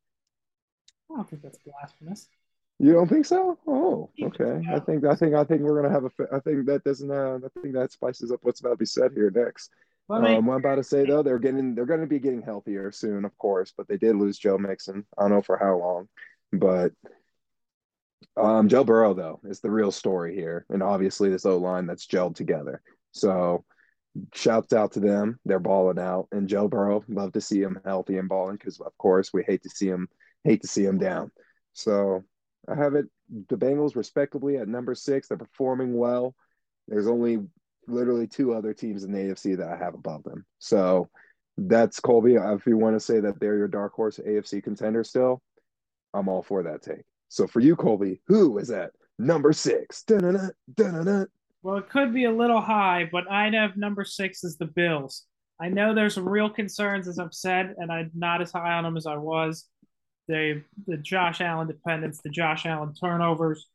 [1.10, 2.28] I don't think that's blasphemous.
[2.78, 3.58] You don't think so?
[3.66, 4.60] Oh, okay.
[4.70, 6.10] I think I think I think we're gonna have a.
[6.34, 7.10] I think that doesn't.
[7.10, 9.70] Uh, I think that spices up what's about to be said here next.
[10.08, 12.20] Well, I um, what I'm about to say though, they're getting they're going to be
[12.20, 13.72] getting healthier soon, of course.
[13.76, 15.04] But they did lose Joe Mixon.
[15.18, 16.08] I don't know for how long,
[16.52, 16.92] but
[18.36, 22.06] um, Joe Burrow though is the real story here, and obviously this O line that's
[22.06, 22.82] gelled together.
[23.12, 23.64] So
[24.32, 25.38] shouts out to them.
[25.44, 27.04] They're balling out, and Joe Burrow.
[27.08, 30.08] Love to see him healthy and balling because, of course, we hate to see him
[30.44, 31.32] hate to see him down.
[31.72, 32.22] So
[32.68, 33.06] I have it.
[33.48, 35.28] The Bengals, respectably, at number six.
[35.28, 36.34] They're performing well.
[36.88, 37.38] There's only
[37.88, 40.44] literally two other teams in the AFC that I have above them.
[40.58, 41.08] So
[41.56, 42.34] that's Colby.
[42.34, 45.42] If you want to say that they're your dark horse AFC contender still,
[46.14, 47.04] I'm all for that take.
[47.28, 50.02] So for you, Colby, who is at number six?
[50.02, 51.26] Dun-dun-dun, dun-dun-dun.
[51.62, 55.24] Well, it could be a little high, but I'd have number six as the Bills.
[55.60, 58.84] I know there's some real concerns, as I've said, and I'm not as high on
[58.84, 59.66] them as I was.
[60.28, 63.66] They, the Josh Allen dependence, the Josh Allen turnovers,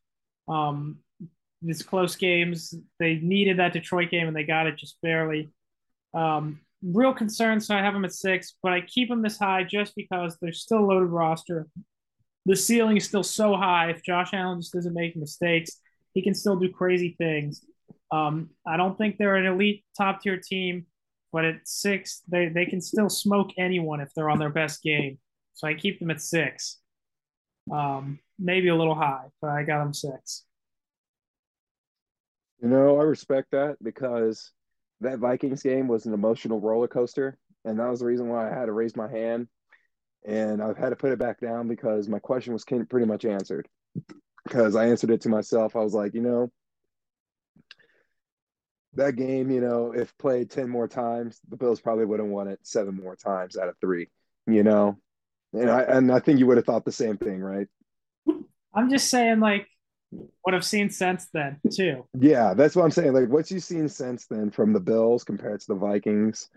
[0.48, 0.98] um,
[1.62, 2.74] these close games.
[2.98, 5.50] They needed that Detroit game, and they got it just barely.
[6.14, 9.64] Um, real concerns, so I have them at six, but I keep them this high
[9.64, 11.68] just because they're still loaded roster.
[12.44, 13.90] The ceiling is still so high.
[13.90, 15.80] If Josh Allen just doesn't make mistakes,
[16.12, 17.64] he can still do crazy things.
[18.10, 20.86] Um, I don't think they're an elite top tier team,
[21.32, 25.18] but at six, they, they can still smoke anyone if they're on their best game.
[25.54, 26.78] So I keep them at six.
[27.72, 30.44] Um, maybe a little high, but I got them six.
[32.62, 34.52] You know, I respect that because
[35.00, 37.36] that Vikings game was an emotional roller coaster.
[37.64, 39.48] And that was the reason why I had to raise my hand.
[40.24, 43.68] And I've had to put it back down because my question was pretty much answered.
[44.44, 45.74] Because I answered it to myself.
[45.74, 46.50] I was like, you know,
[48.94, 52.48] that game, you know, if played 10 more times, the Bills probably would have won
[52.48, 54.08] it seven more times out of three,
[54.46, 54.98] you know?
[55.52, 57.68] And I and I think you would have thought the same thing, right?
[58.74, 59.66] I'm just saying, like,
[60.42, 62.06] what I've seen since then, too.
[62.18, 63.12] Yeah, that's what I'm saying.
[63.12, 66.48] Like, what you've seen since then from the Bills compared to the Vikings,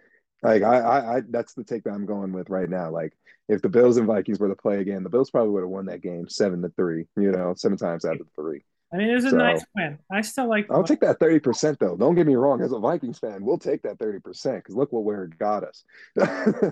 [0.44, 2.92] like, I, I, I that's the take that I'm going with right now.
[2.92, 3.14] Like,
[3.48, 5.86] if the Bills and Vikings were to play again, the Bills probably would have won
[5.86, 8.64] that game seven to three, you know, seven times out of three.
[8.94, 10.00] I mean, it was a so, nice win.
[10.12, 10.68] I still like.
[10.70, 11.98] I'll take that thirty percent though.
[11.98, 12.62] Don't get me wrong.
[12.62, 15.64] As a Vikings fan, we'll take that thirty percent because look what where it got
[15.64, 15.84] us.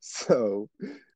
[0.00, 0.68] so,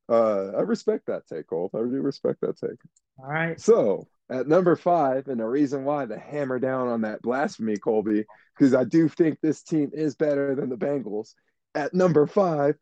[0.09, 1.71] uh, I respect that take, Cole.
[1.75, 2.79] I do respect that take.
[3.19, 3.61] All right.
[3.61, 8.25] So at number five, and the reason why the hammer down on that blasphemy, Colby,
[8.57, 11.35] because I do think this team is better than the Bengals.
[11.75, 12.77] At number five,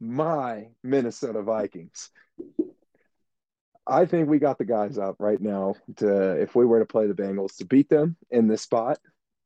[0.00, 2.10] my Minnesota Vikings.
[3.86, 7.06] I think we got the guys up right now to if we were to play
[7.06, 8.98] the Bengals to beat them in this spot.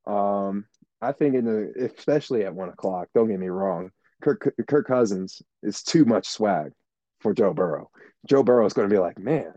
[0.06, 0.66] Um,
[1.00, 3.08] I think in the especially at one o'clock.
[3.14, 3.90] Don't get me wrong,
[4.22, 6.72] Kirk, Kirk Cousins is too much swag
[7.20, 7.90] for Joe Burrow.
[8.26, 9.52] Joe Burrow is going to be like, man,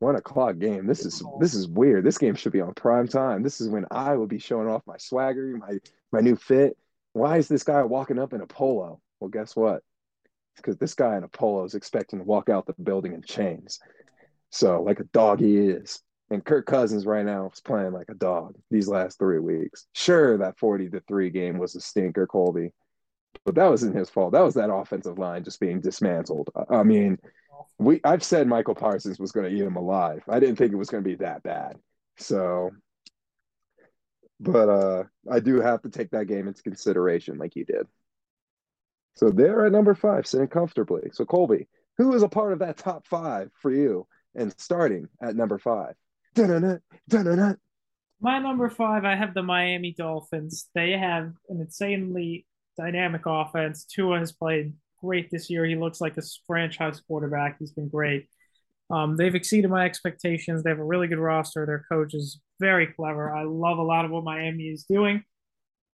[0.00, 0.86] one o'clock game.
[0.86, 2.04] This is this is weird.
[2.04, 3.42] This game should be on prime time.
[3.42, 5.78] This is when I will be showing off my swagger, my
[6.10, 6.76] my new fit.
[7.12, 9.00] Why is this guy walking up in a polo?
[9.20, 9.82] Well, guess what?
[10.56, 13.78] Because this guy in a polo is expecting to walk out the building in chains.
[14.50, 16.02] So like a dog he is.
[16.30, 19.86] And Kirk Cousins right now is playing like a dog these last three weeks.
[19.94, 22.72] Sure, that 40 to 3 game was a stinker, Colby.
[23.44, 24.32] But that wasn't his fault.
[24.32, 26.50] That was that offensive line just being dismantled.
[26.68, 27.18] I mean,
[27.78, 30.22] we I've said Micah Parsons was going to eat him alive.
[30.28, 31.76] I didn't think it was going to be that bad.
[32.18, 32.70] So
[34.38, 37.86] but uh I do have to take that game into consideration like you did.
[39.14, 41.10] So they're at number five, sitting comfortably.
[41.12, 41.66] So Colby,
[41.98, 44.06] who is a part of that top five for you?
[44.34, 45.94] and starting at number five.
[46.34, 47.56] Dun-dun-dun, dun-dun-dun.
[48.20, 50.68] My number five, I have the Miami Dolphins.
[50.74, 52.46] They have an insanely
[52.80, 53.84] dynamic offense.
[53.84, 55.64] Tua has played great this year.
[55.64, 57.56] He looks like a franchise quarterback.
[57.58, 58.28] He's been great.
[58.90, 60.62] Um, they've exceeded my expectations.
[60.62, 61.64] They have a really good roster.
[61.64, 63.34] Their coach is very clever.
[63.34, 65.22] I love a lot of what Miami is doing.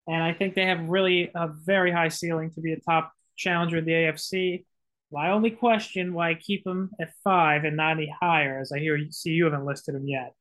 [0.06, 3.78] And I think they have really a very high ceiling to be a top challenger
[3.78, 4.64] in the AFC.
[5.12, 8.78] My only question why I keep them at five and not any higher, as I
[8.78, 10.34] hear you see you haven't listed them yet.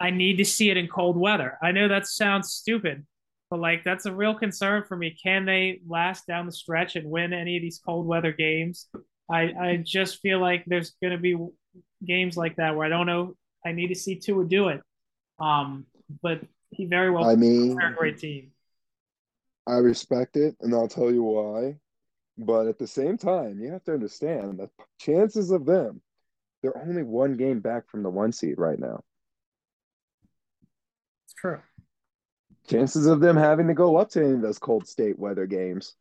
[0.00, 1.58] I need to see it in cold weather.
[1.62, 3.06] I know that sounds stupid,
[3.50, 5.16] but like that's a real concern for me.
[5.22, 8.86] Can they last down the stretch and win any of these cold weather games?
[9.30, 11.36] I I just feel like there's going to be
[12.06, 13.34] games like that where I don't know.
[13.66, 14.80] I need to see Tua do it.
[15.40, 15.86] Um,
[16.22, 16.40] but
[16.70, 17.24] he very well.
[17.24, 18.52] I mean, a great team.
[19.66, 21.76] I respect it, and I'll tell you why.
[22.38, 26.00] But at the same time, you have to understand the chances of them,
[26.62, 29.00] they're only one game back from the one seed right now.
[31.26, 31.60] It's true.
[32.70, 35.96] Chances of them having to go up to any of those cold state weather games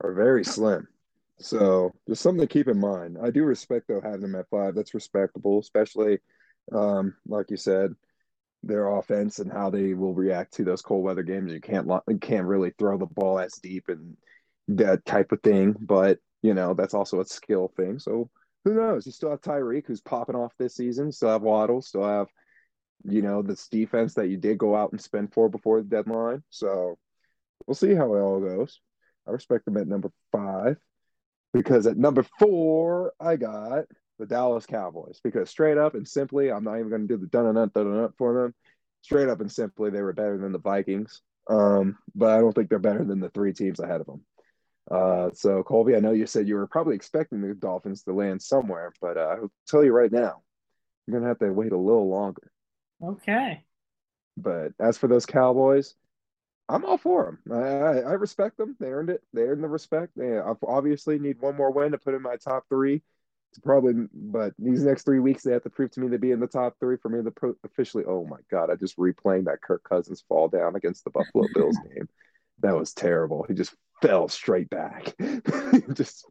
[0.00, 0.86] are very slim.
[1.38, 3.18] So just something to keep in mind.
[3.20, 4.74] I do respect though having them at five.
[4.74, 6.20] That's respectable, especially
[6.72, 7.94] um, like you said,
[8.62, 11.52] their offense and how they will react to those cold weather games.
[11.52, 14.16] You can't you can't really throw the ball as deep and
[14.68, 15.74] that type of thing.
[15.78, 17.98] But you know that's also a skill thing.
[17.98, 18.30] So
[18.64, 19.06] who knows?
[19.06, 21.10] You still have Tyreek who's popping off this season.
[21.10, 21.82] Still have Waddle.
[21.82, 22.28] Still have
[23.04, 26.42] you know this defense that you did go out and spend for before the deadline.
[26.50, 26.98] So
[27.66, 28.80] we'll see how it all goes.
[29.26, 30.76] I respect them at number five
[31.52, 33.86] because at number four I got
[34.18, 37.26] the Dallas Cowboys because straight up and simply, I'm not even going to do the
[37.26, 38.54] dun dun dun dun for them.
[39.02, 41.20] Straight up and simply, they were better than the Vikings.
[41.48, 44.24] Um, but I don't think they're better than the three teams ahead of them.
[44.90, 48.40] Uh, so Colby, I know you said you were probably expecting the Dolphins to land
[48.42, 50.42] somewhere, but uh, I'll tell you right now,
[51.06, 52.50] you're gonna have to wait a little longer.
[53.02, 53.64] Okay.
[54.36, 55.94] But as for those Cowboys,
[56.68, 57.56] I'm all for them.
[57.56, 58.76] I, I, respect them.
[58.80, 59.22] They earned it.
[59.32, 60.12] They earned the respect.
[60.16, 63.02] They obviously need one more win to put in my top three
[63.54, 66.32] To probably, but these next three weeks they have to prove to me to be
[66.32, 68.04] in the top three for me to pro- officially.
[68.06, 71.78] Oh my god, I just replaying that Kirk Cousins fall down against the Buffalo Bills
[71.94, 72.08] game.
[72.60, 73.44] That was terrible.
[73.46, 75.14] He just fell straight back.
[75.92, 76.26] just,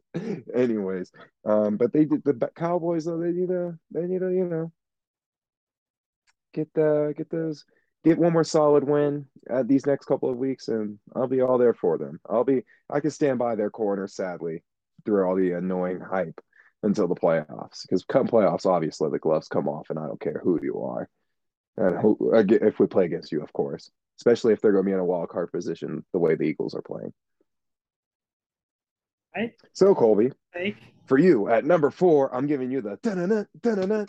[0.54, 1.10] anyways,
[1.46, 3.18] um, but they did the Cowboys though.
[3.18, 4.72] They need a, they need a, you know,
[6.56, 7.64] get the get those
[8.02, 11.58] get one more solid win at these next couple of weeks, and I'll be all
[11.58, 12.18] there for them.
[12.28, 14.62] I'll be I can stand by their corner, sadly,
[15.04, 16.40] through all the annoying hype
[16.82, 20.40] until the playoffs because come playoffs, obviously the gloves come off, and I don't care
[20.42, 21.08] who you are,
[21.76, 24.94] and who, if we play against you, of course, especially if they're going to be
[24.94, 27.12] in a wild card position the way the Eagles are playing.
[29.36, 29.52] Right.
[29.74, 30.32] So Colby,
[31.04, 34.06] for you at number four, I'm giving you the da-na-na, da-na-na.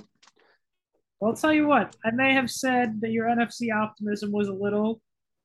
[1.20, 1.96] Well, I'll tell you what.
[2.06, 5.02] I may have said that your NFC optimism was a little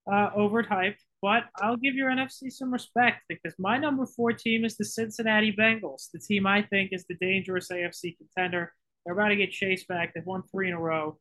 [0.07, 4.77] uh, overhyped, but I'll give your NFC some respect because my number four team is
[4.77, 8.73] the Cincinnati Bengals, the team I think is the dangerous AFC contender.
[9.05, 10.13] They're about to get Chase back.
[10.15, 11.19] They've won three in a row.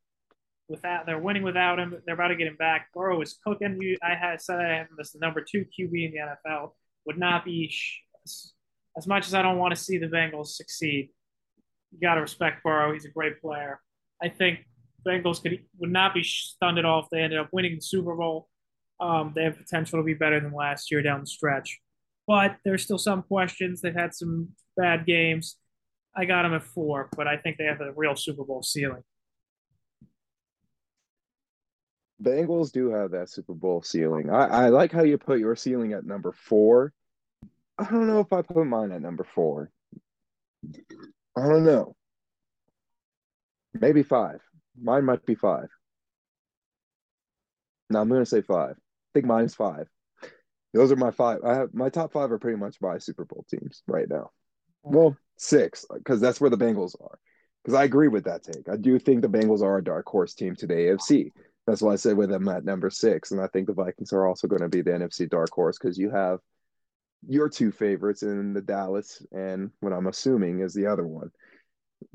[0.67, 1.95] Without they're winning without him.
[2.05, 2.87] They're about to get him back.
[2.93, 3.97] Burrow is cooking.
[4.01, 6.71] I had said I have him as the number two QB in the NFL.
[7.05, 7.73] Would not be
[8.97, 11.09] as much as I don't want to see the Bengals succeed.
[11.91, 12.93] You got to respect Burrow.
[12.93, 13.81] He's a great player.
[14.21, 14.65] I think
[15.05, 18.15] Bengals could would not be stunned at all if they ended up winning the Super
[18.15, 18.47] Bowl.
[18.99, 21.79] Um, they have potential to be better than last year down the stretch.
[22.27, 23.81] But there's still some questions.
[23.81, 25.57] They've had some bad games.
[26.15, 29.03] I got them at four, but I think they have a real Super Bowl ceiling.
[32.21, 34.29] Bengals do have that Super Bowl ceiling.
[34.29, 36.93] I, I like how you put your ceiling at number four.
[37.79, 39.71] I don't know if I put mine at number four.
[41.35, 41.95] I don't know.
[43.79, 44.41] Maybe five.
[44.81, 45.69] Mine might be five.
[47.89, 49.87] No, I'm going to say five I think mine's five.
[50.73, 51.39] Those are my five.
[51.45, 54.29] I have my top five are pretty much my Super Bowl teams right now.
[54.83, 57.19] Well, six because that's where the Bengals are.
[57.63, 58.69] Because I agree with that take.
[58.69, 61.31] I do think the Bengals are a dark horse team to the AFC.
[61.67, 64.25] That's why I said with them at number six, and I think the Vikings are
[64.25, 66.39] also going to be the NFC dark horse because you have
[67.27, 71.29] your two favorites in the Dallas, and what I'm assuming is the other one,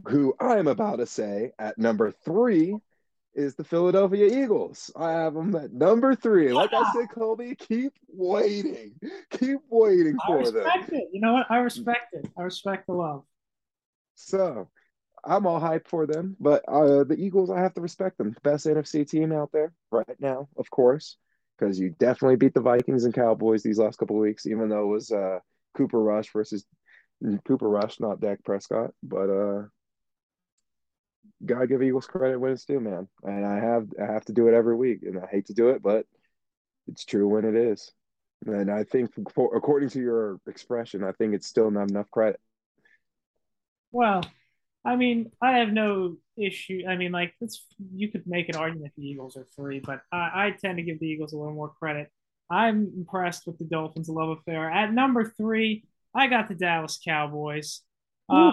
[0.07, 2.77] who I'm about to say at number three
[3.35, 4.91] is the Philadelphia Eagles.
[4.97, 6.53] I have them at number three.
[6.53, 8.95] Like I said, Colby, keep waiting.
[9.31, 11.01] Keep waiting for I respect them.
[11.01, 11.09] It.
[11.13, 11.47] You know what?
[11.51, 12.29] I respect it.
[12.39, 13.25] I respect the love.
[14.15, 14.69] So
[15.25, 18.35] I'm all hyped for them, but uh, the Eagles, I have to respect them.
[18.43, 21.17] Best NFC team out there right now, of course,
[21.59, 24.85] because you definitely beat the Vikings and Cowboys these last couple of weeks, even though
[24.85, 25.41] it was uh,
[25.77, 26.65] Cooper Rush versus
[27.45, 28.93] Cooper Rush, not Dak Prescott.
[29.03, 29.63] But uh,
[31.45, 33.09] gotta give Eagles credit when it's due, man.
[33.23, 35.71] And I have I have to do it every week, and I hate to do
[35.71, 36.07] it, but
[36.89, 37.93] it's true when it is.
[38.47, 42.39] And I think, for, according to your expression, I think it's still not enough credit.
[43.93, 44.23] Well,
[44.85, 46.83] I mean, I have no issue.
[46.89, 50.47] I mean, like, it's you could make an argument the Eagles are three, but I,
[50.47, 52.11] I tend to give the Eagles a little more credit.
[52.51, 54.71] I'm impressed with the Dolphins' love affair.
[54.71, 55.85] At number three,
[56.15, 57.81] I got the Dallas Cowboys.
[58.29, 58.53] Uh,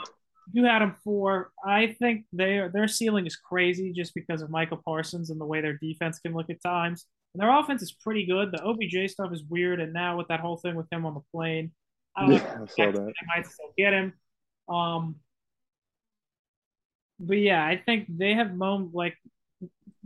[0.51, 1.51] you had them four.
[1.65, 5.61] I think their their ceiling is crazy just because of Micah Parsons and the way
[5.61, 7.05] their defense can look at times.
[7.33, 8.51] And their offense is pretty good.
[8.51, 11.21] The OBJ stuff is weird, and now with that whole thing with him on the
[11.33, 11.71] plane,
[12.15, 12.61] I don't Yeah, know.
[12.61, 13.13] I saw that.
[13.21, 14.13] They might still get him.
[14.69, 15.15] Um,
[17.19, 19.17] but yeah, I think they have moment like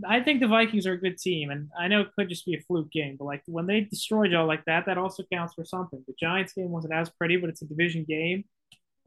[0.07, 2.55] I think the Vikings are a good team, and I know it could just be
[2.55, 5.65] a fluke game, but like when they destroyed y'all like that, that also counts for
[5.65, 6.03] something.
[6.07, 8.45] The Giants game wasn't as pretty, but it's a division game.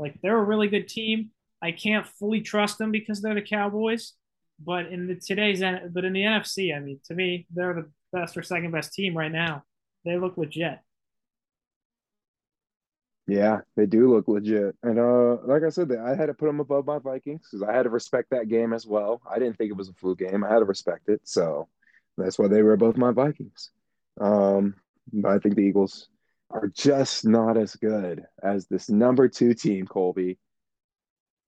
[0.00, 1.30] Like they're a really good team.
[1.62, 4.14] I can't fully trust them because they're the Cowboys,
[4.58, 8.36] but in the today's but in the NFC, I mean, to me, they're the best
[8.36, 9.64] or second best team right now.
[10.04, 10.78] They look legit.
[13.26, 14.74] Yeah, they do look legit.
[14.82, 17.72] And uh, like I said, I had to put them above my Vikings because I
[17.72, 19.20] had to respect that game as well.
[19.30, 20.42] I didn't think it was a fluke game.
[20.42, 21.20] I had to respect it.
[21.24, 21.68] So
[22.16, 23.70] that's why they were above my Vikings.
[24.20, 24.74] Um,
[25.24, 26.08] I think the Eagles
[26.50, 30.38] are just not as good as this number two team, Colby.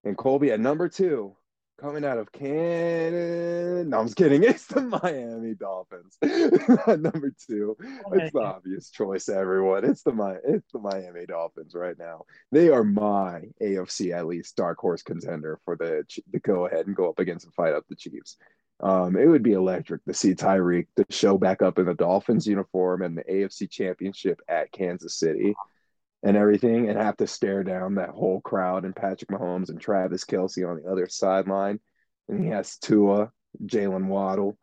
[0.04, 1.36] And Colby at number two,
[1.80, 3.84] coming out of Canada.
[3.84, 4.42] No, I'm just kidding.
[4.52, 6.16] It's the Miami Dolphins.
[6.22, 7.76] number two.
[8.12, 9.84] It's the obvious choice, everyone.
[9.84, 12.22] It's the Mi- it's the Miami Dolphins right now.
[12.52, 16.96] They are my AFC at least dark horse contender for the to go ahead and
[16.96, 18.36] go up against and fight up the Chiefs.
[18.82, 22.46] Um, it would be electric to see Tyreek to show back up in the Dolphins
[22.46, 25.54] uniform and the AFC Championship at Kansas City
[26.24, 30.24] and everything, and have to stare down that whole crowd and Patrick Mahomes and Travis
[30.24, 31.80] Kelce on the other sideline,
[32.28, 33.32] and he has Tua,
[33.64, 34.56] Jaylen Waddle,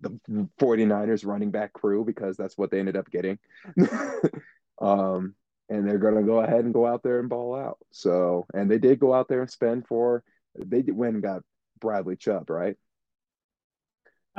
[0.00, 0.18] the
[0.60, 3.38] 49ers running back crew because that's what they ended up getting.
[4.80, 5.34] um,
[5.68, 7.78] and they're going to go ahead and go out there and ball out.
[7.92, 10.24] So, and they did go out there and spend for,
[10.56, 11.42] they went and got
[11.80, 12.76] Bradley Chubb, right?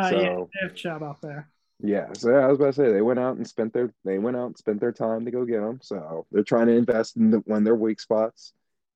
[0.01, 1.49] Uh, So- yeah, they have Chubb out there.
[1.83, 2.13] Yeah.
[2.13, 4.37] So yeah, I was about to say they went out and spent their, they went
[4.37, 5.79] out and spent their time to go get them.
[5.81, 8.53] So they're trying to invest in the, when their weak spots.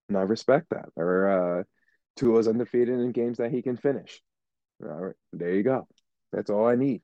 [0.08, 0.90] And I respect that.
[0.96, 1.64] Or, uh,
[2.16, 4.22] Tua's undefeated in games that he can finish.
[4.84, 5.16] All right.
[5.34, 5.88] There you go.
[6.32, 7.02] That's all I need.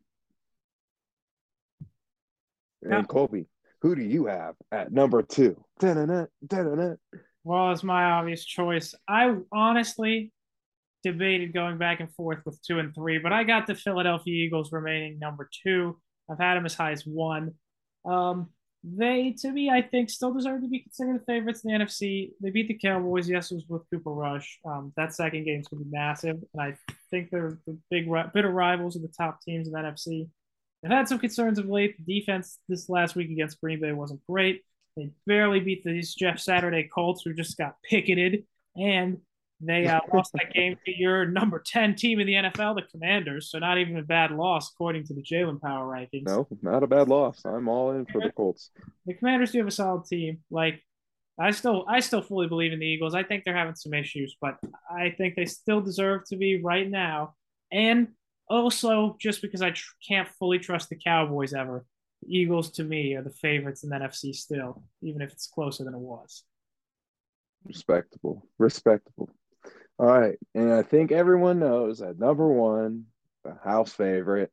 [2.83, 3.03] And Yeah.
[3.03, 3.47] Colby,
[3.81, 5.63] who do you have at number two?
[5.79, 6.95] Da-na-na, da-na-na.
[7.43, 8.93] Well, it's my obvious choice.
[9.07, 10.31] I honestly
[11.03, 14.71] debated going back and forth with two and three, but I got the Philadelphia Eagles
[14.71, 15.97] remaining number two.
[16.29, 17.53] I've had them as high as one.
[18.05, 18.49] Um,
[18.83, 22.31] they, to me, I think still deserve to be considered the favorites in the NFC.
[22.41, 23.29] They beat the Cowboys.
[23.29, 24.59] Yes, it was with Cooper Rush.
[24.65, 26.75] Um, that second game is going to be massive, and I
[27.11, 30.27] think they're the big bitter rivals of the top teams in the NFC.
[30.81, 31.95] They've had some concerns of late.
[31.97, 34.63] The defense this last week against Green Bay wasn't great.
[34.97, 38.45] They barely beat these Jeff Saturday Colts, who just got picketed,
[38.75, 39.17] and
[39.63, 43.51] they uh, lost that game to your number 10 team in the NFL, the Commanders.
[43.51, 46.25] So, not even a bad loss, according to the Jalen Power rankings.
[46.25, 47.41] No, not a bad loss.
[47.45, 48.71] I'm all in for the Colts.
[49.05, 50.39] The Commanders do have a solid team.
[50.49, 50.81] Like,
[51.39, 53.15] I still, I still fully believe in the Eagles.
[53.15, 54.57] I think they're having some issues, but
[54.89, 57.35] I think they still deserve to be right now.
[57.71, 58.09] And
[58.49, 61.85] also, just because I tr- can't fully trust the Cowboys ever,
[62.21, 65.83] the Eagles to me are the favorites in the NFC still, even if it's closer
[65.83, 66.43] than it was.
[67.65, 68.47] Respectable.
[68.57, 69.29] Respectable.
[70.01, 70.39] All right.
[70.55, 73.05] And I think everyone knows at number one,
[73.43, 74.51] the house favorite,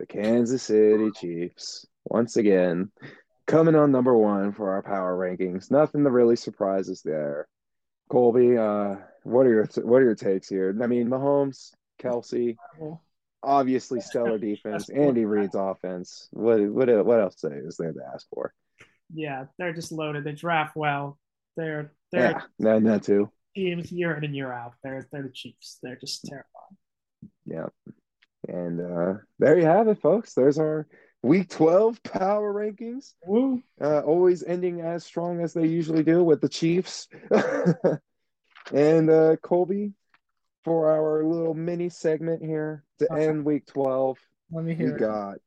[0.00, 1.86] the Kansas City Chiefs.
[2.06, 2.90] Once again,
[3.46, 5.70] coming on number one for our power rankings.
[5.70, 7.46] Nothing that really surprises there.
[8.10, 10.76] Colby, uh, what are your what are your takes here?
[10.82, 11.70] I mean, Mahomes,
[12.02, 12.56] Kelce,
[13.44, 14.90] obviously stellar defense.
[14.90, 16.28] Andy Reid's offense.
[16.32, 18.52] What what what else is there to ask for?
[19.14, 20.24] Yeah, they're just loaded.
[20.24, 21.16] They draft well.
[21.56, 23.30] They're they're Yeah, that, that too.
[23.54, 24.74] Teams year in and year out.
[24.82, 25.78] They're they're the Chiefs.
[25.82, 26.76] They're just terrifying.
[27.46, 27.66] Yeah.
[28.48, 30.34] And uh, there you have it, folks.
[30.34, 30.86] There's our
[31.22, 33.14] week 12 power rankings.
[33.26, 33.62] Woo.
[33.80, 37.08] Uh, always ending as strong as they usually do with the Chiefs.
[38.72, 39.92] and uh, Colby,
[40.64, 43.28] for our little mini segment here to Okay.
[43.28, 44.18] end week 12,
[44.50, 45.00] Let me we hear it.
[45.00, 45.38] got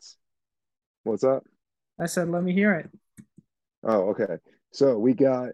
[1.04, 1.44] what's up?
[2.00, 2.90] I said, let me hear it.
[3.84, 4.38] Oh, okay.
[4.72, 5.50] So we got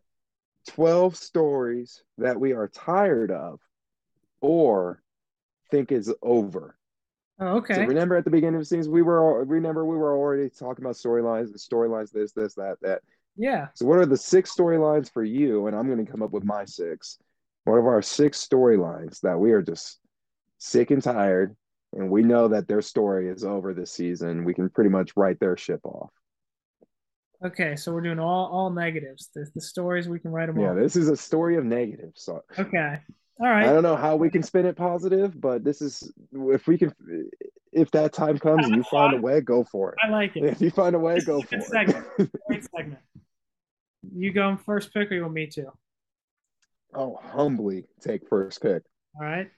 [0.68, 3.60] 12 stories that we are tired of
[4.42, 5.02] or
[5.72, 6.78] think is over.
[7.40, 7.76] Oh, okay.
[7.76, 10.86] So remember at the beginning of the season, we were remember we were already talking
[10.86, 13.02] about storylines, the storylines, this, this, that, that.
[13.36, 13.68] yeah.
[13.74, 15.68] So what are the six storylines for you?
[15.68, 17.18] And I'm going to come up with my six.
[17.66, 20.00] What are our six storylines that we are just
[20.58, 21.56] sick and tired,
[21.94, 24.44] and we know that their story is over this season?
[24.44, 26.12] We can pretty much write their ship off.
[27.46, 29.30] Okay, so we're doing all all negatives.
[29.36, 30.78] The, the stories we can write them Yeah, off.
[30.78, 32.24] this is a story of negatives.
[32.24, 33.00] So Okay,
[33.40, 33.66] All right.
[33.68, 36.94] I don't know how we can spin it positive, but this is if we can,
[37.74, 39.96] if that time comes and you find a way, go for it.
[40.04, 40.44] I like it.
[40.44, 41.64] If you find a way, go for it.
[41.64, 42.06] segment.
[42.48, 43.00] Great segment.
[44.16, 45.66] You going first pick or you want me to?
[46.96, 48.84] I'll humbly take first pick.
[49.20, 49.50] All right.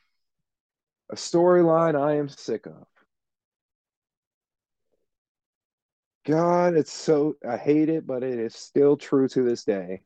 [1.11, 2.85] A storyline I am sick of.
[6.25, 10.01] God, it's so I hate it, but it is still true to this day.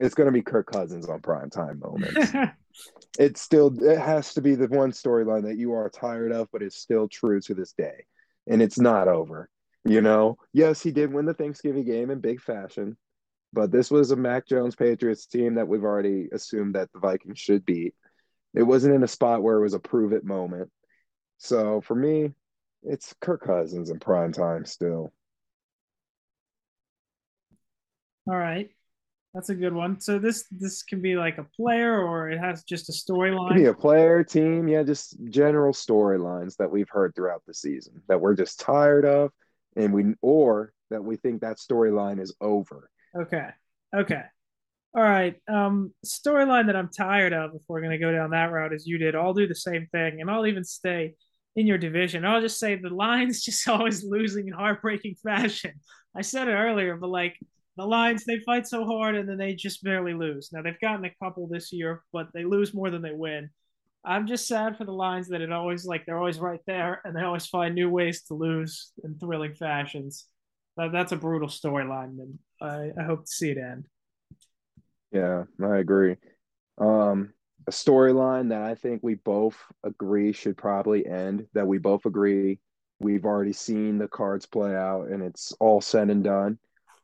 [0.00, 2.32] It's gonna be Kirk Cousins on primetime moments.
[3.18, 6.62] it's still it has to be the one storyline that you are tired of, but
[6.62, 8.06] it's still true to this day.
[8.46, 9.50] And it's not over.
[9.84, 12.96] You know, yes, he did win the Thanksgiving game in big fashion,
[13.52, 17.38] but this was a Mac Jones Patriots team that we've already assumed that the Vikings
[17.38, 17.94] should beat.
[18.54, 20.70] It wasn't in a spot where it was a prove it moment.
[21.36, 22.32] So for me,
[22.82, 25.12] it's Kirk Cousins in prime time still.
[28.28, 28.70] All right.
[29.34, 30.00] That's a good one.
[30.00, 33.68] So this this can be like a player or it has just a storyline.
[33.68, 38.34] a player, team, yeah, just general storylines that we've heard throughout the season that we're
[38.34, 39.30] just tired of,
[39.76, 42.90] and we or that we think that storyline is over.
[43.16, 43.48] Okay.
[43.94, 44.22] Okay.
[44.96, 45.36] All right.
[45.46, 48.96] Um, storyline that I'm tired of, if we're gonna go down that route as you
[48.98, 51.14] did, I'll do the same thing, and I'll even stay
[51.54, 52.24] in your division.
[52.24, 55.74] I'll just say the Lions just always losing in heartbreaking fashion.
[56.16, 57.38] I said it earlier, but like
[57.78, 60.50] the Lions, they fight so hard and then they just barely lose.
[60.52, 63.50] Now they've gotten a couple this year, but they lose more than they win.
[64.04, 67.14] I'm just sad for the Lions that it always like they're always right there and
[67.14, 70.26] they always find new ways to lose in thrilling fashions.
[70.76, 73.86] That, that's a brutal storyline, and I, I hope to see it end.
[75.12, 76.16] Yeah, I agree.
[76.78, 77.32] Um,
[77.66, 82.60] a storyline that I think we both agree should probably end, that we both agree
[83.00, 86.58] we've already seen the cards play out and it's all said and done.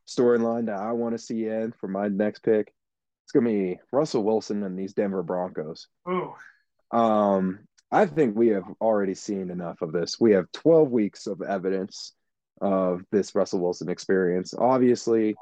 [0.07, 2.73] Storyline that I want to see end for my next pick.
[3.25, 5.89] It's gonna be Russell Wilson and these Denver Broncos.
[6.07, 6.37] Oh,
[6.91, 7.61] Um,
[7.91, 10.21] I think we have already seen enough of this.
[10.21, 12.13] We have 12 weeks of evidence
[12.61, 14.53] of this Russell Wilson experience.
[14.57, 15.37] Obviously,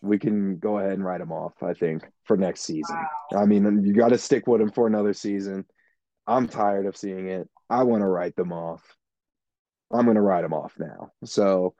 [0.00, 2.96] we can go ahead and write him off, I think, for next season.
[3.34, 5.64] I mean, you got to stick with him for another season.
[6.26, 7.48] I'm tired of seeing it.
[7.68, 8.82] I want to write them off.
[9.90, 11.10] I'm going to write them off now.
[11.24, 11.74] So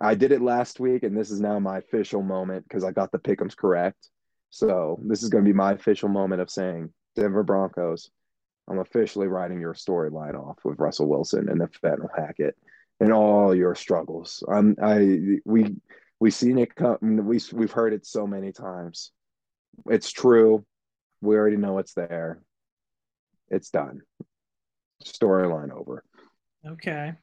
[0.00, 3.12] I did it last week, and this is now my official moment because I got
[3.12, 4.08] the pickems correct.
[4.50, 8.10] So this is going to be my official moment of saying Denver Broncos.
[8.68, 12.56] I'm officially writing your storyline off with Russell Wilson and Nathaniel Hackett
[13.00, 14.42] and all your struggles.
[14.48, 15.74] I'm I we
[16.20, 16.98] we've seen it come.
[17.02, 19.10] We we've heard it so many times.
[19.86, 20.64] It's true.
[21.20, 22.40] We already know it's there.
[23.48, 24.00] It's done.
[25.04, 26.04] Storyline over.
[26.66, 27.14] okay.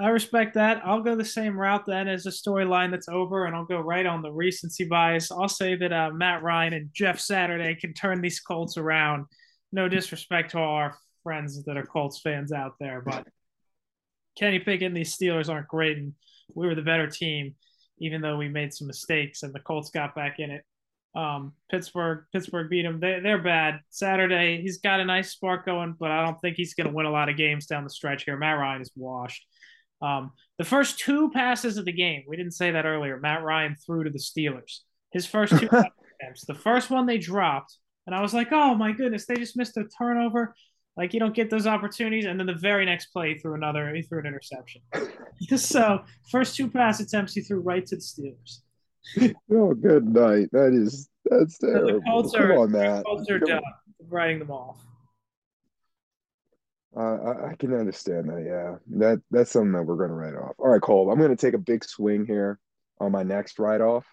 [0.00, 0.80] I respect that.
[0.84, 4.06] I'll go the same route then as a storyline that's over, and I'll go right
[4.06, 5.32] on the recency bias.
[5.32, 9.26] I'll say that uh, Matt Ryan and Jeff Saturday can turn these Colts around.
[9.72, 13.26] No disrespect to all our friends that are Colts fans out there, but
[14.38, 16.14] Kenny Pickett and these Steelers aren't great, and
[16.54, 17.56] we were the better team,
[17.98, 20.64] even though we made some mistakes and the Colts got back in it.
[21.16, 23.00] Um, Pittsburgh, Pittsburgh beat them.
[23.00, 23.80] They, they're bad.
[23.90, 27.06] Saturday, he's got a nice spark going, but I don't think he's going to win
[27.06, 28.36] a lot of games down the stretch here.
[28.36, 29.44] Matt Ryan is washed.
[30.00, 33.18] Um, the first two passes of the game, we didn't say that earlier.
[33.18, 34.80] Matt Ryan threw to the Steelers.
[35.12, 35.66] His first two
[36.20, 36.44] attempts.
[36.46, 37.76] The first one they dropped,
[38.06, 40.54] and I was like, "Oh my goodness, they just missed a turnover."
[40.96, 43.94] Like you don't get those opportunities, and then the very next play, he threw another.
[43.94, 44.82] He threw an interception.
[45.56, 46.00] so
[46.30, 48.60] first two pass attempts, he threw right to the Steelers.
[49.50, 50.48] Oh, good night.
[50.52, 51.92] That is that's So terrible.
[52.00, 53.04] the Colts Come on, Matt.
[53.04, 53.62] Colts are Come done
[54.08, 54.84] writing them off.
[56.98, 58.44] I, I can understand that.
[58.44, 60.56] Yeah, that that's something that we're going to write off.
[60.58, 61.10] All right, Cole.
[61.10, 62.58] I'm going to take a big swing here
[63.00, 64.06] on my next write off,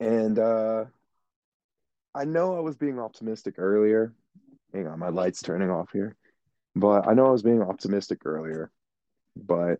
[0.00, 0.84] and uh,
[2.14, 4.14] I know I was being optimistic earlier.
[4.72, 6.16] Hang on, my light's turning off here,
[6.74, 8.70] but I know I was being optimistic earlier,
[9.36, 9.78] but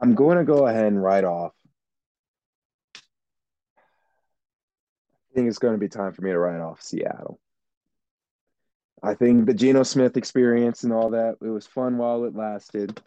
[0.00, 1.52] I'm going to go ahead and write off.
[2.96, 3.00] I
[5.34, 7.38] think it's going to be time for me to write off Seattle.
[9.02, 13.00] I think the Geno Smith experience and all that, it was fun while it lasted.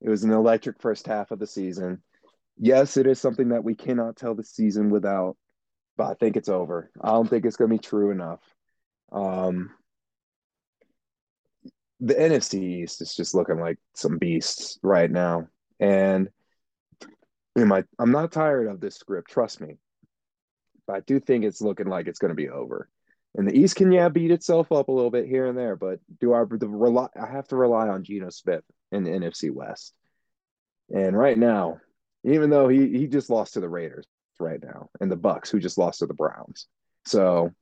[0.00, 2.02] It was an electric first half of the season.
[2.58, 5.36] Yes, it is something that we cannot tell the season without,
[5.96, 6.90] but I think it's over.
[7.00, 8.40] I don't think it's going to be true enough.
[9.10, 9.70] Um,
[12.00, 15.48] the NFC East is just looking like some beasts right now.
[15.80, 16.28] And
[17.56, 19.78] am I, I'm not tired of this script, trust me.
[20.86, 22.88] But I do think it's looking like it's going to be over.
[23.38, 26.00] And the East can yeah beat itself up a little bit here and there, but
[26.20, 27.06] do I the rely?
[27.18, 29.94] I have to rely on Geno Smith in the NFC West.
[30.92, 31.78] And right now,
[32.24, 34.06] even though he he just lost to the Raiders
[34.40, 36.66] right now and the Bucks who just lost to the Browns.
[37.06, 37.52] So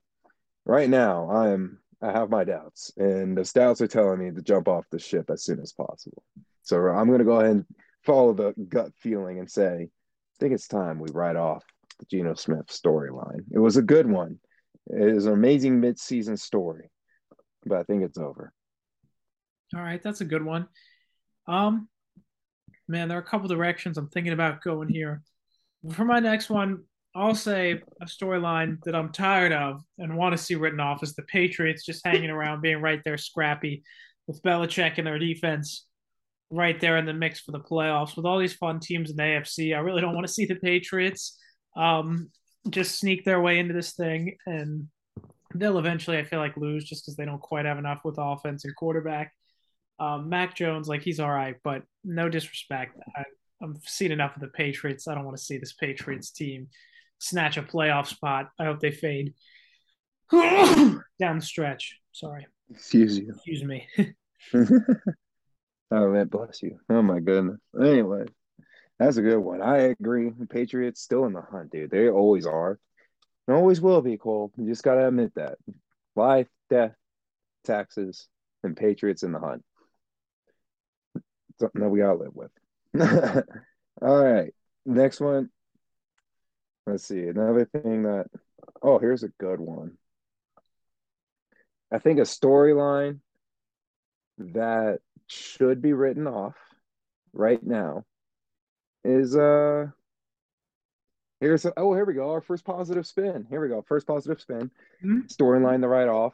[0.65, 4.67] right now I'm I have my doubts and the doubts are telling me to jump
[4.67, 6.23] off the ship as soon as possible.
[6.63, 7.65] So I'm going to go ahead and
[8.03, 11.63] follow the gut feeling and say I think it's time we write off
[11.99, 13.43] the Geno Smith storyline.
[13.51, 14.39] It was a good one.
[14.89, 16.89] It is an amazing mid-season story,
[17.65, 18.53] but I think it's over.
[19.75, 20.67] All right, that's a good one.
[21.47, 21.89] Um,
[22.87, 25.23] man, there are a couple directions I'm thinking about going here.
[25.91, 26.83] For my next one,
[27.15, 31.15] I'll say a storyline that I'm tired of and want to see written off is
[31.15, 33.83] the Patriots just hanging around, being right there, scrappy
[34.27, 35.85] with Belichick and their defense
[36.49, 38.15] right there in the mix for the playoffs.
[38.15, 40.55] With all these fun teams in the AFC, I really don't want to see the
[40.55, 41.37] Patriots
[41.75, 42.29] um,
[42.69, 44.87] just sneak their way into this thing, and
[45.53, 48.65] they'll eventually, I feel like, lose just because they don't quite have enough with offense
[48.65, 49.33] and quarterback.
[49.99, 52.97] Um, Mac Jones, like he's all right, but no disrespect.
[53.15, 53.23] I,
[53.63, 55.07] I've seen enough of the Patriots.
[55.07, 56.67] I don't want to see this Patriots team
[57.19, 58.49] snatch a playoff spot.
[58.59, 59.33] I hope they fade
[60.31, 61.97] down the stretch.
[62.11, 62.45] Sorry.
[62.69, 63.31] Excuse you.
[63.33, 63.87] Excuse me.
[64.53, 66.77] oh man, bless you.
[66.89, 67.59] Oh my goodness.
[67.81, 68.25] Anyway,
[68.99, 69.61] that's a good one.
[69.61, 70.31] I agree.
[70.49, 71.91] Patriots still in the hunt, dude.
[71.91, 72.79] They always are.
[73.47, 74.51] And always will be, Cole.
[74.57, 75.57] You just gotta admit that.
[76.15, 76.95] Life, death,
[77.63, 78.27] taxes,
[78.63, 79.63] and Patriots in the hunt.
[81.59, 82.51] Something that we all live with.
[84.01, 84.53] all right.
[84.85, 85.49] Next one.
[86.85, 87.23] Let's see.
[87.23, 88.27] Another thing that
[88.81, 89.97] oh, here's a good one.
[91.91, 93.19] I think a storyline
[94.39, 96.55] that should be written off
[97.33, 98.03] right now
[99.07, 99.87] is uh
[101.39, 104.39] here's a, oh here we go our first positive spin here we go first positive
[104.41, 104.69] spin
[105.03, 105.21] mm-hmm.
[105.27, 106.33] storyline the write off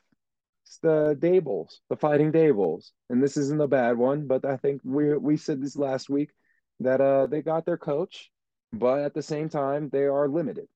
[0.66, 4.82] it's the Dabolls, the Fighting Dabolls, and this isn't a bad one, but I think
[4.84, 6.32] we we said this last week
[6.80, 8.32] that uh they got their coach,
[8.72, 10.68] but at the same time they are limited,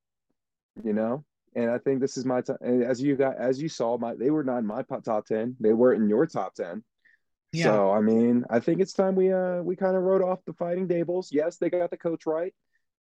[0.84, 1.24] you know.
[1.56, 2.58] And I think this is my time.
[2.62, 5.56] As you got, as you saw, my they were not in my top ten.
[5.60, 6.84] They weren't in your top ten.
[7.54, 7.66] Yeah.
[7.66, 10.54] So I mean, I think it's time we uh we kind of wrote off the
[10.54, 11.28] Fighting Dabolls.
[11.32, 12.54] Yes, they got the coach right,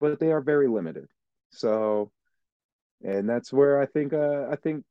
[0.00, 1.06] but they are very limited.
[1.50, 2.10] So,
[3.02, 4.84] and that's where I think uh I think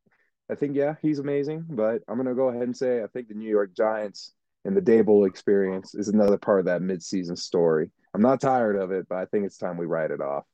[0.50, 1.66] I think yeah, he's amazing.
[1.70, 4.34] But I'm gonna go ahead and say I think the New York Giants
[4.66, 7.92] and the Daboll experience is another part of that midseason story.
[8.14, 10.46] I'm not tired of it, but I think it's time we write it off.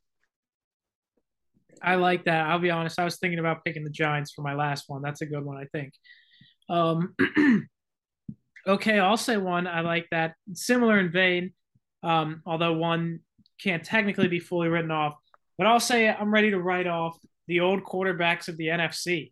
[1.81, 2.47] I like that.
[2.47, 2.99] I'll be honest.
[2.99, 5.01] I was thinking about picking the Giants for my last one.
[5.01, 5.93] That's a good one, I think.
[6.69, 7.15] Um,
[8.67, 9.67] okay, I'll say one.
[9.67, 10.35] I like that.
[10.53, 11.53] Similar in vein,
[12.03, 13.19] um, although one
[13.61, 15.15] can't technically be fully written off.
[15.57, 17.17] But I'll say I'm ready to write off
[17.47, 19.31] the old quarterbacks of the NFC.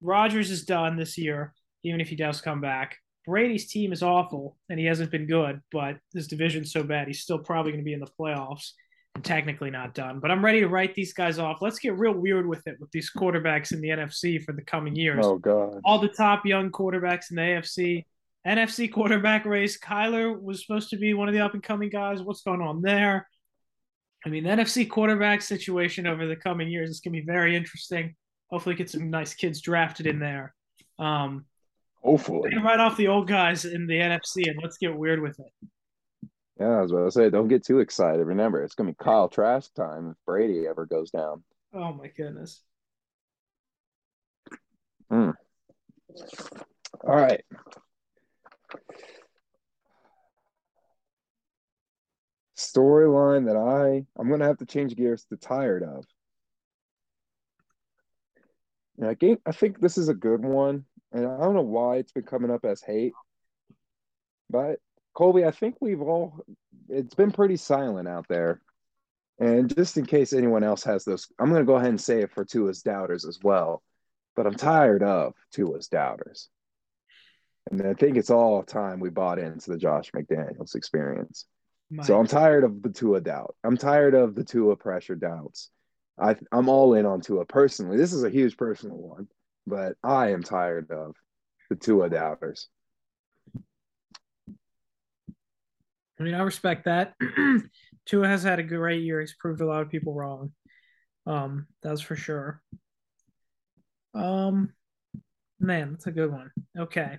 [0.00, 1.52] Rodgers is done this year,
[1.82, 2.96] even if he does come back.
[3.26, 7.20] Brady's team is awful, and he hasn't been good, but this division's so bad, he's
[7.20, 8.72] still probably going to be in the playoffs
[9.14, 10.20] and technically not done.
[10.20, 11.62] But I'm ready to write these guys off.
[11.62, 14.94] Let's get real weird with it with these quarterbacks in the NFC for the coming
[14.94, 15.24] years.
[15.24, 15.80] Oh, God.
[15.84, 18.04] All the top young quarterbacks in the AFC.
[18.46, 19.78] NFC quarterback race.
[19.78, 22.22] Kyler was supposed to be one of the up and coming guys.
[22.22, 23.28] What's going on there?
[24.24, 27.56] I mean, the NFC quarterback situation over the coming years is going to be very
[27.56, 28.14] interesting.
[28.50, 30.54] Hopefully, get some nice kids drafted in there.
[30.98, 31.44] Um,
[32.02, 35.68] Hopefully, right off the old guys in the NFC, and let's get weird with it.
[36.60, 38.24] Yeah, I was about to say, don't get too excited.
[38.24, 41.42] Remember, it's going to be Kyle Trask time if Brady ever goes down.
[41.72, 42.62] Oh my goodness.
[45.10, 45.30] Hmm.
[47.02, 47.42] All right.
[52.72, 56.04] Storyline that I I'm gonna have to change gears to tired of.
[58.98, 61.96] Yeah, I think I think this is a good one, and I don't know why
[61.96, 63.12] it's been coming up as hate,
[64.50, 64.78] but
[65.14, 66.44] Colby, I think we've all
[66.88, 68.60] it's been pretty silent out there.
[69.40, 72.32] And just in case anyone else has those, I'm to go ahead and say it
[72.32, 73.82] for Tua's doubters as well.
[74.36, 76.48] But I'm tired of Tua's doubters.
[77.70, 81.46] And I think it's all time we bought into the Josh McDaniels experience.
[81.90, 83.54] My so I'm tired of the Tua doubt.
[83.62, 85.70] I'm tired of the Tua pressure doubts.
[86.18, 87.96] I I'm all in on Tua personally.
[87.96, 89.28] This is a huge personal one,
[89.66, 91.14] but I am tired of
[91.68, 92.68] the Tua doubters.
[96.18, 97.14] I mean, I respect that.
[98.06, 99.20] Tua has had a great year.
[99.20, 100.52] He's proved a lot of people wrong.
[101.26, 102.62] Um, that's for sure.
[104.14, 104.72] Um,
[105.58, 106.50] man, that's a good one.
[106.78, 107.18] Okay,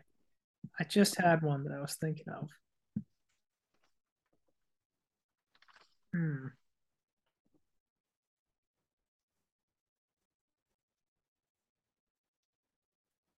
[0.80, 2.50] I just had one that I was thinking of.
[6.16, 6.48] Hmm.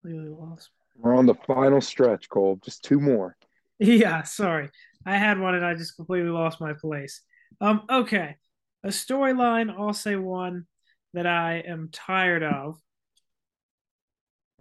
[0.03, 0.69] Really lost.
[0.95, 2.59] We're on the final stretch, Cole.
[2.63, 3.35] Just two more.
[3.79, 4.71] Yeah, sorry.
[5.05, 7.21] I had one and I just completely lost my place.
[7.61, 8.37] Um, okay,
[8.83, 9.69] a storyline.
[9.69, 10.65] I'll say one
[11.13, 12.79] that I am tired of,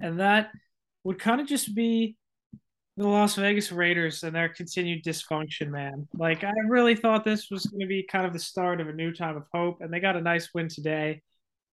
[0.03, 0.51] and that
[1.03, 2.17] would kind of just be
[2.97, 6.09] the Las Vegas Raiders and their continued dysfunction, man.
[6.15, 8.93] Like I really thought this was going to be kind of the start of a
[8.93, 11.23] new time of hope, and they got a nice win today.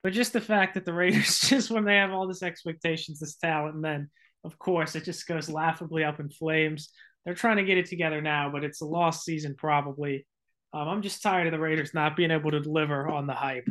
[0.03, 3.35] But just the fact that the Raiders, just when they have all this expectations, this
[3.35, 4.09] talent, and then
[4.43, 6.89] of course it just goes laughably up in flames.
[7.23, 10.27] They're trying to get it together now, but it's a lost season probably.
[10.73, 13.69] Um, I'm just tired of the Raiders not being able to deliver on the hype.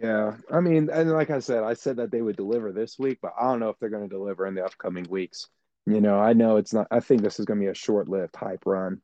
[0.00, 3.18] Yeah, I mean, and like I said, I said that they would deliver this week,
[3.20, 5.48] but I don't know if they're going to deliver in the upcoming weeks.
[5.86, 6.86] You know, I know it's not.
[6.90, 9.00] I think this is going to be a short-lived hype run.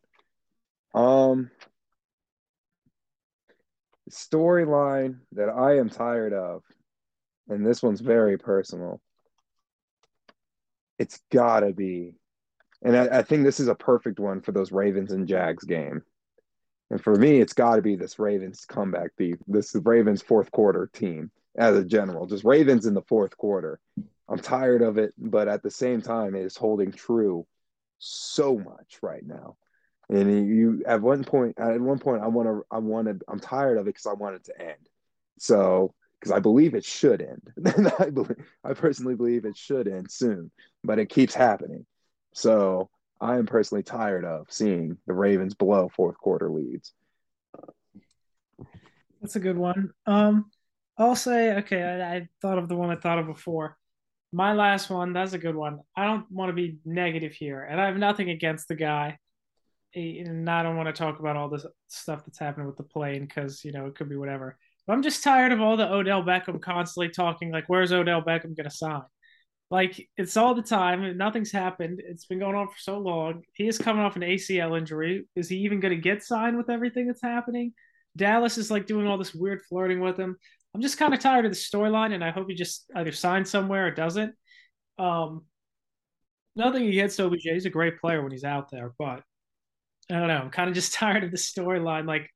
[0.94, 1.50] Um,
[4.10, 6.62] storyline that I am tired of,
[7.48, 9.00] and this one's very personal.
[10.98, 12.14] It's gotta be,
[12.82, 16.02] and I, I think this is a perfect one for those Ravens and Jags game.
[16.90, 20.88] And for me, it's got to be this Ravens comeback the This Ravens fourth quarter
[20.92, 23.80] team as a general, just Ravens in the fourth quarter.
[24.28, 27.46] I'm tired of it, but at the same time, it is holding true
[27.98, 29.56] so much right now.
[30.08, 33.78] And you at one point, at one point, I want to, I wanted, I'm tired
[33.78, 34.88] of it because I want it to end.
[35.38, 35.94] So
[36.24, 37.92] because I believe it should end.
[37.98, 40.50] I believe, I personally believe it should end soon,
[40.82, 41.84] but it keeps happening.
[42.32, 42.88] So
[43.20, 46.92] I am personally tired of seeing the Ravens blow fourth quarter leads.
[49.20, 49.90] That's a good one.
[50.06, 50.50] Um,
[50.98, 51.82] I'll say okay.
[51.82, 53.76] I, I, thought of the one I thought of before.
[54.32, 55.12] My last one.
[55.12, 55.80] That's a good one.
[55.96, 59.18] I don't want to be negative here, and I have nothing against the guy.
[59.94, 63.26] And I don't want to talk about all this stuff that's happening with the plane
[63.26, 64.58] because you know it could be whatever.
[64.86, 68.56] But I'm just tired of all the Odell Beckham constantly talking like, "Where's Odell Beckham
[68.56, 69.02] going to sign?"
[69.70, 71.16] Like it's all the time.
[71.16, 72.00] Nothing's happened.
[72.04, 73.42] It's been going on for so long.
[73.54, 75.26] He is coming off an ACL injury.
[75.34, 77.72] Is he even going to get signed with everything that's happening?
[78.16, 80.36] Dallas is like doing all this weird flirting with him.
[80.74, 83.50] I'm just kind of tired of the storyline, and I hope he just either signs
[83.50, 84.34] somewhere or doesn't.
[84.98, 85.44] Um,
[86.56, 87.42] nothing against OBJ.
[87.42, 89.22] He's a great player when he's out there, but
[90.10, 90.36] I don't know.
[90.36, 92.28] I'm kind of just tired of the storyline, like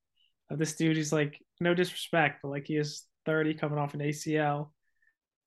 [0.50, 0.96] of this dude.
[0.96, 4.70] He's like, no disrespect, but like he is 30, coming off an ACL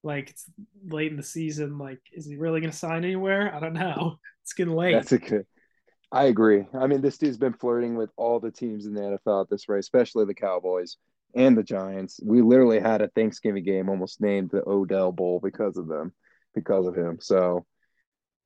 [0.04, 0.46] like it's
[0.88, 1.78] late in the season.
[1.78, 3.54] Like, is he really going to sign anywhere?
[3.54, 4.20] I don't know.
[4.44, 4.94] It's getting late.
[4.94, 5.46] That's a good.
[6.12, 6.66] I agree.
[6.74, 9.70] I mean, this dude's been flirting with all the teams in the NFL at this
[9.70, 10.98] rate, especially the Cowboys
[11.36, 12.20] and the Giants.
[12.24, 16.12] We literally had a Thanksgiving game almost named the Odell Bowl because of them,
[16.56, 17.20] because of him.
[17.22, 17.66] So,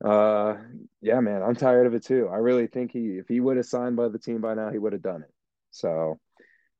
[0.04, 0.56] uh,
[1.02, 2.30] yeah, man, I'm tired of it too.
[2.32, 4.78] I really think he, if he would have signed by the team by now, he
[4.78, 5.34] would have done it.
[5.72, 6.20] So,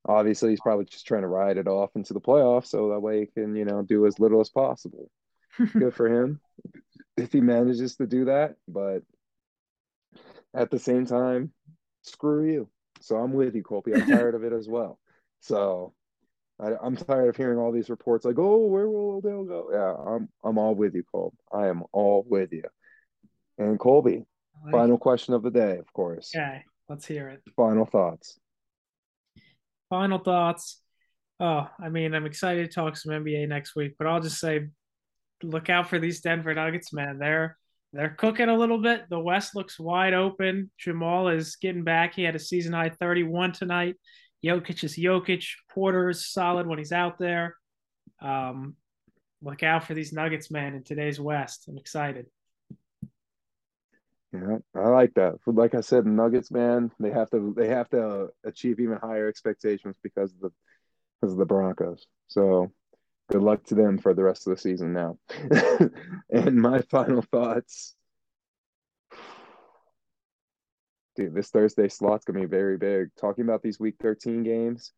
[0.08, 3.22] obviously he's probably just trying to ride it off into the playoffs so that way
[3.22, 5.10] he can you know do as little as possible.
[5.74, 6.40] Good for him
[7.18, 9.00] if he manages to do that but
[10.54, 11.52] at the same time
[12.02, 12.70] screw you.
[13.02, 13.94] So i'm with you colby.
[13.94, 15.00] I'm tired of it as well.
[15.42, 15.94] So
[16.60, 19.70] I, am tired of hearing all these reports like oh where will Odell go?
[19.72, 22.64] Yeah i'm i'm all with you colby i am all with you.
[23.58, 24.26] And colby
[24.72, 26.32] final question of the day of course.
[26.36, 27.42] Okay let's hear it.
[27.56, 28.40] Final thoughts
[29.90, 30.82] final thoughts.
[31.40, 34.68] Oh, I mean, I'm excited to talk some NBA next week, but I'll just say,
[35.44, 37.18] look out for these Denver Nuggets, man.
[37.20, 37.58] They're
[37.94, 39.06] they're cooking a little bit.
[39.10, 40.70] The West looks wide open.
[40.78, 42.14] Jamal is getting back.
[42.14, 43.96] He had a season high 31 tonight.
[44.46, 45.46] Jokic is Jokic.
[45.70, 47.56] Porter is solid when he's out there.
[48.22, 48.76] Um,
[49.42, 51.66] look out for these Nuggets, man, in today's West.
[51.70, 52.26] I'm excited.
[54.36, 55.36] Yeah, I like that.
[55.46, 59.96] Like I said, Nuggets, man, they have to they have to achieve even higher expectations
[60.04, 60.52] because of the
[61.22, 62.06] because of the Broncos.
[62.28, 62.72] So
[63.32, 65.18] good luck to them for the rest of the season now.
[66.30, 67.96] and my final thoughts.
[71.16, 73.10] Dude, this Thursday slot's gonna be very big.
[73.20, 74.92] Talking about these week 13 games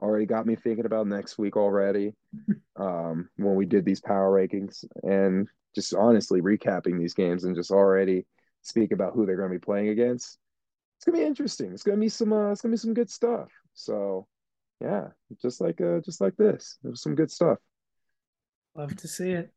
[0.00, 2.14] already got me thinking about next week already.
[2.76, 7.72] Um, when we did these power rankings and just honestly recapping these games and just
[7.72, 8.24] already
[8.62, 10.38] speak about who they're going to be playing against.
[10.96, 11.72] It's going to be interesting.
[11.72, 12.32] It's going to be some.
[12.32, 13.48] Uh, it's going to be some good stuff.
[13.74, 14.26] So,
[14.80, 15.08] yeah,
[15.40, 17.58] just like uh, just like this, it was some good stuff.
[18.74, 19.52] Love to see it.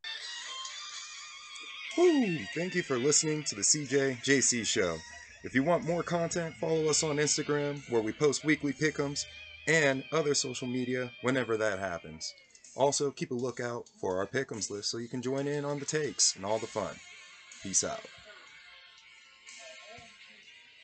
[1.98, 2.38] Woo!
[2.56, 4.98] Thank you for listening to the CJ JC Show.
[5.44, 9.26] If you want more content, follow us on Instagram where we post weekly pickems
[9.68, 12.34] and other social media whenever that happens.
[12.76, 15.86] Also, keep a lookout for our pickems list so you can join in on the
[15.86, 16.95] takes and all the fun.
[17.61, 17.99] Peace out.